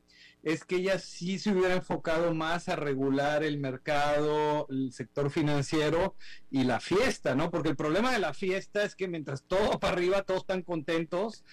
es 0.43 0.63
que 0.63 0.77
ella 0.77 0.97
sí 0.97 1.39
se 1.39 1.51
hubiera 1.51 1.73
enfocado 1.73 2.33
más 2.33 2.69
a 2.69 2.77
regular 2.77 3.43
el 3.43 3.59
mercado, 3.59 4.65
el 4.69 4.93
sector 4.93 5.29
financiero 5.29 6.15
y 6.49 6.63
la 6.63 6.79
fiesta, 6.79 7.35
¿no? 7.35 7.51
Porque 7.51 7.67
el 7.67 7.75
problema 7.75 8.13
de 8.13 8.19
la 8.19 8.33
fiesta 8.33 8.83
es 8.83 8.95
que 8.95 9.09
mientras 9.09 9.43
todo 9.43 9.77
para 9.77 9.95
arriba, 9.95 10.21
todos 10.21 10.43
están 10.43 10.61
contentos, 10.61 11.43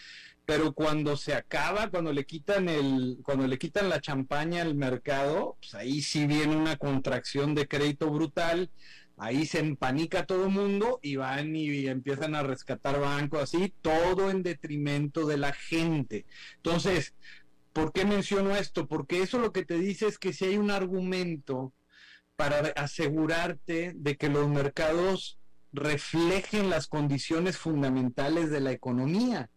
pero 0.47 0.75
cuando 0.75 1.17
se 1.17 1.35
acaba, 1.35 1.91
cuando 1.91 2.13
le 2.13 2.25
quitan 2.25 2.69
el, 2.69 3.19
cuando 3.25 3.49
le 3.49 3.59
quitan 3.59 3.89
la 3.89 4.01
champaña 4.01 4.63
al 4.63 4.77
mercado, 4.77 5.57
pues 5.61 5.75
ahí 5.75 6.03
sí 6.03 6.29
viene 6.29 6.55
una 6.55 6.77
contracción 6.77 7.57
de 7.57 7.67
crédito 7.67 8.13
brutal 8.13 8.71
ahí 9.17 9.47
se 9.47 9.61
empanica 9.61 10.27
todo 10.27 10.45
el 10.45 10.51
mundo 10.51 10.99
y 11.03 11.17
van 11.17 11.55
y 11.55 11.87
empiezan 11.87 12.35
a 12.35 12.43
rescatar 12.43 13.01
bancos 13.01 13.43
así, 13.43 13.73
todo 13.83 14.31
en 14.31 14.43
detrimento 14.43 15.27
de 15.27 15.37
la 15.37 15.53
gente. 15.53 16.27
Entonces, 16.57 17.15
¿por 17.73 17.93
qué 17.93 18.05
menciono 18.05 18.55
esto? 18.57 18.87
Porque 18.87 19.23
eso 19.23 19.39
lo 19.39 19.53
que 19.53 19.65
te 19.65 19.79
dice 19.79 20.07
es 20.07 20.19
que 20.19 20.33
si 20.33 20.47
hay 20.47 20.59
un 20.59 20.71
argumento 20.71 21.73
para 22.37 22.59
asegurarte 22.77 23.93
de 23.95 24.17
que 24.17 24.29
los 24.29 24.49
mercados 24.49 25.39
reflejen 25.73 26.71
las 26.71 26.87
condiciones 26.87 27.59
fundamentales 27.59 28.51
de 28.51 28.61
la 28.61 28.73
economía 28.73 29.51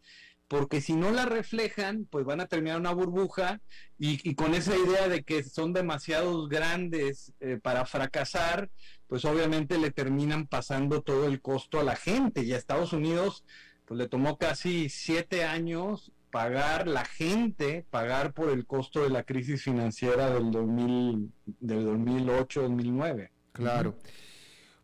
porque 0.47 0.81
si 0.81 0.93
no 0.93 1.11
la 1.11 1.25
reflejan, 1.25 2.07
pues 2.09 2.25
van 2.25 2.39
a 2.39 2.47
terminar 2.47 2.79
una 2.79 2.93
burbuja 2.93 3.59
y, 3.97 4.35
con 4.35 4.53
esa 4.53 4.75
idea 4.77 5.09
de 5.09 5.23
que 5.23 5.43
son 5.43 5.73
demasiados 5.73 6.47
grandes 6.47 7.33
eh, 7.39 7.59
para 7.61 7.85
fracasar, 7.85 8.69
pues 9.07 9.25
obviamente 9.25 9.77
le 9.77 9.91
terminan 9.91 10.47
pasando 10.47 11.01
todo 11.01 11.27
el 11.27 11.41
costo 11.41 11.79
a 11.79 11.83
la 11.83 11.95
gente 11.95 12.43
y 12.43 12.53
a 12.53 12.57
Estados 12.57 12.93
Unidos 12.93 13.43
pues 13.85 13.97
le 13.97 14.07
tomó 14.07 14.37
casi 14.37 14.89
siete 14.89 15.45
años 15.45 16.11
pagar 16.29 16.87
la 16.87 17.05
gente, 17.05 17.85
pagar 17.89 18.33
por 18.33 18.49
el 18.49 18.65
costo 18.65 19.01
de 19.01 19.09
la 19.09 19.23
crisis 19.23 19.63
financiera 19.63 20.29
del, 20.29 20.51
2000, 20.51 21.31
del 21.45 21.87
2008-2009. 21.87 23.29
Claro. 23.53 23.95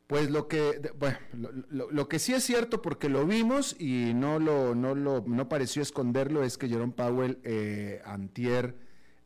Pues 0.08 0.30
lo 0.30 0.48
que, 0.48 0.92
bueno, 0.98 1.18
lo, 1.70 2.10
que 2.10 2.20
sí 2.20 2.34
es 2.34 2.44
cierto, 2.44 2.82
porque 2.82 3.08
lo 3.08 3.26
vimos 3.26 3.76
y 3.80 4.14
no 4.14 4.38
lo, 4.38 4.76
no 4.76 4.96
lo, 4.96 5.24
no 5.26 5.48
pareció 5.48 5.82
esconderlo, 5.82 6.44
es 6.44 6.58
que 6.58 6.68
Jerome 6.68 6.94
Powell, 6.94 7.40
eh, 7.44 8.02
antier, 8.06 8.76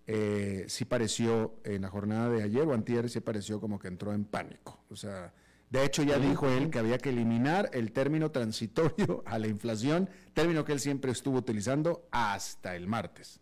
eh, 0.06 0.66
sí 0.68 0.86
pareció, 0.86 1.56
en 1.64 1.82
la 1.82 1.90
jornada 1.90 2.30
de 2.30 2.44
ayer 2.44 2.62
o 2.68 2.74
antier, 2.74 3.10
sí 3.10 3.20
pareció 3.22 3.60
como 3.60 3.80
que 3.80 3.88
entró 3.88 4.14
en 4.14 4.24
pánico. 4.24 4.80
O 4.90 4.96
sea, 4.96 5.34
de 5.72 5.84
hecho 5.84 6.04
ya 6.04 6.20
dijo 6.20 6.48
él 6.48 6.70
que 6.70 6.80
había 6.80 7.00
que 7.00 7.10
eliminar 7.10 7.70
el 7.74 7.92
término 7.92 8.32
transitorio 8.32 9.24
a 9.26 9.40
la 9.40 9.48
inflación, 9.48 10.10
término 10.34 10.64
que 10.64 10.74
él 10.74 10.80
siempre 10.80 11.12
estuvo 11.12 11.40
utilizando 11.40 12.08
hasta 12.12 12.76
el 12.76 12.88
martes. 12.88 13.42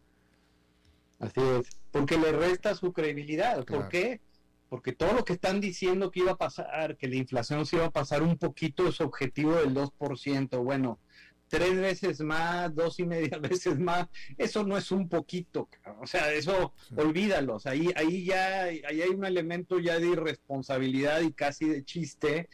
Así 1.20 1.42
es, 1.42 1.68
porque 1.92 2.18
le 2.18 2.32
resta 2.32 2.76
su 2.76 2.94
credibilidad. 2.94 3.64
¿Por 3.66 3.90
qué? 3.90 4.22
Porque 4.70 4.93
todo 4.93 5.13
lo 5.13 5.24
que 5.24 5.34
están 5.34 5.61
diciendo 5.61 6.11
que 6.11 6.22
iba 6.22 6.32
a 6.32 6.38
pasar, 6.38 6.97
que 6.97 7.07
la 7.07 7.16
inflación 7.16 7.66
se 7.66 7.78
iba 7.78 7.86
a 7.86 7.91
pasar 7.91 8.24
un 8.24 8.38
poquito 8.38 8.84
de 8.84 8.91
su 8.91 9.03
objetivo 9.03 9.55
del 9.55 9.74
2%, 9.74 10.63
bueno, 10.63 10.99
tres 11.47 11.76
veces 11.76 12.22
más, 12.22 12.74
dos 12.74 12.99
y 12.99 13.05
media 13.05 13.38
veces 13.39 13.80
más, 13.80 14.07
eso 14.38 14.63
no 14.63 14.78
es 14.78 14.91
un 14.91 15.07
poquito, 15.07 15.70
o 16.01 16.07
sea, 16.07 16.32
eso 16.34 16.74
olvídalos, 16.95 17.66
ahí, 17.66 17.91
ahí 17.95 18.26
ya 18.26 18.63
ahí 18.63 18.82
hay 19.01 19.09
un 19.09 19.26
elemento 19.26 19.80
ya 19.80 19.99
de 19.99 20.07
irresponsabilidad 20.07 21.22
y 21.22 21.32
casi 21.32 21.70
de 21.70 21.86
chiste 21.86 22.49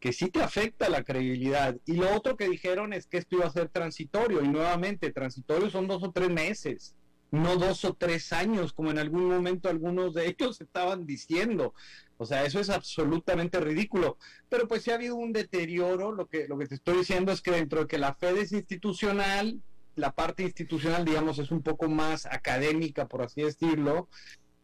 que 0.00 0.12
sí 0.12 0.30
te 0.30 0.42
afecta 0.42 0.88
la 0.88 1.02
credibilidad. 1.02 1.76
Y 1.86 1.94
lo 1.94 2.14
otro 2.14 2.36
que 2.36 2.48
dijeron 2.48 2.92
es 2.92 3.06
que 3.06 3.18
esto 3.18 3.36
iba 3.36 3.46
a 3.46 3.50
ser 3.50 3.68
transitorio, 3.70 4.42
y 4.42 4.48
nuevamente, 4.48 5.10
transitorio 5.10 5.70
son 5.70 5.88
dos 5.88 6.02
o 6.02 6.12
tres 6.12 6.28
meses, 6.28 6.95
no 7.30 7.56
dos 7.56 7.84
o 7.84 7.94
tres 7.94 8.32
años, 8.32 8.72
como 8.72 8.90
en 8.90 8.98
algún 8.98 9.28
momento 9.28 9.68
algunos 9.68 10.14
de 10.14 10.28
ellos 10.28 10.60
estaban 10.60 11.06
diciendo. 11.06 11.74
O 12.18 12.24
sea, 12.24 12.44
eso 12.44 12.60
es 12.60 12.70
absolutamente 12.70 13.60
ridículo. 13.60 14.16
Pero 14.48 14.66
pues 14.66 14.82
sí 14.82 14.90
ha 14.90 14.94
habido 14.94 15.16
un 15.16 15.32
deterioro, 15.32 16.12
lo 16.12 16.26
que, 16.26 16.48
lo 16.48 16.58
que 16.58 16.66
te 16.66 16.76
estoy 16.76 16.98
diciendo 16.98 17.32
es 17.32 17.42
que 17.42 17.50
dentro 17.50 17.80
de 17.80 17.86
que 17.86 17.98
la 17.98 18.14
Fed 18.14 18.36
es 18.38 18.52
institucional, 18.52 19.60
la 19.96 20.12
parte 20.12 20.42
institucional, 20.42 21.04
digamos, 21.04 21.38
es 21.38 21.50
un 21.50 21.62
poco 21.62 21.88
más 21.88 22.26
académica, 22.26 23.06
por 23.06 23.22
así 23.22 23.42
decirlo, 23.42 24.08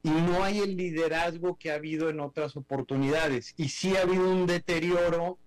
y 0.02 0.10
no 0.10 0.42
hay 0.42 0.58
el 0.58 0.76
liderazgo 0.76 1.56
que 1.56 1.70
ha 1.70 1.76
habido 1.76 2.10
en 2.10 2.20
otras 2.20 2.56
oportunidades. 2.56 3.54
Y 3.56 3.68
sí 3.68 3.96
ha 3.96 4.02
habido 4.02 4.28
un 4.28 4.46
deterioro 4.46 5.38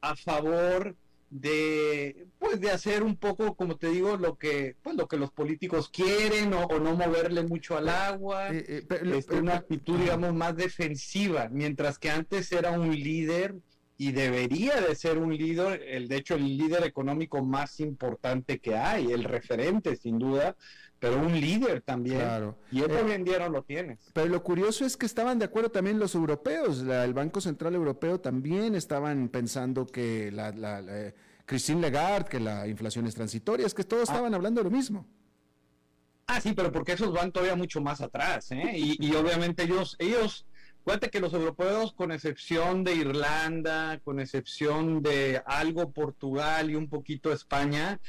a 0.00 0.14
favor 0.14 0.96
de 1.30 2.28
pues 2.38 2.60
de 2.60 2.70
hacer 2.70 3.02
un 3.02 3.16
poco 3.16 3.56
como 3.56 3.76
te 3.76 3.88
digo 3.88 4.16
lo 4.16 4.36
que 4.36 4.76
pues 4.82 4.96
lo 4.96 5.08
que 5.08 5.16
los 5.16 5.32
políticos 5.32 5.88
quieren 5.88 6.52
o, 6.54 6.66
no 6.78 6.94
moverle 6.94 7.42
mucho 7.42 7.76
al 7.76 7.88
agua. 7.88 8.54
eh, 8.54 8.86
eh, 8.88 9.12
es 9.16 9.28
una 9.28 9.56
actitud 9.56 9.98
digamos 9.98 10.34
más 10.34 10.56
defensiva 10.56 11.48
mientras 11.50 11.98
que 11.98 12.10
antes 12.10 12.52
era 12.52 12.70
un 12.70 12.94
líder 12.94 13.56
y 13.98 14.12
debería 14.12 14.80
de 14.80 14.94
ser 14.94 15.18
un 15.18 15.36
líder 15.36 15.82
el 15.86 16.08
de 16.08 16.16
hecho 16.16 16.34
el 16.34 16.56
líder 16.56 16.84
económico 16.84 17.42
más 17.42 17.80
importante 17.80 18.58
que 18.58 18.76
hay 18.76 19.12
el 19.12 19.24
referente 19.24 19.96
sin 19.96 20.18
duda 20.18 20.54
pero 20.98 21.18
un 21.18 21.38
líder 21.38 21.82
también. 21.82 22.54
Y 22.70 22.80
eso 22.80 23.04
hoy 23.04 23.12
en 23.12 23.24
día 23.24 23.38
no 23.38 23.50
lo 23.50 23.62
tienes. 23.62 23.98
Pero 24.12 24.28
lo 24.28 24.42
curioso 24.42 24.84
es 24.84 24.96
que 24.96 25.06
estaban 25.06 25.38
de 25.38 25.44
acuerdo 25.44 25.70
también 25.70 25.98
los 25.98 26.14
europeos. 26.14 26.80
el 26.80 27.14
Banco 27.14 27.40
Central 27.40 27.74
Europeo 27.74 28.20
también 28.20 28.74
estaban 28.74 29.28
pensando 29.28 29.86
que 29.86 30.30
la, 30.32 30.52
la, 30.52 31.12
Christine 31.44 31.82
Lagarde, 31.82 32.28
que 32.30 32.40
la 32.40 32.66
inflación 32.66 33.06
es 33.06 33.14
transitoria, 33.14 33.66
es 33.66 33.74
que 33.74 33.84
todos 33.84 34.08
ah. 34.08 34.12
estaban 34.12 34.34
hablando 34.34 34.60
de 34.60 34.64
lo 34.64 34.70
mismo. 34.70 35.06
Ah, 36.26 36.40
sí, 36.40 36.54
pero 36.54 36.72
porque 36.72 36.92
esos 36.92 37.12
van 37.12 37.30
todavía 37.30 37.54
mucho 37.54 37.80
más 37.80 38.00
atrás, 38.00 38.50
¿eh? 38.50 38.72
Y, 38.74 38.96
y 39.06 39.14
obviamente 39.14 39.62
ellos, 39.62 39.94
ellos, 40.00 40.44
fíjate 40.86 41.10
que 41.10 41.18
los 41.18 41.34
europeos, 41.34 41.92
con 41.92 42.12
excepción 42.12 42.84
de 42.84 42.94
Irlanda, 42.94 43.98
con 44.04 44.20
excepción 44.20 45.02
de 45.02 45.42
algo 45.44 45.90
Portugal 45.90 46.70
y 46.70 46.76
un 46.76 46.88
poquito 46.88 47.32
España, 47.32 48.00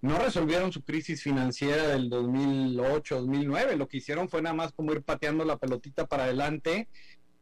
no 0.00 0.16
resolvieron 0.16 0.70
su 0.72 0.84
crisis 0.84 1.24
financiera 1.24 1.88
del 1.88 2.08
2008-2009. 2.08 3.76
Lo 3.76 3.88
que 3.88 3.96
hicieron 3.96 4.28
fue 4.28 4.42
nada 4.42 4.54
más 4.54 4.72
como 4.72 4.92
ir 4.92 5.02
pateando 5.02 5.44
la 5.44 5.58
pelotita 5.58 6.06
para 6.06 6.22
adelante. 6.24 6.88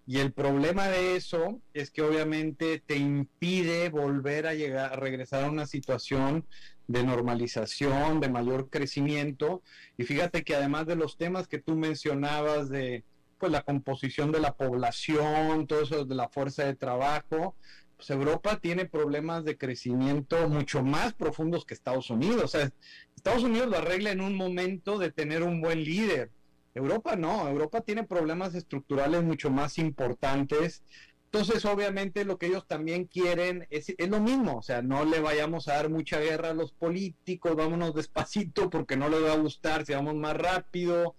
Y 0.07 0.20
el 0.20 0.32
problema 0.32 0.89
de 0.89 1.16
eso 1.16 1.61
es 1.74 1.91
que 1.91 2.01
obviamente 2.01 2.82
te 2.84 2.97
impide 2.97 3.91
volver 3.91 4.47
a 4.47 4.55
llegar, 4.55 4.95
a 4.95 4.97
regresar 4.97 5.45
a 5.45 5.51
una 5.51 5.66
situación 5.66 6.47
de 6.86 7.05
normalización, 7.05 8.20
de 8.20 8.30
mayor 8.30 8.70
crecimiento. 8.70 9.62
Y 9.99 10.05
fíjate 10.05 10.45
que 10.45 10.57
además 10.57 10.86
de 10.86 10.97
los 10.97 11.18
temas 11.18 11.47
que 11.47 11.59
tú 11.59 11.76
mencionabas 11.76 12.70
de 12.70 13.05
pues 13.39 13.53
la 13.53 13.62
composición 13.62 14.32
de 14.32 14.41
la 14.41 14.55
población, 14.55 15.66
todo 15.66 15.82
eso 15.82 16.05
de 16.05 16.14
la 16.14 16.28
fuerza 16.28 16.64
de 16.64 16.74
trabajo, 16.74 17.55
pues 17.97 18.11
Europa 18.11 18.59
tiene 18.61 18.84
problemas 18.84 19.45
de 19.45 19.59
crecimiento 19.59 20.49
mucho 20.49 20.82
más 20.82 21.14
profundos 21.14 21.64
que 21.64 21.74
Estados 21.74 22.11
Unidos. 22.11 22.45
O 22.45 22.49
sea, 22.49 22.70
Estados 23.16 23.43
Unidos 23.43 23.68
lo 23.68 23.78
arregla 23.78 24.11
en 24.11 24.20
un 24.20 24.36
momento 24.36 24.99
de 24.99 25.11
tener 25.11 25.43
un 25.43 25.61
buen 25.61 25.82
líder. 25.82 26.30
Europa 26.74 27.16
no, 27.16 27.49
Europa 27.49 27.80
tiene 27.80 28.05
problemas 28.05 28.55
estructurales 28.55 29.22
mucho 29.24 29.51
más 29.51 29.78
importantes. 29.78 30.82
Entonces, 31.24 31.64
obviamente, 31.64 32.24
lo 32.24 32.39
que 32.39 32.47
ellos 32.47 32.66
también 32.66 33.05
quieren 33.05 33.66
es, 33.68 33.93
es, 33.99 34.09
lo 34.09 34.20
mismo, 34.20 34.59
o 34.59 34.62
sea, 34.62 34.80
no 34.80 35.05
le 35.05 35.20
vayamos 35.20 35.68
a 35.68 35.74
dar 35.74 35.91
mucha 35.91 36.18
guerra 36.20 36.51
a 36.51 36.55
los 36.55 36.72
políticos, 36.72 37.55
vámonos 37.55 37.95
despacito 37.95 38.70
porque 38.70 38.97
no 38.97 39.11
les 39.11 39.22
va 39.22 39.32
a 39.32 39.36
gustar 39.36 39.84
si 39.84 39.93
vamos 39.93 40.14
más 40.14 40.34
rápido, 40.36 41.16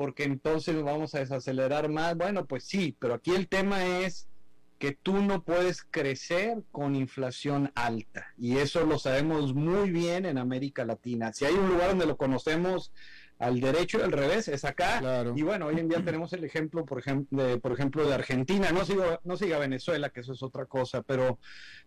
porque 0.00 0.24
entonces 0.24 0.82
vamos 0.82 1.14
a 1.14 1.18
desacelerar 1.18 1.90
más. 1.90 2.16
Bueno, 2.16 2.46
pues 2.46 2.64
sí, 2.64 2.96
pero 2.98 3.12
aquí 3.12 3.34
el 3.34 3.48
tema 3.48 3.84
es 3.84 4.30
que 4.78 4.92
tú 4.92 5.20
no 5.20 5.42
puedes 5.42 5.82
crecer 5.82 6.62
con 6.72 6.96
inflación 6.96 7.70
alta. 7.74 8.32
Y 8.38 8.56
eso 8.56 8.86
lo 8.86 8.98
sabemos 8.98 9.52
muy 9.52 9.90
bien 9.90 10.24
en 10.24 10.38
América 10.38 10.86
Latina. 10.86 11.34
Si 11.34 11.44
hay 11.44 11.52
un 11.52 11.68
lugar 11.68 11.90
donde 11.90 12.06
lo 12.06 12.16
conocemos 12.16 12.94
al 13.38 13.60
derecho 13.60 13.98
y 13.98 14.00
al 14.00 14.12
revés, 14.12 14.48
es 14.48 14.64
acá. 14.64 15.02
Y 15.36 15.42
bueno, 15.42 15.66
hoy 15.66 15.78
en 15.78 15.90
día 15.90 16.02
tenemos 16.06 16.32
el 16.32 16.44
ejemplo, 16.44 16.86
por 16.86 16.98
ejemplo, 16.98 17.44
de, 17.44 17.58
por 17.58 17.72
ejemplo, 17.72 18.08
de 18.08 18.14
Argentina. 18.14 18.72
No 18.72 18.86
sigo, 18.86 19.20
no 19.24 19.36
siga 19.36 19.58
Venezuela, 19.58 20.08
que 20.08 20.20
eso 20.20 20.32
es 20.32 20.42
otra 20.42 20.64
cosa, 20.64 21.02
pero, 21.02 21.38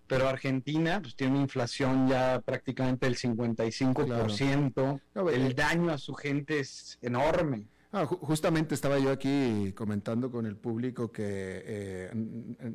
pero 0.05 0.29
Argentina 0.29 0.99
pues, 1.01 1.15
tiene 1.15 1.33
una 1.33 1.41
inflación 1.41 2.07
ya 2.07 2.41
prácticamente 2.45 3.07
del 3.07 3.17
55%. 3.17 5.01
el 5.33 5.47
eh, 5.47 5.53
daño 5.55 5.91
a 5.91 5.97
su 5.97 6.13
gente 6.13 6.59
es 6.59 6.99
enorme. 7.01 7.73
Ah, 7.95 8.07
justamente 8.07 8.73
estaba 8.73 8.97
yo 8.97 9.11
aquí 9.11 9.71
comentando 9.77 10.31
con 10.31 10.47
el 10.47 10.55
público 10.55 11.11
que 11.11 11.23
eh, 11.63 12.11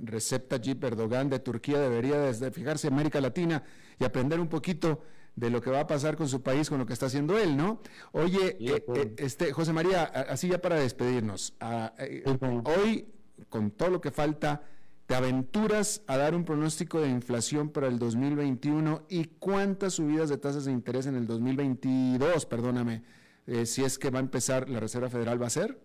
Recep 0.05 0.47
Tayyip 0.47 0.85
Erdogan 0.85 1.29
de 1.29 1.41
Turquía 1.41 1.81
debería 1.81 2.21
desde 2.21 2.53
fijarse 2.53 2.87
en 2.87 2.95
América 2.95 3.21
Latina 3.21 3.65
y 3.99 4.05
aprender 4.05 4.39
un 4.39 4.47
poquito 4.47 5.03
de 5.35 5.51
lo 5.51 5.61
que 5.61 5.71
va 5.71 5.81
a 5.81 5.87
pasar 5.89 6.17
con 6.17 6.29
su 6.29 6.43
país, 6.43 6.69
con 6.69 6.79
lo 6.79 6.87
que 6.87 6.93
está 6.93 7.07
haciendo 7.07 7.37
él, 7.37 7.57
¿no? 7.57 7.81
Oye, 8.13 8.57
eh, 8.61 8.85
eh, 8.95 9.15
este 9.19 9.53
José 9.53 9.73
María, 9.73 10.05
así 10.05 10.49
ya 10.49 10.59
para 10.59 10.77
despedirnos, 10.77 11.55
ah, 11.59 11.93
eh, 11.99 12.23
hoy 12.65 13.09
con 13.49 13.73
todo 13.73 13.91
lo 13.91 14.01
que 14.01 14.13
falta, 14.13 14.63
¿te 15.07 15.17
aventuras 15.17 16.03
a 16.07 16.17
dar 16.17 16.37
un 16.37 16.45
pronóstico 16.45 17.01
de 17.01 17.09
inflación 17.09 17.71
para 17.71 17.89
el 17.89 17.99
2021 17.99 19.03
y 19.09 19.25
cuántas 19.25 19.95
subidas 19.95 20.29
de 20.29 20.39
tasas 20.39 20.65
de 20.65 20.71
interés 20.71 21.07
en 21.07 21.17
el 21.17 21.27
2022, 21.27 22.47
perdóname? 22.47 23.18
Eh, 23.49 23.65
si 23.65 23.83
es 23.83 23.99
que 23.99 24.11
va 24.11 24.19
a 24.19 24.23
empezar 24.23 24.69
la 24.69 24.79
Reserva 24.79 25.09
Federal, 25.09 25.41
¿va 25.41 25.47
a 25.47 25.51
ser? 25.51 25.81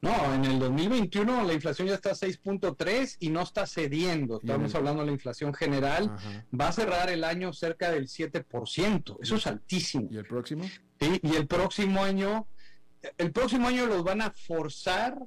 No, 0.00 0.32
en 0.32 0.44
el 0.44 0.60
2021 0.60 1.44
la 1.44 1.52
inflación 1.52 1.88
ya 1.88 1.94
está 1.94 2.12
a 2.12 2.14
6.3 2.14 3.16
y 3.18 3.30
no 3.30 3.42
está 3.42 3.66
cediendo. 3.66 4.38
Estamos 4.38 4.74
hablando 4.76 5.00
de 5.00 5.06
la 5.06 5.12
inflación 5.12 5.52
general. 5.52 6.16
Va 6.58 6.68
a 6.68 6.72
cerrar 6.72 7.10
el 7.10 7.24
año 7.24 7.52
cerca 7.52 7.90
del 7.90 8.06
7%. 8.06 9.18
Eso 9.20 9.36
es 9.36 9.46
altísimo. 9.46 10.08
¿Y 10.08 10.18
el 10.18 10.24
próximo? 10.24 10.64
Sí, 11.00 11.20
y 11.20 11.34
el 11.34 11.48
próximo 11.48 12.02
año, 12.04 12.46
el 13.18 13.32
próximo 13.32 13.66
año 13.66 13.86
los 13.86 14.04
van 14.04 14.22
a 14.22 14.30
forzar 14.30 15.18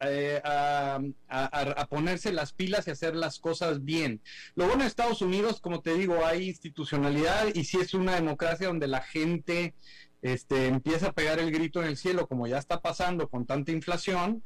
eh, 0.00 0.40
a, 0.44 1.00
a, 1.28 1.86
ponerse 1.86 2.32
las 2.32 2.52
pilas 2.52 2.86
y 2.86 2.90
hacer 2.90 3.16
las 3.16 3.38
cosas 3.38 3.84
bien. 3.84 4.20
Lo 4.54 4.66
bueno 4.66 4.82
de 4.82 4.88
Estados 4.88 5.22
Unidos, 5.22 5.60
como 5.60 5.80
te 5.80 5.94
digo, 5.94 6.26
hay 6.26 6.48
institucionalidad 6.48 7.46
y 7.54 7.64
si 7.64 7.78
es 7.78 7.94
una 7.94 8.16
democracia 8.16 8.66
donde 8.66 8.88
la 8.88 9.00
gente 9.00 9.74
este, 10.22 10.68
empieza 10.68 11.08
a 11.08 11.12
pegar 11.12 11.38
el 11.40 11.50
grito 11.50 11.82
en 11.82 11.88
el 11.88 11.96
cielo, 11.96 12.28
como 12.28 12.46
ya 12.46 12.58
está 12.58 12.80
pasando 12.80 13.28
con 13.28 13.44
tanta 13.44 13.72
inflación, 13.72 14.42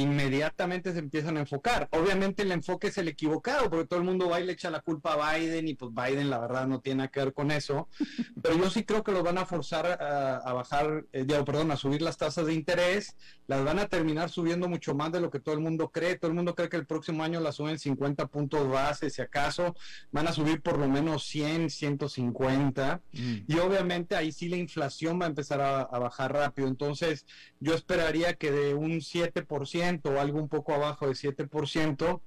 inmediatamente 0.00 0.92
se 0.92 0.98
empiezan 0.98 1.36
a 1.36 1.40
enfocar. 1.40 1.88
Obviamente 1.92 2.42
el 2.42 2.50
enfoque 2.50 2.88
es 2.88 2.98
el 2.98 3.06
equivocado, 3.06 3.70
porque 3.70 3.86
todo 3.86 4.00
el 4.00 4.04
mundo 4.04 4.28
va 4.28 4.40
y 4.40 4.44
le 4.44 4.52
echa 4.52 4.68
la 4.68 4.80
culpa 4.80 5.12
a 5.12 5.38
Biden 5.38 5.68
y 5.68 5.74
pues 5.74 5.92
Biden 5.94 6.30
la 6.30 6.40
verdad 6.40 6.66
no 6.66 6.80
tiene 6.80 6.98
nada 6.98 7.10
que 7.12 7.20
ver 7.20 7.32
con 7.32 7.52
eso, 7.52 7.88
pero 8.42 8.56
yo 8.56 8.68
sí 8.70 8.82
creo 8.82 9.04
que 9.04 9.12
los 9.12 9.22
van 9.22 9.38
a 9.38 9.46
forzar 9.46 9.86
a, 10.02 10.52
bajar, 10.52 11.04
eh, 11.12 11.24
perdón, 11.24 11.70
a 11.70 11.76
subir 11.76 12.02
las 12.02 12.16
tasas 12.16 12.46
de 12.46 12.54
interés, 12.54 13.14
las 13.46 13.64
van 13.64 13.78
a 13.78 13.86
terminar 13.86 14.30
subiendo 14.30 14.68
mucho 14.68 14.96
más 14.96 15.12
de 15.12 15.20
lo 15.20 15.30
que 15.30 15.38
todo 15.38 15.54
el 15.54 15.60
mundo 15.60 15.90
cree, 15.90 16.18
todo 16.18 16.28
el 16.28 16.34
mundo 16.34 16.56
cree 16.56 16.68
que 16.68 16.76
el 16.76 16.86
próximo 16.86 17.22
año 17.22 17.38
las 17.38 17.54
suben 17.54 17.78
50 17.78 18.26
puntos 18.26 18.68
base, 18.68 19.10
si 19.10 19.22
acaso, 19.22 19.76
van 20.10 20.26
a 20.26 20.32
subir 20.32 20.60
por 20.60 20.76
lo 20.76 20.88
menos 20.88 21.24
100, 21.26 21.70
150, 21.70 23.00
mm. 23.12 23.34
y 23.46 23.58
obviamente 23.58 24.16
ahí 24.16 24.32
sí 24.32 24.48
la 24.48 24.56
inflación 24.56 25.20
va 25.20 25.26
a 25.26 25.28
empezar 25.28 25.60
a, 25.60 25.82
a 25.82 25.98
bajar 26.00 26.32
rápido, 26.32 26.66
entonces 26.66 27.26
yo 27.60 27.74
esperaría 27.74 28.34
que 28.34 28.50
de 28.50 28.74
un 28.74 28.94
7%, 28.94 29.83
o 30.04 30.20
algo 30.20 30.38
un 30.38 30.48
poco 30.48 30.74
abajo 30.74 31.06
de 31.06 31.14
7%, 31.14 32.22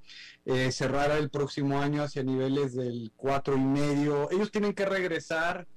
eh, 0.45 0.71
cerrara 0.71 1.17
el 1.17 1.29
próximo 1.29 1.79
año 1.79 2.03
hacia 2.03 2.23
niveles 2.23 2.75
del 2.75 3.11
4,5%. 3.15 4.29
Ellos 4.31 4.51
tienen 4.51 4.73
que 4.73 4.85
regresar 4.85 5.67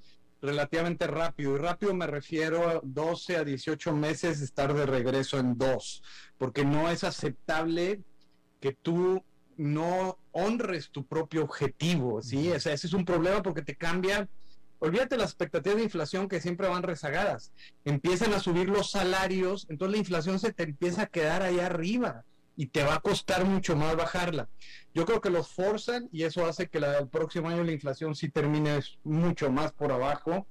relativamente 0.42 1.06
rápido, 1.06 1.54
y 1.54 1.58
rápido 1.58 1.94
me 1.94 2.06
refiero 2.06 2.68
a 2.68 2.80
12 2.82 3.36
a 3.36 3.44
18 3.44 3.94
meses 3.94 4.40
estar 4.40 4.72
de 4.72 4.86
regreso 4.86 5.38
en 5.38 5.58
dos, 5.58 6.02
porque 6.38 6.64
no 6.64 6.90
es 6.90 7.04
aceptable 7.04 8.00
que 8.60 8.72
tú 8.72 9.22
no 9.56 10.18
honres 10.32 10.90
tu 10.90 11.04
propio 11.04 11.44
objetivo, 11.44 12.22
¿sí? 12.22 12.50
O 12.50 12.60
sea, 12.60 12.72
ese 12.72 12.86
es 12.86 12.92
un 12.94 13.04
problema 13.04 13.42
porque 13.42 13.62
te 13.62 13.76
cambia 13.76 14.28
olvídate 14.80 15.16
las 15.16 15.30
expectativas 15.30 15.78
de 15.78 15.84
inflación 15.84 16.28
que 16.28 16.40
siempre 16.40 16.68
van 16.68 16.82
rezagadas. 16.82 17.52
Empiezan 17.84 18.34
a 18.34 18.40
subir 18.40 18.68
los 18.68 18.90
salarios, 18.90 19.66
entonces 19.70 19.92
la 19.92 19.98
inflación 19.98 20.38
se 20.40 20.52
te 20.52 20.64
empieza 20.64 21.02
a 21.02 21.06
quedar 21.06 21.42
ahí 21.42 21.60
arriba. 21.60 22.24
y 22.56 22.66
te 22.66 22.82
va 22.82 22.96
a 22.96 23.00
costar 23.00 23.46
mucho 23.46 23.74
más 23.74 23.96
bajarla. 23.96 24.50
Yo 24.92 25.06
creo 25.06 25.22
que 25.22 25.30
los 25.30 25.48
forzan 25.48 26.10
y 26.12 26.24
eso 26.24 26.44
hace 26.44 26.68
que 26.68 26.78
la, 26.78 26.98
el 26.98 27.08
próximo 27.08 27.48
año 27.48 27.64
la 27.64 27.72
inflación 27.72 28.14
sí 28.14 28.28
termine 28.28 28.80
mucho 29.02 29.50
más 29.50 29.72
por 29.72 29.92
abajo 29.92 30.46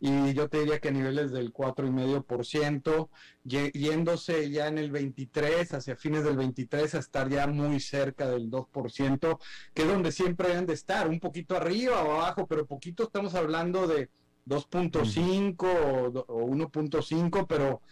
y 0.00 0.32
yo 0.32 0.48
te 0.48 0.60
diría 0.60 0.80
que 0.80 0.88
a 0.88 0.92
niveles 0.92 1.30
del 1.30 1.52
4,5%, 1.52 3.10
yéndose 3.44 4.50
ya 4.50 4.66
en 4.68 4.78
el 4.78 4.90
23, 4.90 5.74
hacia 5.74 5.94
fines 5.94 6.24
del 6.24 6.38
23, 6.38 6.94
a 6.94 6.98
estar 6.98 7.28
ya 7.28 7.46
muy 7.46 7.80
cerca 7.80 8.30
del 8.30 8.50
2%, 8.50 9.38
que 9.74 9.82
es 9.82 9.88
donde 9.88 10.10
siempre 10.10 10.48
deben 10.48 10.64
de 10.64 10.72
estar, 10.72 11.06
un 11.06 11.20
poquito 11.20 11.54
arriba 11.54 12.02
o 12.02 12.12
abajo, 12.12 12.46
pero 12.46 12.66
poquito 12.66 13.02
estamos 13.04 13.34
hablando 13.34 13.86
de 13.86 14.08
2.5 14.46 16.24
o, 16.26 16.46
1.5, 16.46 17.46
pero 17.46 17.82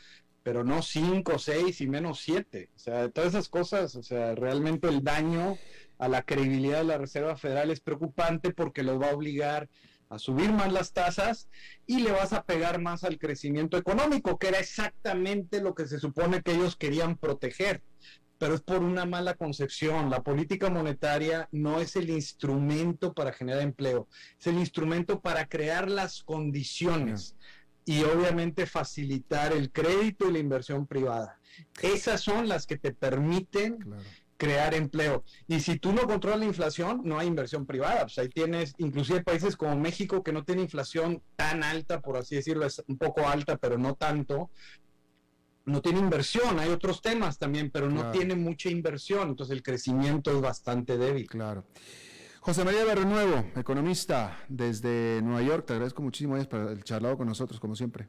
pero 0.43 0.65
no 0.65 0.81
5, 0.81 1.39
6 1.39 1.81
y 1.83 1.89
menos 1.89 2.21
7. 2.21 2.71
O 2.75 2.79
sea, 2.79 3.11
todas 3.11 3.35
esas 3.35 3.51
cosas, 3.51 3.95
o 3.97 4.03
sea, 4.03 4.35
realmente 4.35 4.89
el 4.89 5.05
daño 5.05 5.59
a 5.99 6.09
la 6.09 6.23
credibilidad 6.23 6.79
de 6.79 6.85
la 6.85 6.97
Reserva 6.97 7.37
Federal 7.37 7.71
es 7.71 7.81
preocupante 7.81 8.55
porque 8.55 8.83
los 8.83 8.99
va 8.99 9.11
a 9.11 9.15
obligar 9.15 9.69
a 10.11 10.19
subir 10.19 10.53
más 10.53 10.73
las 10.73 10.93
tasas 10.93 11.49
y 11.87 12.01
le 12.01 12.13
vas 12.13 12.33
a 12.33 12.43
pegar 12.43 12.81
más 12.81 13.05
al 13.05 13.19
crecimiento 13.19 13.77
económico, 13.77 14.39
que 14.39 14.49
era 14.49 14.59
exactamente 14.59 15.61
lo 15.61 15.75
que 15.75 15.87
se 15.87 15.99
supone 15.99 16.43
que 16.43 16.53
ellos 16.53 16.77
querían 16.77 17.17
proteger. 17.17 17.83
Pero 18.39 18.55
es 18.55 18.61
por 18.61 18.83
una 18.83 19.05
mala 19.05 19.35
concepción. 19.35 20.11
La 20.11 20.23
política 20.23 20.71
monetaria 20.71 21.49
no 21.51 21.81
es 21.81 21.97
el 21.97 22.09
instrumento 22.09 23.13
para 23.13 23.33
generar 23.33 23.63
empleo, 23.63 24.09
es 24.39 24.47
el 24.47 24.59
instrumento 24.59 25.21
para 25.21 25.47
crear 25.47 25.91
las 25.91 26.23
condiciones 26.23 27.37
y 27.85 28.05
obviamente 28.05 28.67
facilitar 28.67 29.53
el 29.53 29.73
crédito 29.73 30.29
y 30.29 30.33
la 30.33 30.39
inversión 30.39 30.87
privada. 30.87 31.41
Esas 31.83 32.21
son 32.21 32.47
las 32.47 32.67
que 32.67 32.77
te 32.77 32.93
permiten 32.93 33.79
crear 34.39 34.73
empleo. 34.73 35.25
Y 35.47 35.61
si 35.61 35.79
tú 35.79 35.93
no 35.93 36.07
controlas 36.07 36.39
la 36.39 36.47
inflación, 36.47 37.03
no 37.05 37.19
hay 37.19 37.27
inversión 37.27 37.67
privada. 37.67 38.03
Pues 38.03 38.17
ahí 38.19 38.29
tienes, 38.29 38.73
inclusive 38.79 39.23
países 39.23 39.57
como 39.57 39.77
México, 39.77 40.23
que 40.23 40.33
no 40.33 40.45
tiene 40.45 40.63
inflación 40.63 41.23
tan 41.37 41.63
alta, 41.63 42.01
por 42.01 42.17
así 42.17 42.37
decirlo, 42.37 42.65
es 42.65 42.83
un 42.87 42.97
poco 42.97 43.29
alta, 43.29 43.59
pero 43.59 43.77
no 43.77 43.95
tanto. 43.95 44.51
No 45.67 45.83
tiene 45.83 45.99
inversión, 45.99 46.59
hay 46.59 46.71
otros 46.71 47.03
temas 47.03 47.39
también, 47.39 47.71
pero 47.71 47.91
no 47.91 48.11
tiene 48.11 48.35
mucha 48.35 48.71
inversión, 48.71 49.29
entonces 49.29 49.55
el 49.55 49.63
crecimiento 49.63 50.31
es 50.31 50.41
bastante 50.41 50.97
débil. 50.97 51.27
Claro. 51.27 51.67
José 52.41 52.65
María 52.65 52.85
Berrenuevo, 52.85 53.45
economista 53.57 54.39
desde 54.49 55.21
Nueva 55.21 55.43
York, 55.43 55.67
te 55.67 55.75
agradezco 55.75 56.01
muchísimo 56.01 56.43
por 56.45 56.61
el 56.71 56.83
charlado 56.85 57.19
con 57.19 57.27
nosotros, 57.27 57.61
como 57.61 57.77
siempre. 57.77 58.09